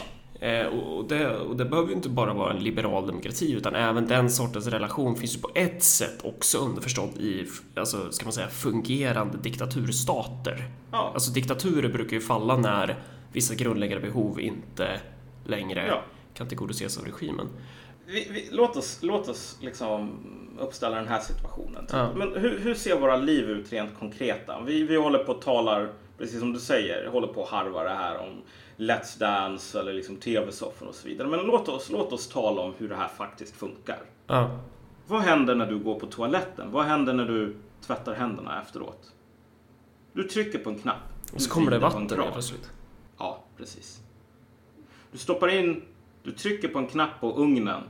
Eh, 0.47 0.67
och, 0.67 1.07
det, 1.07 1.37
och 1.37 1.55
det 1.55 1.65
behöver 1.65 1.89
ju 1.89 1.95
inte 1.95 2.09
bara 2.09 2.33
vara 2.33 2.53
en 2.53 2.63
liberal 2.63 3.07
demokrati 3.07 3.53
utan 3.53 3.75
även 3.75 4.07
den 4.07 4.29
sortens 4.29 4.67
relation 4.67 5.15
finns 5.15 5.35
ju 5.37 5.41
på 5.41 5.51
ett 5.55 5.83
sätt 5.83 6.19
också 6.23 6.57
underförstådd 6.57 7.17
i, 7.17 7.47
alltså, 7.75 8.11
ska 8.11 8.25
man 8.25 8.33
säga, 8.33 8.47
fungerande 8.47 9.37
diktaturstater. 9.37 10.63
Ja. 10.91 11.11
Alltså 11.13 11.31
diktaturer 11.31 11.89
brukar 11.89 12.13
ju 12.13 12.21
falla 12.21 12.57
när 12.57 12.95
vissa 13.31 13.55
grundläggande 13.55 14.07
behov 14.07 14.39
inte 14.39 15.01
längre 15.45 15.87
ja. 15.87 16.03
kan 16.33 16.47
tillgodoses 16.47 16.97
av 16.97 17.05
regimen. 17.05 17.47
Vi, 18.11 18.27
vi, 18.31 18.49
låt 18.51 18.77
oss, 18.77 18.99
låt 19.01 19.27
oss 19.27 19.57
liksom 19.61 20.19
uppställa 20.59 20.95
den 20.95 21.07
här 21.07 21.19
situationen. 21.19 21.87
Ja. 21.91 22.13
Men 22.15 22.33
hur, 22.35 22.59
hur, 22.59 22.73
ser 22.73 22.99
våra 22.99 23.15
liv 23.15 23.49
ut 23.49 23.71
rent 23.71 23.99
konkreta? 23.99 24.61
Vi, 24.61 24.83
vi 24.83 24.95
håller 24.95 25.19
på 25.19 25.31
och 25.31 25.41
talar, 25.41 25.93
precis 26.17 26.39
som 26.39 26.53
du 26.53 26.59
säger, 26.59 27.07
håller 27.07 27.27
på 27.27 27.43
att 27.43 27.49
harva 27.49 27.83
det 27.83 27.89
här 27.89 28.17
om 28.17 28.41
Let's 28.77 29.19
Dance 29.19 29.79
eller 29.79 29.93
liksom 29.93 30.15
tv-soffor 30.15 30.87
och 30.87 30.95
så 30.95 31.07
vidare. 31.07 31.27
Men 31.27 31.39
låt 31.39 31.69
oss, 31.69 31.89
låt 31.89 32.13
oss 32.13 32.27
tala 32.27 32.61
om 32.61 32.73
hur 32.77 32.89
det 32.89 32.95
här 32.95 33.07
faktiskt 33.07 33.55
funkar. 33.55 33.99
Ja. 34.27 34.59
Vad 35.07 35.21
händer 35.21 35.55
när 35.55 35.65
du 35.65 35.79
går 35.79 35.99
på 35.99 36.05
toaletten? 36.05 36.71
Vad 36.71 36.85
händer 36.85 37.13
när 37.13 37.25
du 37.25 37.55
tvättar 37.81 38.13
händerna 38.13 38.61
efteråt? 38.61 39.13
Du 40.13 40.23
trycker 40.23 40.59
på 40.59 40.69
en 40.69 40.79
knapp. 40.79 40.95
Och 41.33 41.41
så 41.41 41.49
kommer 41.49 41.71
det 41.71 41.79
vatten 41.79 42.09
helt 42.09 42.31
plötsligt. 42.31 42.71
Ja, 43.17 43.43
precis. 43.57 43.99
Du 45.11 45.17
stoppar 45.17 45.47
in, 45.47 45.83
du 46.23 46.31
trycker 46.31 46.67
på 46.67 46.79
en 46.79 46.87
knapp 46.87 47.19
på 47.19 47.35
ugnen 47.35 47.83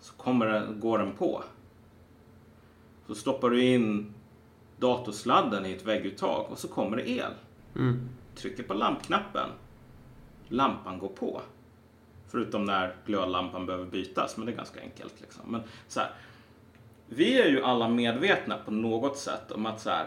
så 0.00 0.14
kommer 0.14 0.46
den, 0.46 0.80
går 0.80 0.98
den 0.98 1.12
på. 1.12 1.42
Så 3.06 3.14
stoppar 3.14 3.50
du 3.50 3.64
in 3.64 4.14
datorsladden 4.76 5.66
i 5.66 5.72
ett 5.72 5.86
vägguttag 5.86 6.46
och 6.50 6.58
så 6.58 6.68
kommer 6.68 6.96
det 6.96 7.10
el. 7.10 7.32
Mm. 7.76 8.08
Trycker 8.34 8.62
på 8.62 8.74
lampknappen 8.74 9.48
lampan 10.48 10.98
går 10.98 11.08
på. 11.08 11.42
Förutom 12.28 12.64
när 12.64 12.96
glödlampan 13.06 13.66
behöver 13.66 13.86
bytas, 13.86 14.36
men 14.36 14.46
det 14.46 14.52
är 14.52 14.56
ganska 14.56 14.80
enkelt. 14.80 15.20
Liksom. 15.20 15.42
Men 15.52 15.62
så 15.88 16.00
här, 16.00 16.10
vi 17.06 17.40
är 17.40 17.48
ju 17.48 17.62
alla 17.62 17.88
medvetna 17.88 18.58
på 18.64 18.70
något 18.70 19.18
sätt 19.18 19.52
om 19.52 19.66
att 19.66 19.80
så 19.80 19.90
här, 19.90 20.06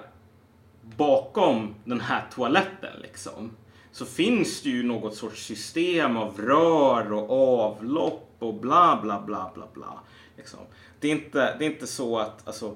bakom 0.98 1.76
den 1.86 2.02
här 2.02 2.28
toaletten 2.32 3.00
liksom, 3.02 3.52
så 3.92 4.06
finns 4.06 4.62
det 4.62 4.70
ju 4.70 4.84
något 4.84 5.16
sorts 5.16 5.46
system 5.46 6.18
av 6.18 6.42
rör 6.42 7.14
och 7.14 7.60
avlopp 7.64 8.36
och 8.40 8.54
bla 8.54 9.00
bla 9.04 9.22
bla 9.22 9.52
bla 9.56 9.68
bla. 9.74 10.00
Liksom. 10.38 10.60
Det, 11.00 11.08
är 11.08 11.12
inte, 11.12 11.58
det 11.58 11.66
är 11.66 11.70
inte 11.70 11.88
så 11.88 12.20
att 12.20 12.48
alltså, 12.48 12.76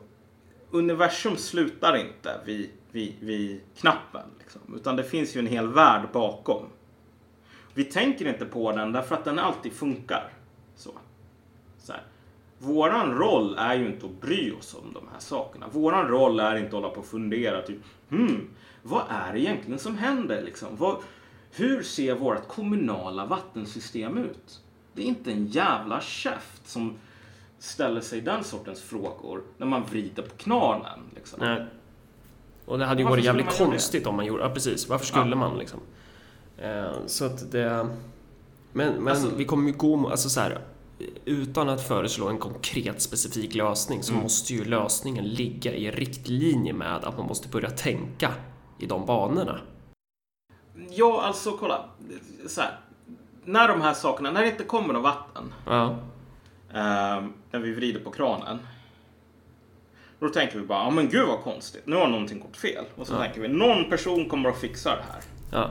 universum 0.72 1.38
slutar 1.38 1.96
inte 1.96 2.40
vid, 2.46 2.70
vid, 2.92 3.16
vid 3.20 3.62
knappen. 3.78 4.22
Liksom, 4.40 4.62
utan 4.76 4.96
det 4.96 5.04
finns 5.04 5.36
ju 5.36 5.40
en 5.40 5.48
hel 5.48 5.68
värld 5.68 6.08
bakom. 6.14 6.66
Vi 7.74 7.84
tänker 7.84 8.28
inte 8.28 8.46
på 8.46 8.72
den 8.72 8.92
därför 8.92 9.16
att 9.16 9.26
den 9.26 9.40
alltid 9.40 9.74
funkar. 9.74 10.30
Så. 10.76 10.92
så 11.78 11.92
här. 11.92 12.04
Våran 12.58 13.18
roll 13.18 13.56
är 13.58 13.76
ju 13.76 13.86
inte 13.86 14.06
att 14.06 14.22
bry 14.22 14.52
oss 14.52 14.76
om 14.76 14.94
de 14.94 15.08
här 15.14 15.20
sakerna. 15.20 15.66
Våran 15.72 16.08
roll 16.08 16.40
är 16.40 16.56
inte 16.56 16.68
att 16.68 16.74
hålla 16.74 16.90
på 16.90 17.00
och 17.00 17.06
fundera 17.06 17.62
typ, 17.62 17.78
hmm, 18.10 18.48
vad 18.88 19.04
är 19.10 19.34
det 19.34 19.40
egentligen 19.40 19.80
som 19.80 19.98
händer 19.98 20.42
liksom? 20.42 20.68
Vad, 20.78 20.98
hur 21.52 21.84
ser 21.84 22.16
vårt 22.16 22.48
kommunala 22.48 23.26
vattensystem 23.26 24.18
ut? 24.18 24.62
Det 24.94 25.02
är 25.02 25.06
inte 25.06 25.32
en 25.32 25.46
jävla 25.46 26.02
käft 26.02 26.68
som 26.68 26.94
ställer 27.60 28.02
sig 28.02 28.22
den 28.22 28.44
sortens 28.44 28.82
frågor 28.82 29.42
när 29.58 29.68
man 29.68 29.84
vrider 29.84 30.24
på 30.24 30.36
kvarnen. 30.36 31.00
Liksom. 31.16 31.40
Nej. 31.40 31.66
Och 32.66 32.80
det 32.80 32.86
hade 32.86 33.02
ju 33.02 33.08
varit 33.08 33.26
jävligt 33.26 33.58
konstigt 33.58 34.08
om 34.08 34.16
man 34.16 34.26
gjorde, 34.26 34.44
ja 34.44 34.50
precis, 34.50 34.90
varför 34.90 35.06
skulle 35.06 35.30
ja. 35.30 35.36
man 35.36 35.58
liksom? 35.58 35.80
Eh, 36.58 36.92
så 37.06 37.26
att 37.26 37.52
det... 37.52 37.88
Men, 38.74 38.94
men 38.94 39.08
alltså, 39.08 39.36
vi 39.36 39.46
kommer 39.46 39.72
ju 39.72 39.78
gå... 39.78 40.10
Alltså 40.10 40.30
så 40.30 40.40
här, 40.40 40.62
utan 41.26 41.70
att 41.70 41.88
föreslå 41.88 42.28
en 42.28 42.38
konkret 42.38 43.02
specifik 43.02 43.56
lösning 43.56 44.04
så 44.04 44.12
mm. 44.12 44.24
måste 44.24 44.54
ju 44.54 44.66
lösningen 44.66 45.26
ligga 45.26 45.74
i 45.74 45.92
riktlinje 45.92 46.74
med 46.74 47.04
att 47.04 47.18
man 47.18 47.28
måste 47.28 47.48
börja 47.48 47.70
tänka 47.70 48.34
i 48.80 48.86
de 48.86 49.06
banorna. 49.06 49.60
Ja, 50.90 51.22
alltså 51.22 51.52
kolla. 51.58 51.86
Så 52.48 52.62
här. 52.62 52.80
När 53.46 53.68
de 53.68 53.82
här 53.82 53.94
sakerna, 53.94 54.32
när 54.32 54.42
det 54.42 54.48
inte 54.50 54.64
kommer 54.64 54.94
något 54.94 55.04
vatten. 55.04 55.54
Ja. 55.66 55.90
Eh, 56.74 57.24
när 57.52 57.60
vi 57.60 57.74
vrider 57.74 58.00
på 58.00 58.12
kranen. 58.12 58.60
Då 60.20 60.30
tänker 60.30 60.60
vi 60.60 60.66
bara, 60.66 60.84
ja 60.84 60.90
men 60.90 61.10
gud 61.10 61.28
vad 61.28 61.42
konstigt. 61.42 61.88
Nu 61.88 61.96
har 61.96 62.08
någonting 62.08 62.40
gått 62.40 62.58
fel. 62.58 62.86
Och 62.96 63.08
så 63.08 63.14
Ja. 63.14 63.18
tänker 63.20 63.42
vi, 63.42 63.48
någon 63.48 63.90
person 63.90 64.30
kommer 64.30 64.50
att 64.50 64.60
fixa 64.60 64.90
det 64.96 65.04
här. 65.12 65.22
Ja. 65.52 65.70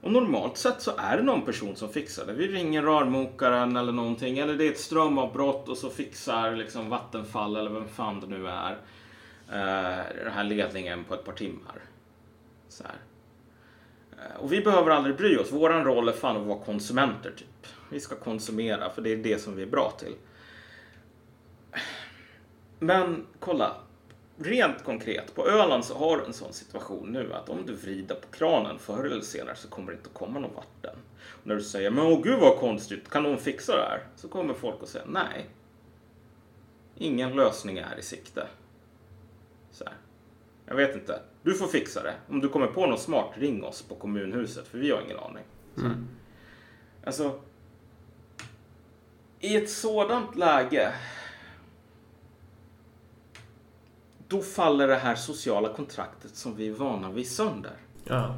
Och 0.00 0.12
normalt 0.12 0.56
sett 0.56 0.82
så 0.82 0.90
är 0.98 1.16
det 1.16 1.22
någon 1.22 1.42
person 1.42 1.76
som 1.76 1.88
fixar 1.88 2.26
det. 2.26 2.32
Vi 2.32 2.48
ringer 2.48 2.82
rörmokaren 2.82 3.76
eller 3.76 3.92
någonting. 3.92 4.38
Eller 4.38 4.54
det 4.54 4.66
är 4.66 4.70
ett 4.70 4.78
strömavbrott 4.80 5.68
och 5.68 5.76
så 5.78 5.90
fixar 5.90 6.56
liksom 6.56 6.90
Vattenfall 6.90 7.56
eller 7.56 7.70
vem 7.70 7.88
fan 7.88 8.20
det 8.20 8.26
nu 8.26 8.48
är. 8.48 8.72
Eh, 9.52 10.04
den 10.24 10.32
här 10.32 10.44
ledningen 10.44 11.04
på 11.04 11.14
ett 11.14 11.24
par 11.24 11.32
timmar. 11.32 11.74
Så 12.68 12.84
här. 12.84 12.96
Eh, 14.18 14.40
och 14.40 14.52
vi 14.52 14.60
behöver 14.60 14.90
aldrig 14.90 15.16
bry 15.16 15.36
oss. 15.36 15.52
Våran 15.52 15.84
roll 15.84 16.08
är 16.08 16.12
fan 16.12 16.36
att 16.36 16.46
vara 16.46 16.58
konsumenter 16.58 17.32
typ. 17.36 17.66
Vi 17.90 18.00
ska 18.00 18.16
konsumera 18.16 18.90
för 18.90 19.02
det 19.02 19.12
är 19.12 19.16
det 19.16 19.38
som 19.38 19.56
vi 19.56 19.62
är 19.62 19.66
bra 19.66 19.92
till. 19.98 20.14
Men 22.78 23.26
kolla. 23.40 23.76
Rent 24.36 24.84
konkret, 24.84 25.34
på 25.34 25.48
Öland 25.48 25.84
så 25.84 25.94
har 25.94 26.16
du 26.16 26.24
en 26.24 26.32
sån 26.32 26.52
situation 26.52 27.08
nu 27.12 27.32
att 27.32 27.48
om 27.48 27.66
du 27.66 27.74
vrider 27.74 28.14
på 28.14 28.28
kranen 28.36 28.78
förr 28.78 29.04
eller 29.04 29.20
senare 29.20 29.56
så 29.56 29.68
kommer 29.68 29.92
det 29.92 29.96
inte 29.96 30.08
att 30.08 30.14
komma 30.14 30.38
någon 30.38 30.54
vatten. 30.54 30.96
Och 31.22 31.46
när 31.46 31.54
du 31.54 31.62
säger 31.62 31.90
men 31.90 32.06
åh 32.06 32.22
gud 32.22 32.40
vad 32.40 32.58
konstigt, 32.58 33.10
kan 33.10 33.22
någon 33.22 33.38
fixa 33.38 33.76
det 33.76 33.82
här? 33.82 34.06
Så 34.16 34.28
kommer 34.28 34.54
folk 34.54 34.82
att 34.82 34.88
säga 34.88 35.04
nej. 35.06 35.46
Ingen 36.96 37.36
lösning 37.36 37.78
är 37.78 37.98
i 37.98 38.02
sikte. 38.02 38.46
Så 39.70 39.84
här. 39.84 39.94
Jag 40.66 40.74
vet 40.74 40.94
inte. 40.94 41.20
Du 41.42 41.54
får 41.54 41.66
fixa 41.66 42.02
det. 42.02 42.14
Om 42.28 42.40
du 42.40 42.48
kommer 42.48 42.66
på 42.66 42.86
något 42.86 43.00
smart, 43.00 43.32
ring 43.34 43.64
oss 43.64 43.82
på 43.82 43.94
kommunhuset 43.94 44.68
för 44.68 44.78
vi 44.78 44.90
har 44.90 45.02
ingen 45.02 45.18
aning. 45.18 45.44
Här. 45.76 45.96
Alltså. 47.04 47.40
I 49.40 49.56
ett 49.56 49.70
sådant 49.70 50.36
läge. 50.36 50.92
Då 54.28 54.42
faller 54.42 54.88
det 54.88 54.96
här 54.96 55.14
sociala 55.14 55.68
kontraktet 55.68 56.36
som 56.36 56.56
vi 56.56 56.68
är 56.68 56.72
vana 56.72 57.10
vid 57.10 57.30
sönder. 57.30 57.76
Ja. 58.04 58.34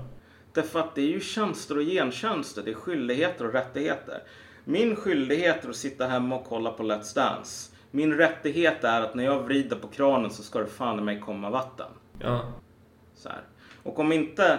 Därför 0.52 0.80
att 0.80 0.94
det 0.94 1.00
är 1.02 1.08
ju 1.08 1.20
tjänster 1.20 1.78
och 1.78 1.82
gentjänster, 1.82 2.62
det 2.62 2.70
är 2.70 2.74
skyldigheter 2.74 3.46
och 3.46 3.52
rättigheter. 3.52 4.22
Min 4.64 4.96
skyldighet 4.96 5.64
är 5.64 5.70
att 5.70 5.76
sitta 5.76 6.06
hemma 6.06 6.36
och 6.36 6.44
kolla 6.44 6.70
på 6.70 6.82
Let's 6.82 7.14
Dance. 7.14 7.72
Min 7.90 8.14
rättighet 8.14 8.84
är 8.84 9.00
att 9.00 9.14
när 9.14 9.24
jag 9.24 9.42
vrider 9.42 9.76
på 9.76 9.88
kranen 9.88 10.30
så 10.30 10.42
ska 10.42 10.58
det 10.58 10.66
fan 10.66 10.98
i 10.98 11.02
mig 11.02 11.20
komma 11.20 11.50
vatten. 11.50 11.86
Ja. 12.18 12.52
Så 13.14 13.28
här. 13.28 13.42
Och 13.82 13.98
om 13.98 14.12
inte 14.12 14.58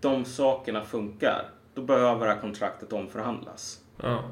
de 0.00 0.24
sakerna 0.24 0.82
funkar, 0.84 1.50
då 1.74 1.82
behöver 1.82 2.26
det 2.26 2.32
här 2.32 2.40
kontraktet 2.40 2.92
omförhandlas. 2.92 3.84
Ja. 3.96 4.24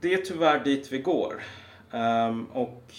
Det 0.00 0.14
är 0.14 0.18
tyvärr 0.18 0.64
dit 0.64 0.92
vi 0.92 0.98
går. 0.98 1.42
Ehm, 1.90 2.44
och 2.44 2.94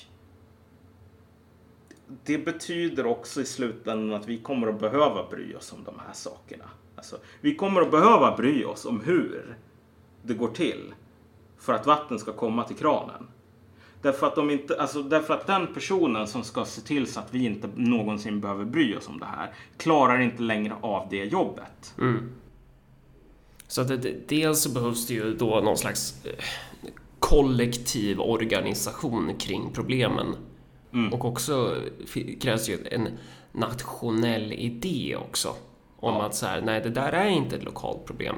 det 2.24 2.38
betyder 2.38 3.06
också 3.06 3.42
i 3.42 3.46
slutändan 3.46 4.22
att 4.22 4.28
vi 4.28 4.40
kommer 4.40 4.68
att 4.68 4.80
behöva 4.80 5.30
bry 5.30 5.56
oss 5.56 5.74
om 5.74 5.84
de 5.84 6.00
här 6.06 6.14
sakerna. 6.14 6.66
Alltså, 6.96 7.18
vi 7.42 7.56
kommer 7.56 7.82
att 7.82 7.92
behöva 7.92 8.38
bry 8.38 8.64
oss 8.64 8.86
om 8.86 9.02
hur 9.02 9.58
det 10.24 10.34
går 10.34 10.48
till 10.48 10.94
för 11.58 11.74
att 11.74 11.86
vatten 11.86 12.20
ska 12.20 12.34
komma 12.34 12.64
till 12.64 12.76
kranen. 12.76 13.28
Därför 14.04 14.28
att, 14.28 14.36
de 14.36 14.50
inte, 14.50 14.82
alltså, 14.82 15.04
därför 15.04 15.34
att 15.34 15.48
den 15.48 15.74
personen 15.74 16.28
som 16.28 16.44
ska 16.44 16.66
se 16.66 16.82
till 16.82 17.08
så 17.08 17.20
att 17.20 17.34
vi 17.34 17.46
inte 17.46 17.70
någonsin 17.76 18.42
behöver 18.42 18.66
bry 18.66 18.96
oss 18.96 19.08
om 19.08 19.20
det 19.20 19.26
här 19.26 19.54
klarar 19.78 20.22
inte 20.22 20.42
längre 20.42 20.74
av 20.82 21.08
det 21.10 21.24
jobbet. 21.26 21.96
Så 23.68 23.82
att 23.82 23.88
det, 23.88 24.30
dels 24.30 24.62
så 24.62 24.70
behövs 24.70 25.08
det 25.08 25.14
ju 25.14 25.34
då 25.34 25.62
någon 25.64 25.78
slags 25.78 26.26
eh, 26.26 26.32
kollektiv 27.20 28.22
organisation 28.22 29.36
kring 29.40 29.70
problemen. 29.74 30.36
Och 31.12 31.26
också 31.26 31.76
krävs 32.42 32.70
ju 32.70 32.78
en 32.92 33.08
nationell 33.52 34.54
idé 34.54 35.16
också. 35.30 35.50
Om 36.00 36.14
Ja. 36.14 36.26
att 36.26 36.36
så 36.36 36.46
här, 36.46 36.62
nej 36.62 36.82
det 36.82 36.90
där 36.90 37.12
är 37.12 37.30
inte 37.30 37.56
ett 37.56 37.64
lokalt 37.64 38.06
problem. 38.06 38.36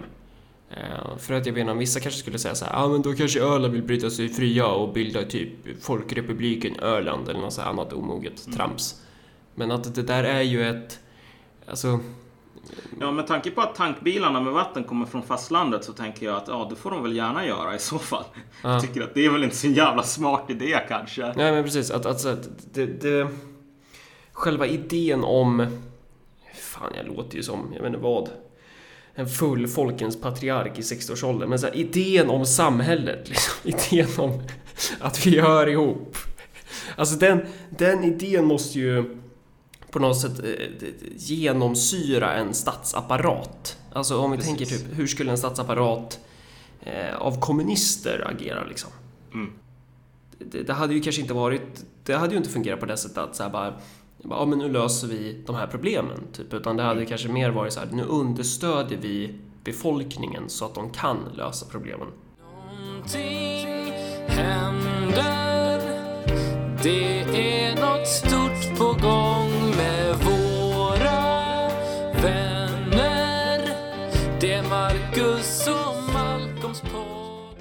Eh, 0.69 1.17
för 1.17 1.33
att 1.33 1.45
jag 1.45 1.53
vet 1.53 1.61
inte, 1.61 1.73
vissa 1.73 1.99
kanske 1.99 2.19
skulle 2.19 2.39
säga 2.39 2.55
så 2.55 2.65
här, 2.65 2.73
ja 2.73 2.83
ah, 2.83 2.87
men 2.87 3.01
då 3.01 3.13
kanske 3.13 3.41
Öland 3.41 3.73
vill 3.73 3.83
bryta 3.83 4.09
sig 4.09 4.29
fria 4.29 4.67
och 4.67 4.93
bilda 4.93 5.23
typ 5.23 5.83
Folkrepubliken 5.83 6.79
Öland 6.79 7.29
eller 7.29 7.39
något 7.39 7.53
så 7.53 7.61
annat 7.61 7.93
omoget 7.93 8.53
trams. 8.55 9.01
Men 9.55 9.71
att 9.71 9.95
det 9.95 10.03
där 10.03 10.23
är 10.23 10.41
ju 10.41 10.69
ett, 10.69 10.99
alltså 11.67 11.99
Ja, 12.99 13.11
med 13.11 13.27
tanke 13.27 13.51
på 13.51 13.61
att 13.61 13.75
tankbilarna 13.75 14.41
med 14.41 14.53
vatten 14.53 14.83
kommer 14.83 15.05
från 15.05 15.23
fastlandet 15.23 15.83
så 15.83 15.93
tänker 15.93 16.25
jag 16.25 16.35
att 16.35 16.47
ja, 16.47 16.67
det 16.69 16.75
får 16.75 16.91
de 16.91 17.03
väl 17.03 17.15
gärna 17.15 17.45
göra 17.45 17.75
i 17.75 17.79
så 17.79 17.99
fall. 17.99 18.23
Jag 18.63 18.81
tycker 18.81 19.01
att 19.01 19.13
det 19.13 19.25
är 19.25 19.29
väl 19.29 19.43
inte 19.43 19.55
så 19.55 19.67
jävla 19.67 20.03
smart 20.03 20.49
idé 20.49 20.79
kanske. 20.87 21.33
Nej 21.35 21.51
men 21.51 21.63
precis, 21.63 21.91
att, 21.91 22.05
att, 22.05 22.19
så 22.19 22.29
att 22.29 22.49
det, 22.73 22.85
det, 22.85 23.27
själva 24.31 24.67
idén 24.67 25.23
om... 25.23 25.79
Fan, 26.55 26.93
jag 26.97 27.07
låter 27.07 27.37
ju 27.37 27.43
som, 27.43 27.71
jag 27.73 27.81
vet 27.81 27.87
inte 27.87 27.99
vad. 27.99 28.29
En 29.15 29.29
full 29.29 29.67
folkens 29.67 30.21
patriark 30.21 30.79
i 30.79 30.81
60-årsåldern. 30.81 31.49
Men 31.49 31.59
så 31.59 31.65
här, 31.65 31.75
idén 31.75 32.29
om 32.29 32.45
samhället, 32.45 33.29
liksom. 33.29 33.53
idén 33.63 34.07
om 34.17 34.41
att 34.99 35.25
vi 35.25 35.39
hör 35.39 35.67
ihop. 35.67 36.17
Alltså 36.95 37.15
den, 37.15 37.41
den 37.69 38.03
idén 38.03 38.45
måste 38.45 38.79
ju 38.79 39.17
på 39.91 39.99
något 39.99 40.21
sätt 40.21 40.39
eh, 40.39 40.87
genomsyra 41.15 42.33
en 42.33 42.53
statsapparat. 42.53 43.77
Alltså 43.93 44.17
om 44.17 44.31
vi 44.31 44.37
Precis. 44.37 44.57
tänker 44.57 44.77
typ, 44.77 44.97
hur 44.97 45.07
skulle 45.07 45.31
en 45.31 45.37
statsapparat 45.37 46.19
eh, 46.81 47.15
av 47.17 47.39
kommunister 47.39 48.27
agera 48.31 48.63
liksom? 48.63 48.91
det, 50.39 50.63
det 50.63 50.73
hade 50.73 50.93
ju 50.93 51.01
kanske 51.01 51.21
inte 51.21 51.33
varit... 51.33 51.85
Det 52.03 52.15
hade 52.15 52.31
ju 52.31 52.37
inte 52.37 52.49
fungerat 52.49 52.79
på 52.79 52.85
det 52.85 52.97
sättet 52.97 53.17
att 53.17 53.35
så 53.35 53.43
här 53.43 53.49
bara... 53.49 53.73
Ja, 54.29 54.45
men 54.45 54.59
nu 54.59 54.69
löser 54.69 55.07
vi 55.07 55.43
de 55.45 55.55
här 55.55 55.67
problemen, 55.67 56.19
typ. 56.33 56.53
Utan 56.53 56.77
det 56.77 56.83
hade 56.83 57.05
kanske 57.05 57.29
mer 57.29 57.49
varit 57.49 57.73
så 57.73 57.79
här, 57.79 57.87
nu 57.91 58.03
understödjer 58.03 58.99
vi 59.01 59.35
befolkningen 59.63 60.49
så 60.49 60.65
att 60.65 60.75
de 60.75 60.89
kan 60.89 61.17
lösa 61.37 61.65
problemen. 61.71 62.07
Någonting 63.05 63.93
händer 64.27 65.81
Det 66.83 67.19
är 67.21 67.75
något 67.75 68.07
stort 68.07 68.77
på 68.77 69.07
gång 69.07 69.75
med 69.77 70.15
våra 70.15 71.69
vänner 72.21 73.69
Det 74.39 74.53
är 74.53 74.69
Marcus 74.69 75.67
och 75.67 76.13
Malcolms 76.13 76.81
podd 76.81 77.55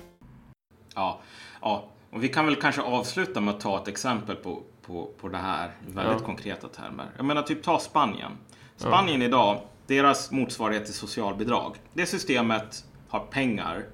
Ja, 0.95 1.21
ja. 1.61 1.91
Och 2.11 2.25
vi 2.25 2.29
kan 2.29 2.47
väl 2.47 2.57
kanske 2.57 2.83
avsluta 2.83 3.41
med 3.41 3.55
att 3.55 3.61
ta 3.61 3.83
ett 3.83 3.89
exempel 3.89 4.37
på, 4.37 4.63
på, 4.87 5.11
på 5.21 5.29
det 5.29 5.39
här 5.39 5.77
i 5.89 5.91
väldigt 5.93 6.21
Ja. 6.21 6.27
konkreta 6.27 6.69
termer. 6.69 7.07
Jag 7.17 7.25
menar, 7.25 7.43
typ 7.43 7.63
ta 7.63 7.79
Spanien. 7.79 8.33
Spanien 8.77 9.23
idag, 9.23 9.61
deras 9.87 10.31
motsvarighet 10.31 10.85
till 10.85 10.95
socialbidrag. 10.95 11.77
Det 11.93 12.07
systemet 12.07 12.85
har 13.09 13.21
pengar 13.21 13.85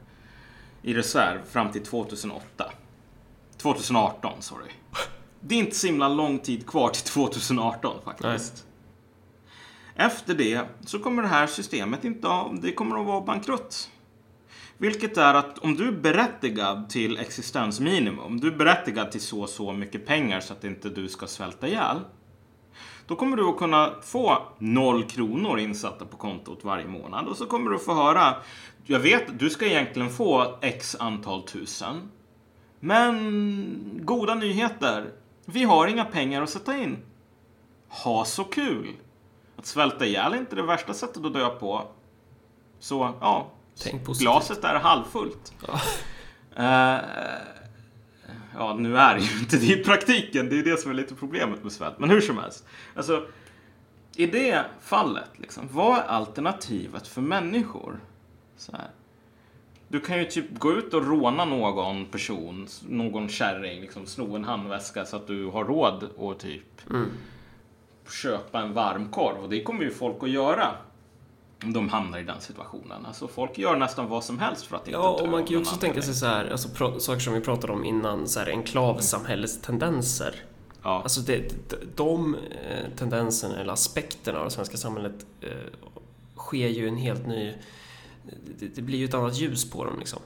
i 0.82 0.95
reserv 0.95 1.45
fram 1.51 1.72
till 1.72 1.84
2008. 1.84 2.72
2018, 3.57 4.32
sorry. 4.43 4.70
Det 5.41 5.55
är 5.55 5.59
inte 5.59 5.76
så 5.76 5.86
himla 5.86 6.09
lång 6.09 6.38
tid 6.38 6.66
kvar 6.66 6.88
till 6.88 7.03
2018 7.05 7.97
faktiskt. 8.05 8.66
Efter 9.95 10.34
det 10.34 10.61
så 10.86 10.99
kommer 10.99 11.22
det 11.22 11.28
här 11.28 11.47
systemet 11.47 12.05
inte 12.05 12.28
ha, 12.28 12.53
det 12.62 12.72
kommer 12.72 13.01
att 13.01 13.07
vara 13.07 13.20
bankrutt. 13.20 13.91
Vilket 14.81 15.16
är 15.16 15.35
att 15.35 15.59
om 15.59 15.76
du 15.76 15.89
är 15.89 15.93
berättigad 15.93 16.91
till 16.91 17.18
existensminimum, 17.18 18.41
du 18.41 18.47
är 18.49 18.57
berättigad 18.57 19.12
till 19.12 19.20
så 19.20 19.41
och 19.41 19.49
så 19.49 19.72
mycket 19.72 20.07
pengar 20.07 20.41
så 20.41 20.53
att 20.53 20.64
inte 20.64 20.89
du 20.89 21.09
ska 21.09 21.26
svälta 21.26 21.68
ihjäl. 21.68 21.97
Då 23.07 23.16
kommer 23.16 23.37
du 23.37 23.49
att 23.49 23.59
kunna 23.59 23.91
få 24.03 24.43
noll 24.59 25.05
kronor 25.05 25.59
insatta 25.59 26.05
på 26.05 26.16
kontot 26.16 26.64
varje 26.64 26.87
månad 26.87 27.28
och 27.28 27.37
så 27.37 27.47
kommer 27.47 27.70
du 27.70 27.76
att 27.76 27.83
få 27.83 27.95
höra, 27.95 28.37
jag 28.85 29.01
vet, 29.01 29.39
du 29.39 29.51
ska 29.51 29.66
egentligen 29.66 30.11
få 30.11 30.59
x 30.61 30.97
antal 31.01 31.43
tusen. 31.43 32.11
Men 32.81 34.01
goda 34.03 34.35
nyheter, 34.35 35.12
vi 35.45 35.64
har 35.64 35.87
inga 35.87 36.05
pengar 36.05 36.43
att 36.43 36.51
sätta 36.51 36.78
in. 36.78 36.99
Ha 37.89 38.24
så 38.24 38.45
kul! 38.45 38.89
Att 39.57 39.66
svälta 39.66 40.07
ihjäl 40.07 40.33
är 40.33 40.39
inte 40.39 40.57
det 40.57 40.62
värsta 40.62 40.95
sättet 40.95 41.24
att 41.24 41.35
dö 41.35 41.49
på. 41.49 41.83
Så, 42.78 43.14
ja. 43.20 43.51
Tänk 43.83 44.05
positivt. 44.05 44.26
Glaset 44.26 44.64
är 44.64 44.74
halvfullt. 44.74 45.53
Eh, 46.57 46.99
ja, 48.55 48.74
nu 48.78 48.99
är 48.99 49.14
det 49.14 49.20
ju 49.20 49.39
inte 49.39 49.57
det 49.57 49.66
i 49.66 49.85
praktiken. 49.85 50.49
Det 50.49 50.59
är 50.59 50.64
det 50.64 50.81
som 50.81 50.91
är 50.91 50.95
lite 50.95 51.14
problemet 51.14 51.62
med 51.62 51.72
svält. 51.72 51.99
Men 51.99 52.11
hur 52.11 52.20
som 52.20 52.39
helst. 52.39 52.66
Alltså, 52.95 53.26
i 54.16 54.26
det 54.26 54.64
fallet, 54.81 55.31
liksom, 55.37 55.68
vad 55.72 55.99
är 55.99 56.03
alternativet 56.03 57.07
för 57.07 57.20
människor? 57.20 58.01
Så 58.57 58.72
här. 58.72 58.91
Du 59.89 60.01
kan 60.01 60.18
ju 60.18 60.24
typ 60.24 60.59
gå 60.59 60.72
ut 60.72 60.95
och 60.95 61.07
råna 61.07 61.45
någon 61.45 62.07
person, 62.07 62.66
någon 62.89 63.28
kärring, 63.28 63.81
liksom 63.81 64.07
sno 64.07 64.37
en 64.37 64.45
handväska 64.45 65.05
så 65.05 65.16
att 65.16 65.26
du 65.26 65.47
har 65.47 65.64
råd 65.64 66.09
och 66.16 66.39
typ 66.39 66.81
köpa 68.22 68.61
en 68.61 68.72
varmkorv 68.72 69.37
och 69.43 69.51
det 69.51 69.62
kommer 69.62 69.83
ju 69.83 69.91
folk 69.91 70.22
att 70.22 70.31
göra. 70.31 70.68
De 71.64 71.88
hamnar 71.88 72.18
i 72.18 72.22
den 72.22 72.40
situationen. 72.40 73.06
Alltså 73.06 73.28
folk 73.28 73.58
gör 73.58 73.76
nästan 73.76 74.08
vad 74.08 74.24
som 74.24 74.38
helst 74.38 74.66
för 74.66 74.76
att 74.76 74.82
inte 74.88 74.90
Ja, 74.98 75.08
och 75.22 75.28
man 75.28 75.44
kan 75.44 75.52
ju 75.52 75.61
också 75.61 75.76
tänka 75.76 76.02
sig 76.02 76.14
så 76.14 76.26
här, 76.26 76.50
alltså 76.50 76.68
saker 77.00 77.20
som 77.20 77.34
vi 77.34 77.40
pratade 77.40 77.72
om 77.72 77.84
innan, 77.84 78.28
så 78.28 78.40
här 78.40 78.46
enklavsamhällets 78.46 79.61
tendenser. 79.61 80.34
Ja. 80.82 81.00
Alltså 81.02 81.20
det, 81.20 81.54
de, 81.96 82.34
eh, 82.34 82.90
tendenserna 82.96 83.61
eller 83.61 83.72
aspekterna 83.72 84.38
av 84.38 84.44
det 84.44 84.50
svenska 84.50 84.76
samhället 84.76 85.26
eh, 85.40 85.48
sker 86.36 86.68
ju 86.68 86.88
en 86.88 86.96
helt 86.96 87.26
ny... 87.26 87.54
Det, 88.58 88.66
det 88.74 88.82
blir 88.82 88.98
ju 88.98 89.04
ett 89.04 89.14
annat 89.14 89.36
ljus 89.36 89.70
på 89.70 89.84
dem 89.84 89.98
liksom. 89.98 90.18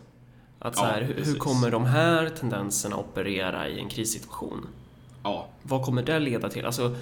Att 0.59 0.77
så 0.77 0.83
Ja, 0.85 0.87
här, 0.87 1.01
hur, 1.01 1.09
hur 1.09 1.15
precis. 1.15 1.39
kommer 1.39 1.71
de 1.71 1.85
här 1.85 2.29
tendenserna 2.29 2.97
operera 2.97 3.69
i 3.69 3.79
en 3.79 3.89
krissituation? 3.89 4.67
ja. 5.23 5.47
Vad 5.63 5.85
kommer 5.85 6.03
det 6.03 6.19
leda 6.19 6.49
till? 6.51 6.67
Alltså, 6.67 6.97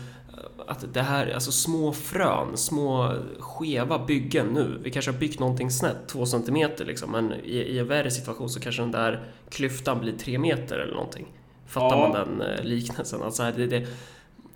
att 0.67 0.95
det 0.95 1.03
här, 1.03 1.31
alltså 1.35 1.53
små 1.53 1.93
frön, 1.93 2.57
små 2.57 3.15
skeva 3.39 3.99
byggen 4.07 4.47
nu. 4.47 4.81
Vi 4.83 4.91
kanske 4.91 5.11
har 5.11 5.19
byggt 5.19 5.41
någonting 5.41 5.71
snett, 5.71 5.97
två 6.09 6.27
centimeter 6.27 6.85
liksom, 6.85 7.11
men 7.13 7.33
i, 7.33 7.57
i 7.57 7.79
en 7.79 7.87
värre 7.89 8.11
situation 8.11 8.49
så 8.51 8.61
kanske 8.61 8.83
den 8.83 8.91
där 8.91 9.25
klyftan 9.51 10.01
blir 10.01 10.13
tre 10.13 10.39
meter 10.39 10.79
eller 10.79 10.95
någonting. 10.95 11.27
Fattar 11.67 11.97
Ja. 11.99 12.09
man 12.09 12.13
den 12.39 12.41
eh, 12.49 12.65
liknelsen? 12.65 13.23
Alltså, 13.23 13.43
det, 13.43 13.67
det, 13.67 13.79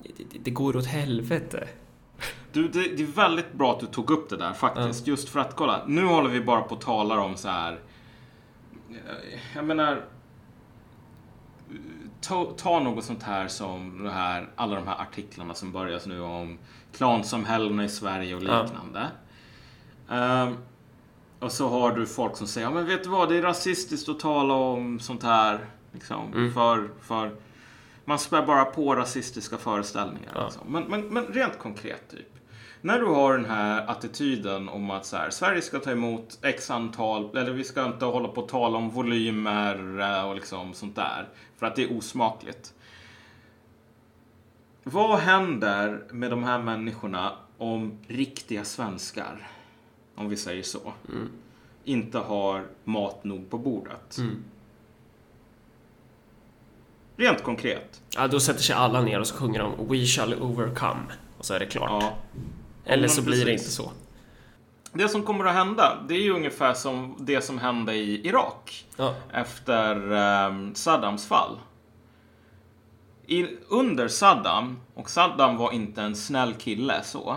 det, 0.02 0.38
det 0.42 0.50
går 0.50 0.76
åt 0.76 0.86
helvete. 0.86 1.68
Du, 2.52 2.68
det, 2.68 2.96
det 2.96 3.02
är 3.02 3.06
väldigt 3.06 3.52
bra 3.52 3.72
att 3.72 3.80
du 3.80 3.86
tog 3.86 4.10
upp 4.10 4.30
det 4.30 4.36
där 4.36 4.52
faktiskt. 4.52 5.06
Just 5.06 5.28
för 5.28 5.40
att 5.40 5.56
kolla, 5.56 5.82
nu 5.86 6.04
håller 6.04 6.30
vi 6.30 6.40
bara 6.40 6.60
på 6.62 6.74
och 6.74 6.80
talar 6.80 7.16
om 7.18 7.36
så 7.36 7.48
här. 7.48 7.72
eh, 8.90 9.38
Jag 9.54 9.64
menar. 9.64 10.04
Ta, 12.20 12.44
ta 12.56 12.80
något 12.80 13.04
sånt 13.04 13.22
här 13.22 13.48
som 13.48 14.04
det 14.04 14.10
här, 14.10 14.48
alla 14.56 14.76
de 14.76 14.86
här 14.86 15.00
artiklarna 15.00 15.54
som 15.54 15.72
börjas 15.72 16.06
nu 16.06 16.20
om 16.20 16.58
klansamhällena 16.92 17.84
i 17.84 17.88
Sverige 17.88 18.34
och 18.34 18.42
Ja. 18.42 18.62
liknande. 18.62 19.06
Ehm, 20.10 20.56
och 21.40 21.52
så 21.52 21.68
har 21.68 21.92
du 21.92 22.06
folk 22.06 22.36
som 22.36 22.46
säger, 22.46 22.66
ja 22.66 22.70
men 22.74 22.86
vet 22.86 23.04
du 23.04 23.08
vad, 23.10 23.28
det 23.28 23.36
är 23.38 23.42
rasistiskt 23.42 24.08
att 24.08 24.20
tala 24.20 24.54
om 24.54 25.00
sånt 25.00 25.22
här. 25.22 25.66
Liksom, 25.92 26.32
Mm. 26.32 26.52
för, 26.54 26.88
för 27.02 27.30
man 28.04 28.18
spär 28.18 28.42
bara 28.46 28.64
på 28.64 28.94
rasistiska 28.94 29.56
föreställningar. 29.56 30.32
Ja. 30.34 30.44
Liksom. 30.44 30.62
Men, 30.72 30.82
men, 30.84 31.00
men 31.08 31.26
rent 31.26 31.58
konkret, 31.58 32.10
typ. 32.10 32.35
När 32.86 32.98
du 32.98 33.06
har 33.06 33.36
den 33.36 33.44
här 33.44 33.90
attityden 33.90 34.68
om 34.68 34.90
att 34.90 35.06
så 35.06 35.16
här, 35.16 35.30
Sverige 35.30 35.62
ska 35.62 35.78
ta 35.78 35.90
emot 35.90 36.38
x 36.42 36.70
antal, 36.70 37.36
eller 37.36 37.52
vi 37.52 37.64
ska 37.64 37.84
inte 37.84 38.04
hålla 38.04 38.28
på 38.28 38.42
att 38.42 38.48
tala 38.48 38.78
om 38.78 38.90
volymer 38.90 40.00
eh, 40.00 40.28
och 40.28 40.34
liksom 40.34 40.74
sånt 40.74 40.96
där. 40.96 41.28
För 41.56 41.66
att 41.66 41.76
det 41.76 41.82
är 41.82 41.98
osmakligt. 41.98 42.74
Vad 44.82 45.18
händer 45.18 46.04
med 46.10 46.30
de 46.30 46.44
här 46.44 46.58
människorna 46.58 47.32
om 47.58 47.98
riktiga 48.06 48.64
svenskar, 48.64 49.48
om 50.14 50.28
vi 50.28 50.36
säger 50.36 50.62
så, 50.62 50.92
inte 51.84 52.18
har 52.18 52.66
mat 52.84 53.24
nog 53.24 53.50
på 53.50 53.58
bordet? 53.58 54.18
Mm. 54.18 54.44
Rent 57.16 57.42
konkret. 57.42 58.02
Ja, 58.16 58.28
då 58.28 58.40
sätter 58.40 58.62
sig 58.62 58.76
alla 58.76 59.00
ner 59.00 59.20
och 59.20 59.26
så 59.26 59.36
sjunger 59.36 59.60
de 59.60 59.88
We 59.88 60.06
shall 60.06 60.34
overcome. 60.34 61.02
Och 61.38 61.44
så 61.44 61.54
är 61.54 61.58
det 61.58 61.66
klart. 61.66 62.02
Ja. 62.02 62.16
Eller 62.86 63.08
så 63.08 63.22
blir 63.22 63.44
det 63.44 63.52
inte 63.52 63.70
så. 63.70 63.92
Det 64.92 65.08
som 65.08 65.22
kommer 65.22 65.44
att 65.44 65.54
hända, 65.54 65.98
det 66.08 66.14
är 66.14 66.22
ju 66.22 66.32
ungefär 66.32 66.74
som 66.74 67.16
det 67.18 67.40
som 67.40 67.58
hände 67.58 67.94
i 67.94 68.28
Irak 68.28 68.86
Ja. 68.96 69.14
efter 69.32 70.12
ehm, 70.12 70.74
Saddams 70.74 71.26
fall. 71.26 71.58
I, 73.26 73.46
under 73.68 74.08
Saddam, 74.08 74.80
och 74.94 75.10
Saddam 75.10 75.56
var 75.56 75.72
inte 75.72 76.02
en 76.02 76.16
snäll 76.16 76.54
kille 76.54 77.02
så, 77.04 77.36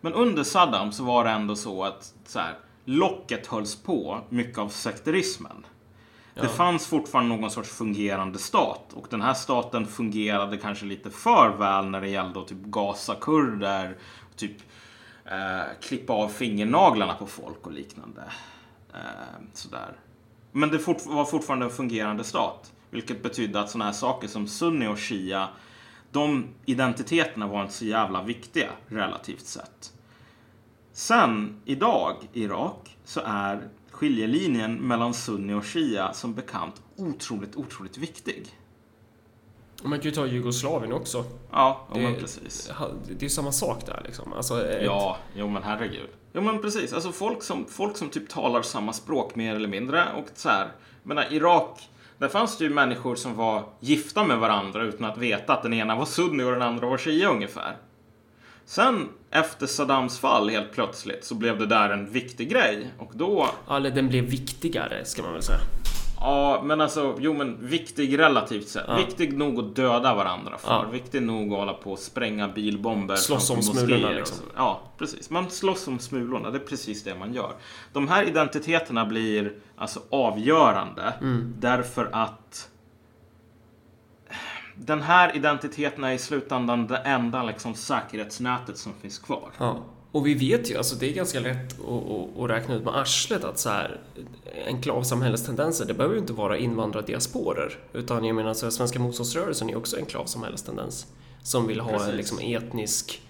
men 0.00 0.12
under 0.12 0.42
Saddam 0.44 0.92
så 0.92 1.04
var 1.04 1.24
det 1.24 1.30
ändå 1.30 1.56
så 1.56 1.84
att 1.84 2.14
så 2.26 2.38
här, 2.38 2.58
locket 2.84 3.46
hölls 3.46 3.76
på 3.82 4.20
mycket 4.28 4.58
av 4.58 4.68
sekterismen. 4.68 5.66
Det 6.34 6.48
fanns 6.48 6.86
fortfarande 6.86 7.36
någon 7.36 7.50
sorts 7.50 7.70
fungerande 7.70 8.38
stat 8.38 8.92
och 8.94 9.06
den 9.10 9.22
här 9.22 9.34
staten 9.34 9.86
fungerade 9.86 10.56
kanske 10.56 10.84
lite 10.84 11.10
för 11.10 11.48
väl 11.58 11.86
när 11.86 12.00
det 12.00 12.08
gällde 12.08 12.40
att 12.40 12.48
typ 12.48 12.62
gasa 12.62 13.14
kurder, 13.20 13.96
typ 14.36 14.56
eh, 15.24 15.80
klippa 15.80 16.12
av 16.12 16.28
fingernaglarna 16.28 17.14
på 17.14 17.26
folk 17.26 17.66
och 17.66 17.72
liknande. 17.72 18.22
Eh, 18.94 19.00
sådär. 19.52 19.96
Men 20.52 20.70
det 20.70 20.78
fort, 20.78 21.06
var 21.06 21.24
fortfarande 21.24 21.66
en 21.66 21.72
fungerande 21.72 22.24
stat. 22.24 22.72
Vilket 22.90 23.22
betydde 23.22 23.60
att 23.60 23.70
sådana 23.70 23.84
här 23.84 23.92
saker 23.92 24.28
som 24.28 24.46
sunni 24.46 24.86
och 24.86 24.98
shia, 24.98 25.48
de 26.10 26.46
identiteterna 26.64 27.46
var 27.46 27.62
inte 27.62 27.74
så 27.74 27.84
jävla 27.84 28.22
viktiga 28.22 28.68
relativt 28.86 29.46
sett. 29.46 29.92
Sen 30.92 31.60
idag 31.64 32.16
i 32.32 32.42
Irak 32.42 32.96
så 33.04 33.20
är 33.24 33.68
skiljelinjen 33.90 34.74
mellan 34.74 35.14
sunni 35.14 35.54
och 35.54 35.64
shia 35.64 36.12
som 36.12 36.34
bekant 36.34 36.82
otroligt, 36.96 37.56
otroligt 37.56 37.98
viktig. 37.98 38.48
Man 39.82 39.98
kan 39.98 40.04
ju 40.10 40.10
ta 40.10 40.26
Jugoslavien 40.26 40.92
också. 40.92 41.24
Ja, 41.52 41.86
Det- 41.94 42.00
men 42.00 42.14
precis. 42.14 42.70
Det 43.08 43.14
är 43.14 43.22
ju 43.22 43.28
samma 43.28 43.52
sak 43.52 43.86
där 43.86 44.02
liksom. 44.04 44.32
Alltså, 44.32 44.66
ett- 44.68 44.84
Ja, 44.84 45.16
jo 45.36 45.48
men 45.48 45.62
herregud. 45.62 46.08
Jo 46.32 46.40
men 46.42 46.62
precis, 46.62 46.92
alltså 46.92 47.12
folk 47.12 47.42
som, 47.42 47.64
folk 47.66 47.96
som 47.96 48.08
typ 48.08 48.28
talar 48.28 48.62
samma 48.62 48.92
språk 48.92 49.34
mer 49.34 49.54
eller 49.56 49.68
mindre 49.68 50.04
och 50.16 50.26
så 50.34 50.48
här. 50.48 50.68
Menar 51.02 51.26
Irak, 51.32 51.88
där 52.18 52.28
fanns 52.28 52.58
det 52.58 52.64
ju 52.64 52.70
människor 52.70 53.14
som 53.16 53.36
var 53.36 53.64
gifta 53.80 54.24
med 54.24 54.38
varandra 54.38 54.82
utan 54.82 55.10
att 55.10 55.18
veta 55.18 55.52
att 55.52 55.62
den 55.62 55.72
ena 55.72 55.96
var 55.96 56.04
sunni 56.04 56.44
och 56.44 56.50
den 56.52 56.62
andra 56.62 56.86
var 56.86 56.98
shia 56.98 57.28
ungefär. 57.30 57.76
Sen 58.64 59.08
efter 59.30 59.66
Saddams 59.66 60.18
fall 60.18 60.48
helt 60.48 60.72
plötsligt 60.72 61.24
så 61.24 61.34
blev 61.34 61.58
det 61.58 61.66
där 61.66 61.90
en 61.90 62.10
viktig 62.12 62.50
grej 62.50 62.90
och 62.98 63.10
då 63.14 63.48
Ja, 63.68 63.76
Eller 63.76 63.90
den 63.90 64.08
blev 64.08 64.24
viktigare, 64.24 65.04
ska 65.04 65.22
man 65.22 65.32
väl 65.32 65.42
säga. 65.42 65.58
Ja, 66.22 66.60
men 66.64 66.80
alltså, 66.80 67.16
jo 67.18 67.32
men 67.34 67.66
viktig 67.66 68.18
relativt 68.18 68.68
sett. 68.68 68.84
Ja. 68.88 68.96
Viktig 68.96 69.38
nog 69.38 69.58
att 69.58 69.76
döda 69.76 70.14
varandra 70.14 70.58
för. 70.58 70.70
Ja. 70.70 70.84
Viktig 70.92 71.22
nog 71.22 71.52
att 71.52 71.58
hålla 71.58 71.72
på 71.72 71.92
och 71.92 71.98
spränga 71.98 72.48
bilbomber 72.48 73.16
Slåss 73.16 73.50
om 73.50 73.62
smulorna, 73.62 74.10
liksom. 74.10 74.46
Ja, 74.56 74.80
precis. 74.98 75.30
Man 75.30 75.50
slåss 75.50 75.88
om 75.88 75.98
smulorna. 75.98 76.50
Det 76.50 76.58
är 76.58 76.66
precis 76.66 77.04
det 77.04 77.14
man 77.14 77.34
gör. 77.34 77.52
De 77.92 78.08
här 78.08 78.24
identiteterna 78.24 79.04
blir 79.04 79.52
alltså 79.76 80.00
avgörande 80.10 81.14
Mm. 81.20 81.54
därför 81.58 82.08
att 82.12 82.68
den 84.76 85.02
här 85.02 85.36
identiteten 85.36 86.04
är 86.04 86.12
i 86.12 86.18
slutändan 86.18 86.86
det 86.86 86.96
enda 86.96 87.42
liksom, 87.42 87.74
säkerhetsnätet 87.74 88.78
som 88.78 88.92
finns 89.02 89.18
kvar. 89.18 89.50
Ja. 89.58 89.76
Och 90.12 90.26
vi 90.26 90.34
vet 90.34 90.70
ju, 90.70 90.76
alltså 90.76 90.96
det 90.96 91.10
är 91.10 91.12
ganska 91.12 91.40
lätt 91.40 91.80
att, 91.80 92.38
att, 92.40 92.50
räkna 92.50 92.74
ut 92.74 92.84
med 92.84 92.96
arslet 92.96 93.44
att 93.44 93.58
så 93.58 93.68
här 93.68 94.00
enklavsamhällestendenser, 94.66 95.84
det 95.84 95.94
behöver 95.94 96.14
ju 96.14 96.20
inte 96.20 96.32
vara 96.32 96.58
invandrardiasporer. 96.58 97.78
Utan 97.92 98.24
jag 98.24 98.36
menar, 98.36 98.54
så 98.54 98.66
här, 98.66 98.70
svenska 98.70 98.98
motståndsrörelsen 98.98 99.70
är 99.70 99.76
också 99.76 99.96
enklavsamhällestendens. 99.96 101.06
Som 101.42 101.66
vill 101.66 101.80
ha 101.80 101.90
en 101.90 101.98
Precis. 101.98 102.14
liksom 102.14 102.38
etnisk, 102.38 103.22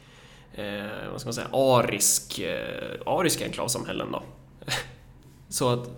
eh, 0.54 0.64
vad 1.12 1.20
ska 1.20 1.26
man 1.26 1.34
säga, 1.34 1.48
arisk, 1.52 2.38
eh, 2.38 3.00
ariska 3.06 3.44
enklavsamhällen 3.44 4.12
då. 4.12 4.22
så 5.48 5.68
att, 5.68 5.90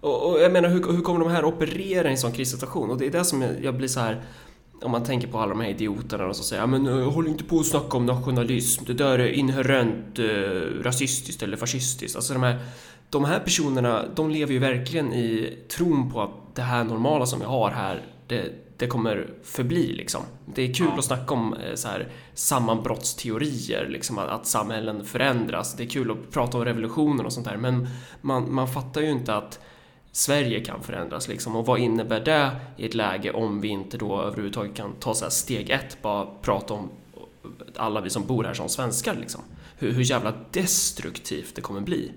och, 0.00 0.30
och 0.30 0.40
jag 0.40 0.52
menar, 0.52 0.68
hur, 0.68 0.92
hur 0.92 1.02
kommer 1.02 1.20
de 1.20 1.30
här 1.30 1.44
operera 1.44 2.08
i 2.08 2.10
en 2.10 2.18
sån 2.18 2.32
krissituation? 2.32 2.90
Och 2.90 2.98
det 2.98 3.06
är 3.06 3.10
det 3.10 3.24
som 3.24 3.42
jag, 3.42 3.64
jag 3.64 3.74
blir 3.74 3.88
så 3.88 4.00
här 4.00 4.22
om 4.82 4.90
man 4.90 5.04
tänker 5.04 5.28
på 5.28 5.38
alla 5.38 5.48
de 5.48 5.60
här 5.60 5.68
idioterna 5.70 6.34
som 6.34 6.44
säger 6.44 6.62
ja, 6.62 6.66
men 6.66 6.86
uh, 6.86 7.10
håll 7.10 7.28
inte 7.28 7.44
på 7.44 7.60
att 7.60 7.66
snacka 7.66 7.96
om 7.96 8.06
nationalism, 8.06 8.84
det 8.86 8.94
där 8.94 9.18
är 9.18 9.28
inherent 9.28 10.18
uh, 10.18 10.82
rasistiskt 10.82 11.42
eller 11.42 11.56
fascistiskt. 11.56 12.16
Alltså 12.16 12.32
de 12.32 12.42
här, 12.42 12.58
de 13.10 13.24
här 13.24 13.40
personerna, 13.40 14.04
de 14.14 14.30
lever 14.30 14.52
ju 14.52 14.58
verkligen 14.58 15.12
i 15.12 15.58
tron 15.76 16.10
på 16.10 16.22
att 16.22 16.54
det 16.54 16.62
här 16.62 16.84
normala 16.84 17.26
som 17.26 17.38
vi 17.38 17.44
har 17.44 17.70
här, 17.70 18.02
det, 18.26 18.52
det 18.76 18.86
kommer 18.86 19.28
förbli 19.42 19.92
liksom. 19.92 20.22
Det 20.54 20.62
är 20.62 20.74
kul 20.74 20.86
Ja. 20.90 20.98
att 20.98 21.04
snacka 21.04 21.34
om 21.34 21.54
eh, 21.54 21.74
så 21.74 21.88
här 21.88 22.08
sammanbrottsteorier, 22.34 23.88
liksom 23.90 24.18
att, 24.18 24.28
att 24.28 24.46
samhällen 24.46 25.04
förändras. 25.04 25.76
Det 25.76 25.82
är 25.82 25.88
kul 25.88 26.10
att 26.10 26.30
prata 26.30 26.58
om 26.58 26.64
revolutioner 26.64 27.26
och 27.26 27.32
sånt 27.32 27.46
där, 27.46 27.56
men 27.56 27.88
man, 28.20 28.54
man 28.54 28.68
fattar 28.68 29.00
ju 29.00 29.10
inte 29.10 29.34
att 29.34 29.60
Sverige 30.12 30.60
kan 30.60 30.82
förändras 30.82 31.28
liksom. 31.28 31.56
Och 31.56 31.66
vad 31.66 31.78
innebär 31.78 32.20
det 32.20 32.56
i 32.76 32.86
ett 32.86 32.94
läge 32.94 33.32
om 33.32 33.60
vi 33.60 33.68
inte 33.68 33.98
då 33.98 34.20
överhuvudtaget 34.22 34.74
kan 34.74 34.92
ta 35.00 35.14
så 35.14 35.30
steg 35.30 35.70
ett, 35.70 36.02
bara 36.02 36.26
prata 36.42 36.74
om 36.74 36.90
alla 37.76 38.00
vi 38.00 38.10
som 38.10 38.26
bor 38.26 38.44
här 38.44 38.54
som 38.54 38.68
svenskar 38.68 39.14
liksom. 39.14 39.40
Hur, 39.78 39.92
hur 39.92 40.02
jävla 40.02 40.32
destruktivt 40.50 41.54
det 41.54 41.60
kommer 41.60 41.80
bli. 41.80 42.12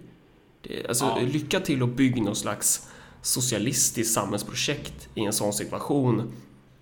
Det, 0.62 0.88
alltså, 0.88 1.06
Ja. 1.06 1.18
lycka 1.22 1.60
till 1.60 1.84
att 1.84 1.89
bygga 1.89 2.24
någon 2.24 2.36
slags 2.36 2.89
socialistiskt 3.22 4.14
samhällsprojekt 4.14 5.10
i 5.16 5.22
en 5.26 5.34
sån 5.34 5.54
situation. 5.54 6.32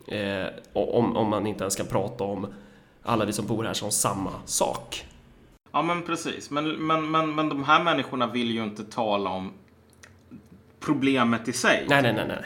Eh, 0.07 0.45
om, 0.73 1.15
om 1.17 1.29
man 1.29 1.47
inte 1.47 1.63
ens 1.63 1.75
kan 1.75 1.87
prata 1.87 2.23
om 2.23 2.47
alla 3.03 3.25
vi 3.25 3.33
som 3.33 3.47
bor 3.47 3.63
här 3.63 3.73
som 3.73 3.91
samma 3.91 4.31
sak. 4.45 5.05
Ja, 5.71 5.81
men 5.81 6.01
precis. 6.01 6.49
Men, 6.49 6.69
men, 6.87 7.11
men, 7.11 7.35
men 7.35 7.49
de 7.49 7.63
här 7.63 7.83
människorna 7.83 8.27
vill 8.27 8.51
ju 8.51 8.63
inte 8.63 8.83
tala 8.83 9.29
om 9.29 9.51
problemet 10.85 11.47
i 11.47 11.53
sig. 11.53 11.85
Nej, 11.89 12.01
nej, 12.01 12.13
nej, 12.13 12.27
nej. 12.27 12.45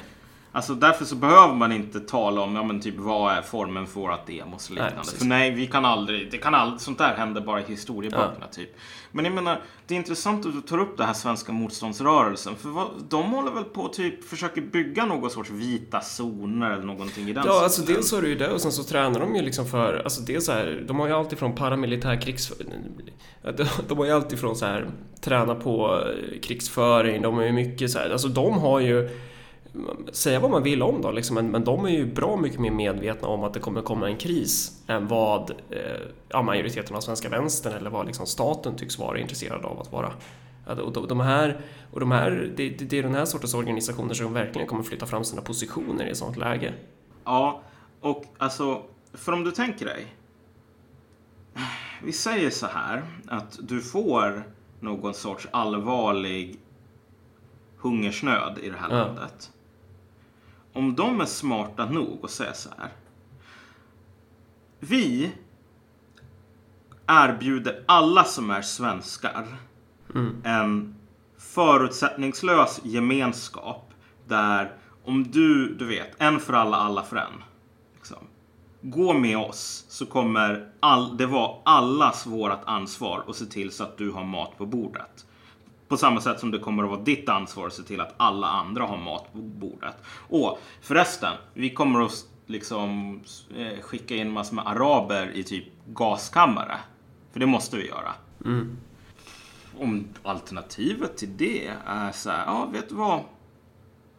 Alltså 0.58 0.74
därför 0.76 1.05
så 1.05 1.16
behöver 1.16 1.53
man 1.53 1.72
inte 1.72 1.99
tala 1.99 2.41
om, 2.41 2.55
ja 2.55 2.64
men 2.64 2.80
typ 2.82 2.95
vad 2.97 3.34
är 3.34 3.41
formen 3.41 3.88
för 3.88 3.99
vårat 3.99 4.28
demos 4.28 4.70
och 4.70 4.76
Nej, 4.76 4.84
liknande. 4.84 5.03
precis. 5.03 5.20
för 5.20 5.26
nej, 5.26 5.51
vi 5.51 5.68
kan 5.68 5.86
aldrig, 5.86 6.32
det 6.32 6.38
kan 6.38 6.55
aldrig, 6.55 6.82
sånt 6.82 6.97
där 6.97 7.16
händer 7.16 7.41
bara 7.41 7.60
i 7.60 7.64
historieböckerna 7.68 8.47
typ. 8.51 8.70
Men 9.12 9.26
jag 9.26 9.34
menar, 9.34 9.62
det 9.88 9.93
är 9.93 9.97
intressant 9.97 10.45
att 10.45 10.53
du 10.53 10.62
tar 10.62 10.78
upp 10.78 10.97
det 10.97 11.03
här 11.03 11.14
svenska 11.14 11.51
motståndsrörelsen. 11.51 12.55
För 12.55 12.70
vad, 12.70 12.88
de 13.10 13.24
håller 13.32 13.51
väl 13.51 13.64
på 13.64 13.88
typ 13.88 14.24
försöker 14.30 14.62
bygga 14.62 15.05
någon 15.05 15.30
sorts 15.30 15.49
vita 15.49 16.01
zoner 16.01 16.72
eller 16.72 16.84
någonting 16.86 17.30
i 17.30 17.34
den 17.34 17.43
Ja, 17.47 17.64
alltså 17.64 17.82
stilen. 17.82 17.95
dels 17.95 18.12
har 18.12 18.22
du 18.22 18.28
ju 18.30 18.36
det 18.36 18.51
och 18.51 18.62
sen 18.62 18.72
så 18.72 18.84
tränar 18.84 19.20
de 19.20 19.36
ju 19.36 19.41
liksom 19.41 19.66
för, 19.66 20.01
alltså 20.03 20.22
det 20.22 20.36
är 20.36 20.39
så 20.39 20.51
här, 20.51 20.84
de 20.88 20.99
har 20.99 21.08
ju 21.08 21.14
alltid 21.14 21.39
från 21.39 21.55
paramilitär 21.55 22.22
krigs... 22.22 22.53
De, 23.88 23.97
har 23.97 24.05
ju 24.05 24.12
alltid 24.12 24.39
från 24.39 24.55
så 24.55 24.66
här, 24.66 24.89
träna 25.22 25.55
på 25.55 25.99
eh, 26.01 26.39
krigsföring, 26.41 27.22
de 27.22 27.39
är 27.39 27.43
ju 27.45 27.51
mycket 27.51 27.91
så 27.91 27.99
här, 27.99 28.10
alltså 28.10 28.28
de 28.28 28.53
har 28.60 28.80
ju 28.80 29.10
Säga 30.11 30.39
vad 30.39 30.51
man 30.51 30.63
vill 30.63 30.84
om 30.84 31.01
dem 31.01 31.15
liksom, 31.15 31.36
men, 31.36 31.51
men 31.51 31.63
de 31.63 31.86
är 31.86 31.89
ju 31.89 32.13
bra 32.13 32.38
mycket 32.38 32.59
mer 32.59 32.71
medvetna 32.71 33.28
om 33.28 33.43
att 33.43 33.53
det 33.53 33.59
kommer 33.59 33.82
komma 33.82 34.07
en 34.09 34.17
kris 34.17 34.84
än 34.88 35.07
vad 35.07 35.51
eh, 36.32 36.43
majoriteten 36.43 36.95
av 36.95 37.01
svenska 37.01 37.30
vänstern 37.30 37.73
eller 37.73 37.89
vad 37.89 38.05
liksom 38.05 38.25
staten 38.25 38.75
tycks 38.75 38.99
vara 38.99 39.19
intresserad 39.19 39.65
av 39.65 39.82
att 39.82 39.91
vara. 39.91 40.11
Och 40.84 41.07
de, 41.07 41.19
här, 41.19 41.59
och 41.91 41.99
de 41.99 42.11
här, 42.11 42.53
det, 42.55 42.69
det 42.69 42.86
det 42.86 42.99
är 42.99 43.03
den 43.03 43.15
här 43.15 43.25
sortens 43.25 43.53
organisationer 43.53 44.13
som 44.13 44.34
verkligen 44.34 44.67
kommer 44.67 44.84
flytta 44.84 45.05
fram 45.05 45.23
sina 45.23 45.41
positioner 45.41 46.05
i 46.07 46.09
ett 46.09 46.17
sånt 46.17 46.38
läge. 46.38 46.73
Ja, 47.23 47.61
och 48.01 48.25
alltså, 48.38 48.82
för 49.13 49.32
om 49.32 49.43
du 49.43 49.51
tänker 49.51 49.86
dig. 49.86 50.05
Vi 52.03 52.11
säger 52.11 52.49
så 52.49 52.65
här 52.65 53.03
att 53.28 53.59
du 53.61 53.82
får 53.82 54.43
någon 54.80 55.13
sorts 55.13 55.47
allvarlig 55.51 56.59
hungersnöd 57.78 58.59
i 58.63 58.69
det 58.69 58.78
här 58.78 58.89
Ja. 58.89 58.97
landet. 59.05 59.51
Om 60.78 60.95
de 60.95 61.21
är 61.21 61.25
smarta 61.25 61.86
nog 61.86 62.19
att 62.23 62.32
säga 62.32 62.53
så 62.53 62.69
här. 62.78 62.89
Vi 64.80 65.32
erbjuder 67.07 67.84
alla 67.86 68.23
som 68.23 68.49
är 68.49 68.61
svenskar 68.61 69.47
en 70.43 70.95
förutsättningslös 71.38 72.82
gemenskap 72.84 73.93
där 74.28 74.73
om 75.03 75.32
du, 75.32 75.75
du 75.75 75.86
vet, 75.86 76.21
en 76.21 76.39
för 76.39 76.53
alla, 76.53 76.78
alla 76.78 77.03
för 77.03 77.15
en. 77.15 77.43
Liksom. 77.95 78.28
Gå 78.82 79.13
med 79.13 79.38
oss 79.38 79.86
så 79.89 80.05
kommer 80.05 80.69
all, 80.80 81.17
det 81.17 81.25
vara 81.25 81.57
allas 81.65 82.25
vårat 82.25 82.61
ansvar 82.65 83.23
att 83.28 83.36
se 83.36 83.45
till 83.45 83.71
så 83.71 83.84
att 83.84 83.97
du 83.97 84.11
har 84.11 84.23
mat 84.23 84.57
på 84.57 84.65
bordet. 84.65 85.25
På 85.88 85.97
samma 85.97 86.21
sätt 86.21 86.39
som 86.39 86.51
det 86.51 86.59
kommer 86.59 86.83
att 86.83 86.89
vara 86.89 87.01
ditt 87.01 87.29
ansvar 87.29 87.67
att 87.67 87.73
se 87.73 87.83
till 87.83 88.01
att 88.01 88.13
alla 88.17 88.47
andra 88.47 88.83
har 88.83 88.97
mat 88.97 89.33
på 89.33 89.38
bordet. 89.38 89.95
Och 90.29 90.59
förresten, 90.81 91.33
vi 91.53 91.69
kommer 91.69 92.01
att 92.01 92.25
liksom 92.45 93.19
eh, 93.55 93.81
skicka 93.81 94.15
in 94.15 94.31
massor 94.31 94.55
med 94.55 94.67
araber 94.67 95.31
i 95.35 95.43
typ 95.43 95.65
gaskammare. 95.85 96.77
För 97.31 97.39
det 97.39 97.45
måste 97.45 97.77
vi 97.77 97.88
göra. 97.88 98.13
Om 99.79 100.07
alternativet 100.23 101.17
till 101.17 101.38
det 101.38 101.71
är 101.85 102.11
så 102.11 102.29
här, 102.29 102.45
ja 102.45 102.65
vet 102.65 102.89
du 102.89 102.95
vad? 102.95 103.21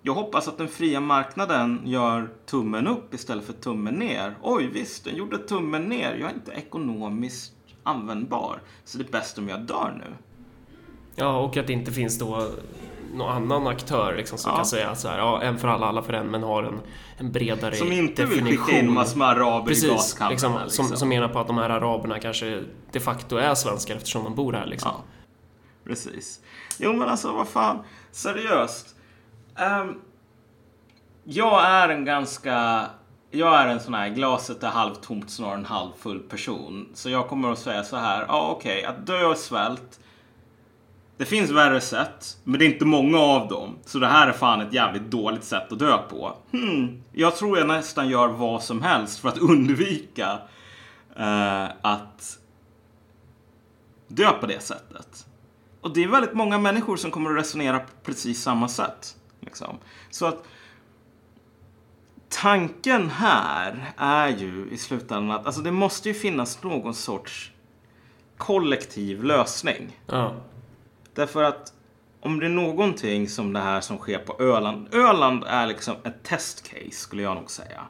Jag 0.02 0.14
hoppas 0.14 0.48
att 0.48 0.58
den 0.58 0.68
fria 0.68 1.00
marknaden 1.00 1.80
gör 1.84 2.30
tummen 2.46 2.86
upp 2.86 3.14
istället 3.14 3.44
för 3.44 3.52
tummen 3.52 3.94
ner. 3.94 4.36
Oj 4.42 4.66
visst, 4.66 5.04
den 5.04 5.16
gjorde 5.16 5.38
tummen 5.38 5.82
ner. 5.82 6.14
Jag 6.14 6.30
är 6.30 6.34
inte 6.34 6.52
ekonomiskt 6.52 7.54
användbar. 7.82 8.60
Så 8.84 8.98
det 8.98 9.08
är 9.08 9.12
bäst 9.12 9.38
om 9.38 9.48
jag 9.48 9.60
dör 9.60 10.02
nu. 10.04 10.14
Ja, 11.18 11.38
och 11.38 11.56
att 11.56 11.66
det 11.66 11.72
inte 11.72 11.92
finns 11.92 12.18
då 12.18 12.48
någon 13.14 13.30
annan 13.32 13.66
aktör 13.66 14.14
liksom, 14.16 14.38
som 14.38 14.50
Ja. 14.50 14.56
kan 14.56 14.66
säga 14.66 14.94
så 14.94 15.08
här, 15.08 15.18
ja, 15.18 15.42
en 15.42 15.58
för 15.58 15.68
alla, 15.68 15.86
alla 15.86 16.02
för 16.02 16.12
en, 16.12 16.26
men 16.30 16.42
har 16.42 16.62
en, 16.62 16.80
en 17.16 17.32
bredare 17.32 17.74
Som 17.74 17.92
inte 17.92 18.24
vill 18.24 18.38
definition. 18.38 18.66
skicka 18.66 18.78
in 18.78 18.92
massor 18.92 19.18
med 19.18 19.28
araber 19.28 19.62
i 19.62 19.74
Precis, 19.74 19.90
gaskamrarna. 19.90 20.30
liksom, 20.30 20.52
Liksom, 20.64 20.86
Som, 20.88 20.96
som 20.96 21.08
menar 21.08 21.28
på 21.28 21.38
att 21.38 21.46
de 21.46 21.58
här 21.58 21.70
araberna 21.70 22.18
kanske 22.18 22.62
de 22.92 23.00
facto 23.00 23.36
är 23.36 23.54
svenskar 23.54 23.96
eftersom 23.96 24.24
de 24.24 24.34
bor 24.34 24.52
här. 24.52 24.66
Liksom. 24.66 24.90
Ja, 24.94 25.02
precis. 25.84 26.40
Jo 26.78 26.92
men 26.92 27.08
alltså 27.08 27.32
vad 27.32 27.48
fan, 27.48 27.78
seriöst. 28.10 28.94
Ehm, 29.56 29.94
jag 31.24 31.64
är 31.66 31.88
en 31.88 32.04
ganska... 32.04 32.84
Jag 33.30 33.54
är 33.60 33.66
en 33.68 33.80
sån 33.80 33.94
här 33.94 34.08
glaset 34.08 34.62
är 34.62 34.68
halvtomt 34.68 35.30
snarare 35.30 35.54
än 35.54 35.64
halvfull 35.64 36.20
person. 36.20 36.88
Så 36.94 37.10
jag 37.10 37.28
kommer 37.28 37.52
att 37.52 37.58
säga 37.58 37.84
så 37.84 37.96
här, 37.96 38.24
ja 38.28 38.48
okej, 38.56 38.84
att 38.84 39.06
dö 39.06 39.26
av 39.26 39.34
svält. 39.34 40.00
Det 41.18 41.24
finns 41.24 41.50
värre 41.50 41.80
sätt, 41.80 42.38
men 42.44 42.58
det 42.58 42.66
är 42.66 42.72
inte 42.72 42.84
många 42.84 43.18
av 43.18 43.48
dem. 43.48 43.78
Så 43.84 43.98
det 43.98 44.06
här 44.06 44.28
är 44.28 44.32
fan 44.32 44.60
ett 44.60 44.72
jävligt 44.72 45.10
dåligt 45.10 45.44
sätt 45.44 45.72
att 45.72 45.78
dö 45.78 45.98
på. 45.98 46.36
Hmm, 46.50 47.02
jag 47.12 47.36
tror 47.36 47.58
jag 47.58 47.66
nästan 47.66 48.08
gör 48.08 48.28
vad 48.28 48.62
som 48.62 48.82
helst 48.82 49.18
för 49.18 49.28
att 49.28 49.38
undvika 49.50 50.38
eh, 51.16 51.64
att 51.82 52.38
dö 54.08 54.32
på 54.32 54.46
det 54.46 54.62
sättet. 54.62 55.26
Och 55.80 55.94
det 55.94 56.04
är 56.04 56.08
väldigt 56.08 56.34
många 56.34 56.58
människor 56.58 56.96
som 56.96 57.10
kommer 57.10 57.30
att 57.30 57.36
resonera 57.36 57.78
på 57.78 57.92
precis 58.04 58.42
samma 58.42 58.68
sätt. 58.68 59.16
Liksom. 59.40 59.78
Så 60.10 60.26
att 60.26 60.44
tanken 62.28 63.10
här 63.10 63.92
är 63.96 64.28
ju 64.28 64.68
i 64.70 64.76
slutändan 64.76 65.36
att 65.36 65.46
alltså 65.46 65.60
det 65.60 65.72
måste 65.72 66.08
ju 66.08 66.14
finnas 66.14 66.62
någon 66.62 66.94
sorts 66.94 67.52
kollektiv 68.36 69.24
lösning. 69.24 70.00
Ja. 70.06 70.34
Därför 71.18 71.42
att 71.42 71.72
om 72.20 72.40
det 72.40 72.46
är 72.46 72.50
någonting 72.50 73.28
som 73.28 73.52
det 73.52 73.60
här 73.60 73.80
som 73.80 73.98
sker 73.98 74.18
på 74.18 74.42
Öland. 74.42 74.94
Öland 74.94 75.44
är 75.46 75.66
liksom 75.66 75.94
ett 76.04 76.22
testcase 76.22 76.90
skulle 76.90 77.22
jag 77.22 77.34
nog 77.34 77.50
säga. 77.50 77.82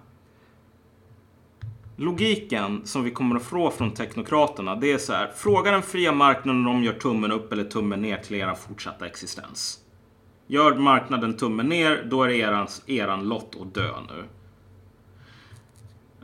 Logiken 1.97 2.87
som 2.87 3.05
vi 3.05 3.11
kommer 3.11 3.37
att 3.37 3.43
få 3.43 3.71
från 3.71 3.95
teknokraterna 3.95 4.77
det 4.77 4.93
är 4.93 4.99
så 4.99 5.13
här. 5.13 5.33
Fråga 5.37 5.71
den 5.71 5.83
fria 5.83 6.13
marknaden 6.13 6.67
om 6.67 6.73
de 6.75 6.85
gör 6.85 6.93
tummen 6.93 7.33
upp 7.33 7.53
eller 7.53 7.65
tummen 7.65 8.03
ner 8.03 8.17
till 8.17 8.37
er 8.37 8.55
fortsatta 8.55 9.07
existens. 9.07 9.79
Gör 10.47 10.75
marknaden 10.75 11.37
tummen 11.37 11.69
ner, 11.69 12.07
då 12.11 12.23
är 12.23 12.29
det 12.29 12.37
erans, 12.37 12.83
eran 12.87 13.29
lott 13.29 13.57
att 13.61 13.75
dö 13.75 13.93
nu. 14.09 14.25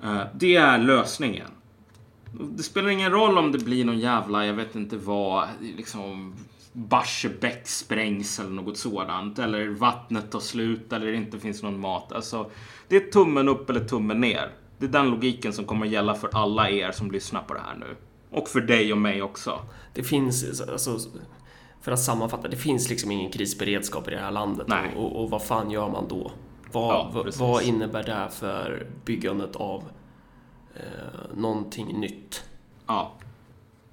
Eh, 0.08 0.26
det 0.34 0.56
är 0.56 0.78
lösningen. 0.78 1.50
Det 2.32 2.62
spelar 2.62 2.88
ingen 2.88 3.12
roll 3.12 3.38
om 3.38 3.52
det 3.52 3.58
blir 3.58 3.84
någon 3.84 3.98
jävla, 3.98 4.46
jag 4.46 4.54
vet 4.54 4.74
inte 4.74 4.96
vad, 4.96 5.48
liksom 5.60 6.34
Barsebäck 6.76 7.68
sprängs 7.68 8.40
eller 8.40 8.50
något 8.50 8.78
sådant. 8.78 9.38
Eller 9.38 9.68
vattnet 9.68 10.30
tar 10.30 10.40
slut 10.40 10.92
eller 10.92 11.06
det 11.06 11.16
inte 11.16 11.38
finns 11.38 11.62
någon 11.62 11.80
mat. 11.80 12.12
Alltså, 12.12 12.50
det 12.88 12.96
är 12.96 13.10
tummen 13.10 13.48
upp 13.48 13.70
eller 13.70 13.84
tummen 13.84 14.20
ner. 14.20 14.50
Det 14.78 14.86
är 14.86 14.90
den 14.90 15.10
logiken 15.10 15.52
som 15.52 15.64
kommer 15.64 15.86
gälla 15.86 16.14
för 16.14 16.30
alla 16.32 16.70
er 16.70 16.92
som 16.92 17.10
lyssnar 17.10 17.42
på 17.42 17.54
det 17.54 17.60
här 17.60 17.74
nu. 17.74 17.96
Och 18.30 18.48
för 18.48 18.60
dig 18.60 18.92
och 18.92 18.98
mig 18.98 19.22
också. 19.22 19.60
Det 19.94 20.02
finns, 20.02 20.60
alltså, 20.60 20.98
för 21.80 21.92
att 21.92 22.00
sammanfatta, 22.00 22.48
det 22.48 22.56
finns 22.56 22.90
liksom 22.90 23.10
ingen 23.10 23.30
krisberedskap 23.30 24.08
i 24.08 24.10
det 24.10 24.20
här 24.20 24.30
landet. 24.30 24.68
Nej. 24.68 24.94
Och, 24.96 25.22
och 25.22 25.30
vad 25.30 25.42
fan 25.42 25.70
gör 25.70 25.88
man 25.88 26.08
då? 26.08 26.32
Vad, 26.72 26.94
Ja, 27.14 27.24
vad, 27.38 27.62
innebär 27.62 28.02
det 28.02 28.28
för 28.30 28.86
byggandet 29.04 29.56
av 29.56 29.84
eh, 30.74 31.36
någonting 31.36 32.00
nytt? 32.00 32.44
Ja. 32.86 33.12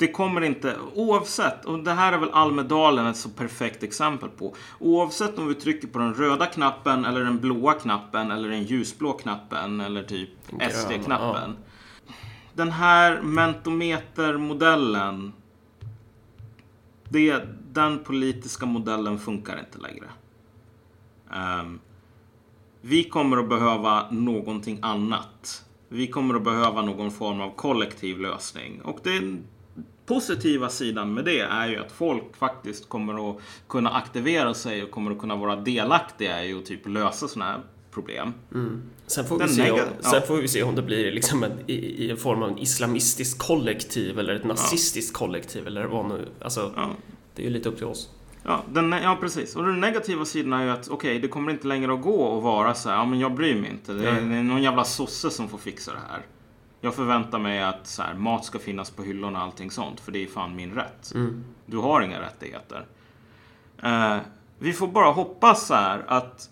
Det 0.02 0.08
kommer 0.08 0.42
inte, 0.42 0.78
oavsett, 0.96 1.66
och 1.66 1.80
det 1.80 1.92
här 1.92 2.14
är 2.14 2.18
väl 2.18 2.32
Almedalen 2.32 3.08
ett 3.08 3.18
så 3.18 3.30
perfekt 3.30 3.84
exempel 3.84 4.30
på. 4.30 4.56
Oavsett 4.80 5.40
om 5.40 5.48
vi 5.48 5.56
trycker 5.56 5.88
på 5.88 6.00
den 6.00 6.14
röda 6.14 6.46
knappen 6.46 7.06
eller 7.06 7.24
den 7.24 7.40
blåa 7.40 7.74
knappen 7.74 8.32
eller 8.32 8.50
den 8.50 8.64
ljusblå 8.64 9.14
knappen 9.14 9.82
eller 9.82 10.04
typ 10.04 10.30
SD-knappen. 10.72 11.56
Den 12.54 12.72
här 12.72 13.22
mentometermodellen. 13.22 15.34
Det, 17.10 17.44
den 17.72 18.04
politiska 18.04 18.66
modellen 18.66 19.20
funkar 19.20 19.60
inte 19.60 19.78
längre. 19.78 20.08
Ehm, 21.34 21.80
vi 22.82 23.04
kommer 23.04 23.38
att 23.38 23.50
behöva 23.50 24.12
någonting 24.12 24.80
annat. 24.82 25.66
Vi 25.90 26.08
kommer 26.08 26.36
att 26.36 26.44
behöva 26.44 26.82
någon 26.82 27.12
form 27.12 27.42
av 27.42 27.56
kollektiv 27.56 28.20
lösning. 28.20 28.82
Och 28.82 29.00
den 29.04 29.44
positiva 30.14 30.70
sidan 30.70 31.14
med 31.14 31.26
det 31.26 31.40
är 31.40 31.68
ju 31.68 31.78
att 31.78 31.92
folk 31.92 32.38
faktiskt 32.38 32.90
kommer 32.90 33.30
att 33.32 33.38
kunna 33.68 33.90
aktivera 33.90 34.54
sig 34.54 34.84
och 34.84 34.92
kommer 34.92 35.12
att 35.12 35.20
kunna 35.20 35.36
vara 35.36 35.56
delaktiga 35.56 36.46
i 36.46 36.54
att 36.54 36.66
typ 36.66 36.88
lösa 36.88 37.28
sådana 37.28 37.52
här 37.52 37.60
problem. 37.92 38.34
Sen 39.08 39.26
får, 39.26 39.38
vi 39.38 39.46
Den 39.46 39.54
se 39.56 39.72
om, 39.72 39.78
ja. 39.78 40.10
sen 40.12 40.22
får 40.28 40.38
vi 40.38 40.48
se 40.48 40.64
om 40.64 40.76
det 40.76 40.82
blir 40.82 41.12
liksom 41.12 41.44
en, 41.44 41.52
i, 41.68 41.74
i 41.74 42.12
en 42.12 42.18
form 42.18 42.44
av 42.44 42.50
en 42.50 42.58
islamistisk 42.58 43.38
kollektiv 43.38 44.20
eller 44.20 44.36
ett 44.36 44.44
nazistiskt 44.44 45.14
kollektiv 45.14 45.68
eller 45.68 45.86
vad 45.86 46.06
nu. 46.06 46.28
Alltså, 46.42 46.72
Ja. 46.76 46.90
det 47.36 47.42
är 47.42 47.46
ju 47.46 47.54
lite 47.54 47.70
upp 47.70 47.78
till 47.78 47.86
oss. 47.86 48.10
Ja, 48.44 48.64
den, 48.74 48.92
ja, 48.92 49.18
precis. 49.22 49.56
Och 49.56 49.64
den 49.64 49.80
negativa 49.80 50.26
sidan 50.26 50.54
är 50.54 50.64
ju 50.64 50.70
att 50.70 50.88
okej, 50.90 51.20
det 51.20 51.28
kommer 51.28 51.52
inte 51.52 51.68
längre 51.68 51.94
att 51.94 52.02
gå 52.02 52.38
att 52.38 52.44
vara 52.44 52.74
så 52.74 52.90
här, 52.90 52.96
ja 52.96 53.06
men 53.06 53.20
jag 53.20 53.36
bryr 53.36 53.56
mig 53.56 53.70
inte. 53.70 53.94
Det 53.94 54.10
är, 54.10 54.22
det 54.22 54.36
är 54.36 54.44
någon 54.44 54.64
jävla 54.64 54.84
sosse 54.84 55.30
som 55.30 55.50
får 55.50 55.58
fixa 55.58 55.92
det 55.92 56.00
här. 56.10 56.22
Jag 56.84 56.96
förväntar 56.96 57.40
mig 57.40 57.64
att 57.64 57.88
så 57.88 58.02
här, 58.02 58.14
mat 58.14 58.46
ska 58.46 58.60
finnas 58.60 58.92
på 58.92 59.04
hyllorna 59.04 59.40
och 59.40 59.46
allting 59.46 59.72
sånt, 59.72 60.00
för 60.00 60.12
det 60.12 60.24
är 60.24 60.28
fan 60.28 60.56
min 60.56 60.74
rätt. 60.74 61.12
Du 61.66 61.78
har 61.78 62.02
inga 62.02 62.22
rättigheter. 62.22 62.86
Eh, 63.84 64.18
vi 64.60 64.74
får 64.74 64.88
bara 64.88 65.12
hoppas 65.12 65.68
så 65.68 65.74
här 65.74 66.04
att 66.08 66.50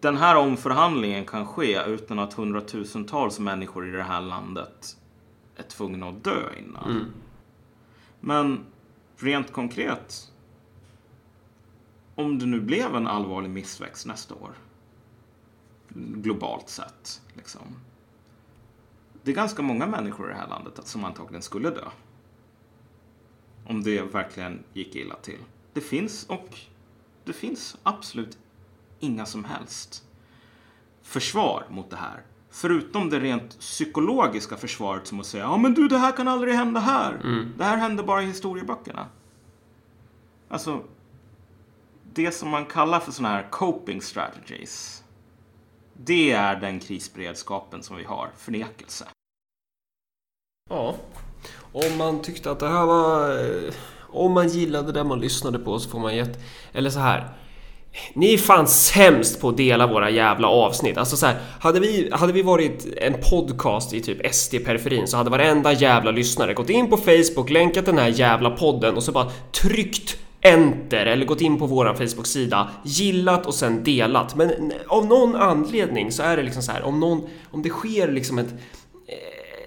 den 0.00 0.16
här 0.16 0.36
omförhandlingen 0.36 1.24
kan 1.24 1.46
ske 1.46 1.82
utan 1.86 2.18
att 2.18 2.32
hundratusentals 2.32 3.38
människor 3.38 3.88
i 3.88 3.90
det 3.90 4.02
här 4.02 4.20
landet 4.20 4.96
är 5.56 5.62
tvungna 5.62 6.08
att 6.08 6.24
dö 6.24 6.40
innan. 6.58 6.88
Men 8.20 8.64
rent 9.16 9.52
konkret. 9.52 10.32
Om 12.14 12.38
det 12.38 12.46
nu 12.46 12.60
blev 12.60 12.96
en 12.96 13.06
allvarlig 13.06 13.50
missväxt 13.50 14.06
nästa 14.06 14.34
år. 14.34 14.50
Globalt 15.94 16.68
sett. 16.68 17.22
Liksom. 17.34 17.62
Det 19.26 19.32
är 19.32 19.34
ganska 19.34 19.62
många 19.62 19.86
människor 19.86 20.30
i 20.30 20.32
det 20.32 20.38
här 20.38 20.48
landet 20.48 20.80
som 20.84 21.04
antagligen 21.04 21.42
skulle 21.42 21.70
dö. 21.70 21.84
Om 23.66 23.82
det 23.82 24.02
verkligen 24.02 24.64
gick 24.72 24.96
illa 24.96 25.14
till. 25.14 25.38
Det 25.72 25.80
finns 25.80 26.26
och 26.26 26.58
det 27.24 27.32
finns 27.32 27.76
absolut 27.82 28.38
inga 29.00 29.26
som 29.26 29.44
helst 29.44 30.04
försvar 31.02 31.66
mot 31.70 31.90
det 31.90 31.96
här. 31.96 32.22
Förutom 32.50 33.10
det 33.10 33.20
rent 33.20 33.58
psykologiska 33.58 34.56
försvaret 34.56 35.06
som 35.06 35.20
att 35.20 35.26
säga 35.26 35.44
ja 35.44 35.56
men 35.56 35.74
du 35.74 35.88
det 35.88 35.98
här 35.98 36.12
kan 36.12 36.28
aldrig 36.28 36.54
hända 36.54 36.80
här. 36.80 37.20
Det 37.58 37.64
här 37.64 37.76
händer 37.76 38.04
bara 38.04 38.22
i 38.22 38.26
historieböckerna. 38.26 39.06
Alltså, 40.48 40.82
det 42.12 42.30
som 42.30 42.48
man 42.48 42.66
kallar 42.66 43.00
för 43.00 43.12
sådana 43.12 43.34
här 43.34 43.50
coping 43.50 44.02
strategies. 44.02 45.04
Det 45.92 46.32
är 46.32 46.60
den 46.60 46.80
krisberedskapen 46.80 47.82
som 47.82 47.96
vi 47.96 48.04
har, 48.04 48.30
förnekelse. 48.36 49.06
Ja. 50.70 50.94
Om 51.72 51.96
man 51.98 52.22
tyckte 52.22 52.50
att 52.50 52.60
det 52.60 52.68
här 52.68 52.86
var... 52.86 53.30
Eh, 53.30 53.72
om 54.10 54.32
man 54.32 54.48
gillade 54.48 54.92
det 54.92 55.04
man 55.04 55.20
lyssnade 55.20 55.58
på 55.58 55.78
så 55.78 55.90
får 55.90 55.98
man 55.98 56.16
gett... 56.16 56.38
Eller 56.72 56.90
så 56.90 56.98
här. 56.98 57.28
Ni 58.14 58.34
är 58.34 58.38
fan 58.38 58.66
sämst 58.66 59.40
på 59.40 59.48
att 59.48 59.56
dela 59.56 59.86
våra 59.86 60.10
jävla 60.10 60.48
avsnitt. 60.48 60.98
Alltså 60.98 61.16
så 61.16 61.26
här, 61.26 61.36
hade 61.60 61.80
vi, 61.80 62.10
hade 62.12 62.32
vi 62.32 62.42
varit 62.42 62.86
en 62.96 63.14
podcast 63.30 63.92
i 63.92 64.00
typ 64.00 64.34
SD-periferin 64.34 65.06
så 65.06 65.16
hade 65.16 65.30
varenda 65.30 65.72
jävla 65.72 66.10
lyssnare 66.10 66.54
gått 66.54 66.70
in 66.70 66.90
på 66.90 66.96
Facebook, 66.96 67.50
länkat 67.50 67.86
den 67.86 67.98
här 67.98 68.08
jävla 68.08 68.50
podden 68.50 68.96
och 68.96 69.02
så 69.02 69.12
bara 69.12 69.30
tryckt 69.52 70.16
enter 70.40 71.06
eller 71.06 71.26
gått 71.26 71.40
in 71.40 71.58
på 71.58 71.66
våran 71.66 71.96
Facebook-sida, 71.96 72.68
gillat 72.84 73.46
och 73.46 73.54
sen 73.54 73.84
delat. 73.84 74.36
Men 74.36 74.72
av 74.88 75.06
någon 75.06 75.36
anledning 75.36 76.12
så 76.12 76.22
är 76.22 76.36
det 76.36 76.42
liksom 76.42 76.62
så 76.62 76.72
här, 76.72 76.82
om 76.82 77.00
någon, 77.00 77.22
om 77.50 77.62
det 77.62 77.68
sker 77.68 78.12
liksom 78.12 78.38
ett 78.38 78.54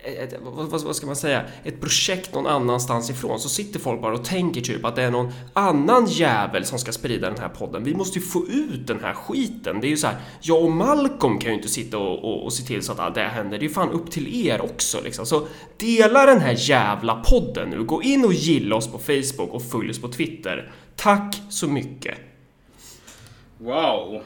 ett, 0.03 0.33
vad, 0.41 0.81
vad 0.81 0.95
ska 0.95 1.05
man 1.05 1.15
säga, 1.15 1.43
ett 1.63 1.81
projekt 1.81 2.33
någon 2.33 2.47
annanstans 2.47 3.09
ifrån 3.09 3.39
så 3.39 3.49
sitter 3.49 3.79
folk 3.79 4.01
bara 4.01 4.13
och 4.13 4.25
tänker 4.25 4.61
typ 4.61 4.85
att 4.85 4.95
det 4.95 5.03
är 5.03 5.11
någon 5.11 5.31
annan 5.53 6.05
jävel 6.05 6.65
som 6.65 6.79
ska 6.79 6.91
sprida 6.91 7.29
den 7.29 7.39
här 7.39 7.49
podden. 7.49 7.83
Vi 7.83 7.95
måste 7.95 8.19
ju 8.19 8.25
få 8.25 8.47
ut 8.47 8.87
den 8.87 8.99
här 8.99 9.13
skiten. 9.13 9.81
Det 9.81 9.87
är 9.87 9.89
ju 9.89 9.97
så 9.97 10.07
här, 10.07 10.17
jag 10.41 10.63
och 10.63 10.71
Malcolm 10.71 11.39
kan 11.39 11.51
ju 11.51 11.55
inte 11.55 11.69
sitta 11.69 11.97
och, 11.97 12.23
och, 12.23 12.43
och 12.43 12.53
se 12.53 12.63
till 12.63 12.81
så 12.83 12.91
att 12.91 13.15
det 13.15 13.21
händer. 13.21 13.57
Det 13.57 13.65
är 13.65 13.67
ju 13.67 13.73
fan 13.73 13.89
upp 13.89 14.11
till 14.11 14.47
er 14.47 14.61
också 14.61 15.01
liksom. 15.03 15.25
Så 15.25 15.47
dela 15.77 16.25
den 16.25 16.41
här 16.41 16.55
jävla 16.57 17.15
podden 17.15 17.69
nu. 17.69 17.83
Gå 17.83 18.03
in 18.03 18.25
och 18.25 18.33
gilla 18.33 18.75
oss 18.75 18.87
på 18.91 18.97
Facebook 18.97 19.53
och 19.53 19.63
följ 19.63 19.89
oss 19.89 20.01
på 20.01 20.07
Twitter. 20.07 20.71
Tack 20.95 21.41
så 21.49 21.67
mycket. 21.67 22.17
Wow! 23.57 24.21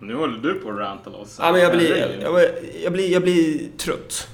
Nu 0.00 0.14
håller 0.14 0.38
du 0.38 0.54
på 0.54 0.70
att 0.70 0.78
ranta 0.78 1.10
loss. 1.10 1.36
Ja, 1.40 1.52
men 1.52 1.60
jag, 1.60 1.76
blir, 1.76 2.20
jag, 2.22 2.44
jag, 2.82 2.92
blir, 2.92 3.12
jag 3.12 3.22
blir 3.22 3.60
trött. 3.76 4.28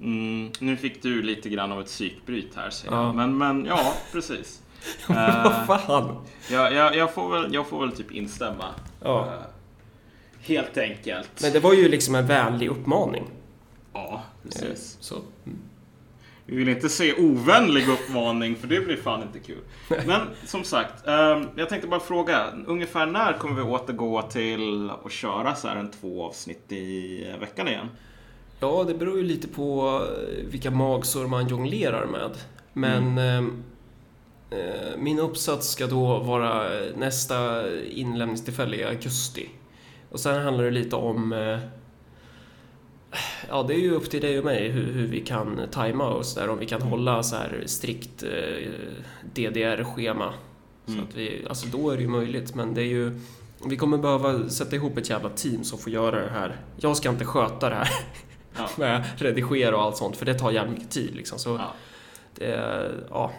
Mm, 0.00 0.52
nu 0.58 0.76
fick 0.76 1.02
du 1.02 1.22
lite 1.22 1.48
grann 1.48 1.72
av 1.72 1.80
ett 1.80 1.86
psykbryt 1.86 2.54
här 2.56 2.70
ser 2.70 2.88
jag. 2.88 2.96
Ja. 2.98 3.12
Men, 3.12 3.38
men 3.38 3.64
ja, 3.64 3.94
precis. 4.12 4.62
Vad 5.08 5.66
fan? 5.66 6.26
jag, 6.50 6.72
jag, 6.72 6.96
jag, 6.96 7.14
får 7.14 7.30
väl, 7.30 7.54
jag 7.54 7.66
får 7.66 7.80
väl 7.80 7.92
typ 7.92 8.12
instämma. 8.12 8.74
Ja. 9.02 9.26
Eh, 9.26 9.32
helt 10.40 10.78
enkelt. 10.78 11.42
Men 11.42 11.52
det 11.52 11.60
var 11.60 11.74
ju 11.74 11.88
liksom 11.88 12.14
en 12.14 12.26
vänlig 12.26 12.68
uppmaning. 12.68 13.24
Ja, 13.92 14.22
precis. 14.42 14.96
Så. 15.00 15.14
Vi 16.46 16.56
vill 16.56 16.68
inte 16.68 16.88
se 16.88 17.14
ovänlig 17.14 17.88
uppmaning 17.88 18.56
för 18.56 18.68
det 18.68 18.80
blir 18.80 18.96
fan 18.96 19.22
inte 19.22 19.38
kul. 19.38 19.62
Men 20.06 20.20
som 20.46 20.64
sagt, 20.64 21.06
eh, 21.06 21.42
jag 21.56 21.68
tänkte 21.68 21.88
bara 21.88 22.00
fråga. 22.00 22.46
Ungefär 22.66 23.06
när 23.06 23.32
kommer 23.32 23.54
vi 23.54 23.62
återgå 23.62 24.22
till 24.22 24.90
att 25.04 25.12
köra 25.12 25.54
så 25.54 25.68
här 25.68 25.76
en 25.76 25.90
två 25.90 26.26
avsnitt 26.26 26.72
i 26.72 27.24
veckan 27.40 27.68
igen? 27.68 27.88
Ja, 28.60 28.84
det 28.84 28.94
beror 28.94 29.16
ju 29.16 29.22
lite 29.22 29.48
på 29.48 30.00
eh, 30.04 30.44
vilka 30.46 30.70
magsår 30.70 31.26
man 31.26 31.48
jonglerar 31.48 32.06
med. 32.06 32.30
Men 32.72 33.18
eh, 33.18 33.38
eh, 34.58 34.96
min 34.98 35.18
uppsats 35.18 35.68
ska 35.68 35.86
då 35.86 36.18
vara 36.18 36.78
eh, 36.78 36.96
nästa 36.96 37.64
inlämningstillfälle 37.84 38.76
i 38.76 38.84
augusti. 38.84 39.48
Och 40.10 40.20
sen 40.20 40.42
handlar 40.42 40.64
det 40.64 40.70
lite 40.70 40.96
om... 40.96 41.32
Eh, 41.32 41.58
ja, 43.48 43.62
det 43.68 43.74
är 43.74 43.78
ju 43.78 43.90
upp 43.90 44.10
till 44.10 44.20
dig 44.20 44.38
och 44.38 44.44
mig 44.44 44.68
hur, 44.68 44.92
hur 44.92 45.06
vi 45.06 45.20
kan 45.20 45.60
tajma 45.70 46.08
oss 46.08 46.34
där. 46.34 46.48
Om 46.48 46.58
vi 46.58 46.66
kan 46.66 46.82
hålla 46.82 47.22
så 47.22 47.36
här 47.36 47.62
strikt 47.66 48.22
eh, 48.22 48.70
DDR-schema. 49.34 50.32
Så 50.86 51.02
att 51.02 51.16
vi, 51.16 51.46
alltså 51.48 51.66
då 51.66 51.90
är 51.90 51.96
det 51.96 52.02
ju 52.02 52.08
möjligt, 52.08 52.54
men 52.54 52.74
det 52.74 52.80
är 52.80 52.86
ju... 52.86 53.20
Vi 53.66 53.76
kommer 53.76 53.98
behöva 53.98 54.48
sätta 54.48 54.76
ihop 54.76 54.98
ett 54.98 55.10
jävla 55.10 55.28
team 55.28 55.64
som 55.64 55.78
får 55.78 55.92
göra 55.92 56.20
det 56.20 56.30
här. 56.30 56.56
Jag 56.76 56.96
ska 56.96 57.08
inte 57.08 57.24
sköta 57.24 57.68
det 57.68 57.74
här 57.74 57.88
Ja. 58.58 58.68
med 58.76 59.04
redigera 59.16 59.76
och 59.76 59.82
allt 59.82 59.96
sånt, 59.96 60.16
för 60.16 60.26
det 60.26 60.34
tar 60.34 60.50
jävligt 60.50 60.74
mycket 60.78 60.90
tid 60.92 61.14
liksom. 61.16 61.38
Så 61.38 61.50
Ja. 61.50 61.72
det, 62.34 62.90
ja. 63.10 63.32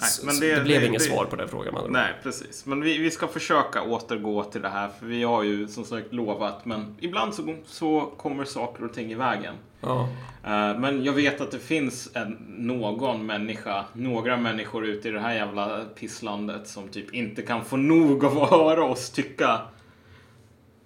Nej, 0.00 0.10
men 0.24 0.40
det- 0.40 0.54
det, 0.54 0.60
blev 0.64 0.80
det- 0.80 0.86
inget 0.86 0.98
det- 1.00 1.06
svar 1.06 1.24
på 1.24 1.36
den 1.36 1.48
frågan. 1.48 1.74
Nej, 1.88 2.12
precis. 2.22 2.66
Men 2.66 2.80
vi, 2.80 2.98
vi 2.98 3.10
ska 3.10 3.26
försöka 3.28 3.82
återgå 3.82 4.44
till 4.44 4.62
det 4.62 4.68
här, 4.68 4.88
för 4.98 5.06
vi 5.06 5.22
har 5.22 5.42
ju 5.42 5.68
som 5.68 5.84
sagt 5.84 6.12
lovat, 6.12 6.64
men 6.64 6.96
ibland 7.00 7.34
så, 7.34 7.54
så 7.66 8.00
kommer 8.16 8.44
saker 8.44 8.84
och 8.84 8.94
ting 8.94 9.12
i 9.12 9.14
vägen. 9.14 9.54
Ja. 9.80 10.08
Eh, 10.44 10.78
Men 10.78 11.04
jag 11.04 11.12
vet 11.12 11.40
att 11.40 11.50
det 11.50 11.58
finns 11.58 12.10
en, 12.14 12.36
någon 12.58 13.26
människa, 13.26 13.84
några 13.92 14.36
människor 14.36 14.86
ute 14.86 15.08
i 15.08 15.10
det 15.12 15.20
här 15.20 15.34
jävla 15.34 15.80
pisslandet 15.98 16.68
som 16.68 16.88
typ 16.88 17.14
inte 17.14 17.42
kan 17.42 17.64
få 17.64 17.76
nog 17.76 18.24
av 18.24 18.42
att 18.42 18.50
höra 18.50 18.84
oss 18.84 19.10
tycka 19.10 19.60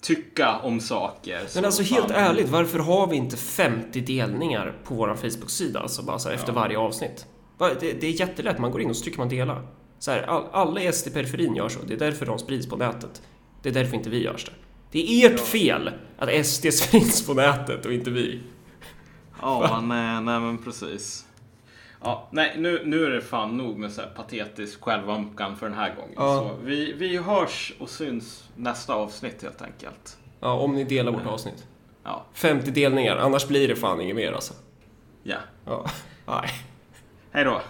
tycka 0.04 0.58
om 0.58 0.80
saker. 0.80 1.38
Men 1.40 1.48
Så 1.48 1.64
alltså 1.66 1.82
helt 1.82 2.06
fan- 2.10 2.16
ärligt, 2.16 2.48
varför 2.48 2.78
har 2.78 3.06
vi 3.06 3.16
inte 3.16 3.36
50 3.36 4.00
delningar 4.00 4.74
på 4.84 4.94
vår 4.94 5.14
Facebook-sida? 5.14 5.80
Alltså 5.80 6.02
bara 6.02 6.18
så 6.18 6.28
här, 6.28 6.36
efter 6.36 6.52
varje 6.52 6.78
avsnitt. 6.78 7.26
Det, 7.58 7.92
det 8.00 8.06
är 8.06 8.20
jättelätt, 8.20 8.58
man 8.58 8.70
går 8.70 8.80
in 8.80 8.90
och 8.90 8.96
så 8.96 9.02
trycker 9.02 9.18
man 9.18 9.28
dela. 9.28 9.62
Så 9.98 10.10
här, 10.10 10.22
all, 10.22 10.44
alla 10.52 10.80
i 10.82 10.92
SD-periferin 10.92 11.54
gör 11.56 11.68
så, 11.68 11.78
det 11.86 11.94
är 11.94 11.98
därför 11.98 12.26
de 12.26 12.38
sprids 12.38 12.66
på 12.68 12.76
nätet. 12.76 13.22
Det 13.62 13.68
är 13.68 13.72
därför 13.72 13.96
inte 13.96 14.10
vi 14.10 14.22
gör 14.22 14.32
det. 14.46 14.52
Det 14.92 15.22
är 15.24 15.30
ert 15.34 15.40
fel 15.40 15.90
att 16.18 16.46
SD 16.46 16.66
sprids 16.72 17.26
på 17.26 17.34
nätet 17.34 17.86
och 17.86 17.92
inte 17.92 18.10
vi. 18.10 18.40
Ja, 19.42 19.80
nej, 19.82 20.20
nej 20.20 20.40
men 20.40 20.58
precis. 20.58 21.24
Ja, 22.04 22.28
nej, 22.30 22.54
nu, 22.58 22.82
nu 22.84 23.04
är 23.04 23.10
det 23.10 23.20
fan 23.20 23.56
nog 23.56 23.78
med 23.78 23.92
så 23.92 24.00
här 24.00 24.08
patetisk 24.08 24.80
självömkan 24.84 25.56
för 25.56 25.68
den 25.68 25.78
här 25.78 25.94
gången. 25.94 26.14
Ja. 26.16 26.38
Så 26.38 26.64
vi, 26.64 26.92
vi 26.92 27.16
hörs 27.16 27.72
och 27.78 27.90
syns 27.90 28.48
nästa 28.56 28.94
avsnitt 28.94 29.42
helt 29.42 29.62
enkelt. 29.62 30.18
Ja, 30.40 30.52
om 30.52 30.74
ni 30.74 30.84
delar 30.84 31.12
vårt 31.12 31.26
avsnitt. 31.26 31.66
Ja, 32.04 32.24
50 32.32 32.70
delningar, 32.70 33.16
annars 33.16 33.48
blir 33.48 33.68
det 33.68 33.76
fan 33.76 34.00
inget 34.00 34.16
mer 34.16 34.32
alltså. 34.32 34.54
ja. 35.22 35.36
Ja, 35.66 35.86
nej. 36.26 36.50
Hej 37.30 37.44
då. 37.44 37.60